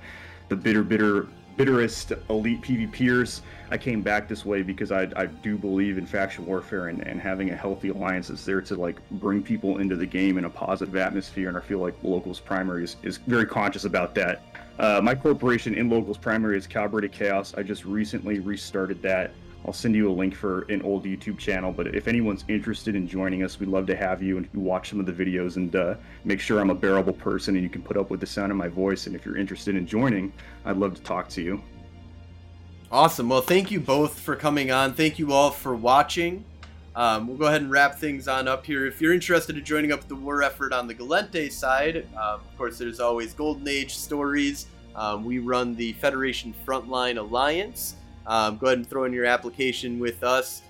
[0.48, 3.40] the bitter, bitter, bitterest elite PvPers.
[3.72, 7.20] I came back this way because I, I do believe in faction warfare and, and
[7.20, 10.50] having a healthy alliance that's there to like bring people into the game in a
[10.50, 11.48] positive atmosphere.
[11.48, 14.42] And I feel like locals primary is, is very conscious about that.
[14.80, 17.52] Uh, my corporation in locals primary is Calibrated Chaos.
[17.54, 19.32] I just recently restarted that.
[19.66, 23.06] I'll send you a link for an old YouTube channel, but if anyone's interested in
[23.06, 25.96] joining us, we'd love to have you and watch some of the videos and uh,
[26.24, 28.56] make sure I'm a bearable person and you can put up with the sound of
[28.56, 29.06] my voice.
[29.06, 30.32] And if you're interested in joining,
[30.64, 31.62] I'd love to talk to you.
[32.90, 33.28] Awesome.
[33.28, 34.94] Well, thank you both for coming on.
[34.94, 36.42] Thank you all for watching.
[36.96, 38.86] Um, we'll go ahead and wrap things on up here.
[38.86, 42.56] If you're interested in joining up the war effort on the Gallente side, um, of
[42.58, 44.66] course, there's always Golden Age stories.
[44.96, 47.94] Um, we run the Federation Frontline Alliance.
[48.26, 50.62] Um, go ahead and throw in your application with us.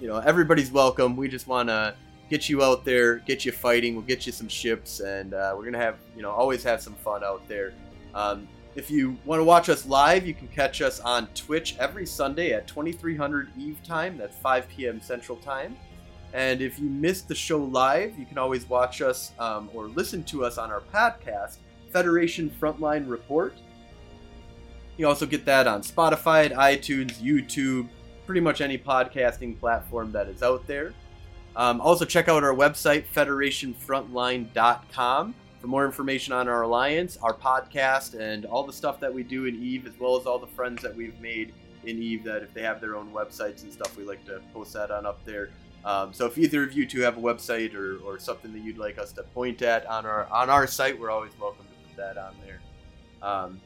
[0.00, 1.16] You know, everybody's welcome.
[1.16, 1.94] We just want to
[2.28, 3.94] get you out there, get you fighting.
[3.94, 6.94] We'll get you some ships, and uh, we're gonna have you know always have some
[6.94, 7.72] fun out there.
[8.14, 12.04] Um, if you want to watch us live, you can catch us on Twitch every
[12.06, 14.18] Sunday at 2300 Eve time.
[14.18, 15.00] That's 5 p.m.
[15.00, 15.76] Central Time.
[16.32, 20.24] And if you missed the show live, you can always watch us um, or listen
[20.24, 21.58] to us on our podcast,
[21.92, 23.54] Federation Frontline Report.
[24.96, 27.88] You also get that on Spotify, iTunes, YouTube,
[28.26, 30.92] pretty much any podcasting platform that is out there.
[31.54, 35.34] Um, also, check out our website, federationfrontline.com
[35.64, 39.46] for more information on our alliance, our podcast, and all the stuff that we do
[39.46, 41.54] in Eve, as well as all the friends that we've made
[41.84, 42.22] in Eve.
[42.22, 45.06] That if they have their own websites and stuff, we like to post that on
[45.06, 45.48] up there.
[45.82, 48.76] Um, so if either of you two have a website or, or something that you'd
[48.76, 51.96] like us to point at on our on our site, we're always welcome to put
[51.96, 52.60] that on there.
[53.22, 53.58] Um,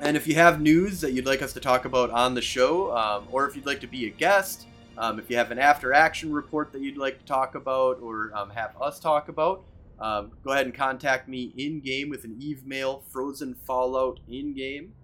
[0.00, 2.96] and if you have news that you'd like us to talk about on the show,
[2.96, 5.92] um, or if you'd like to be a guest, um, if you have an after
[5.92, 9.64] action report that you'd like to talk about or um, have us talk about,
[10.00, 14.54] um, go ahead and contact me in game with an Eve mail, Frozen Fallout in
[14.54, 14.94] game.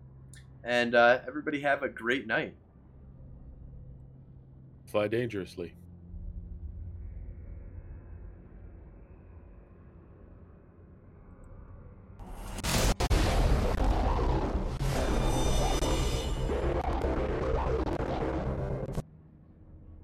[0.65, 2.55] And uh, everybody have a great night.
[4.87, 5.75] Fly dangerously.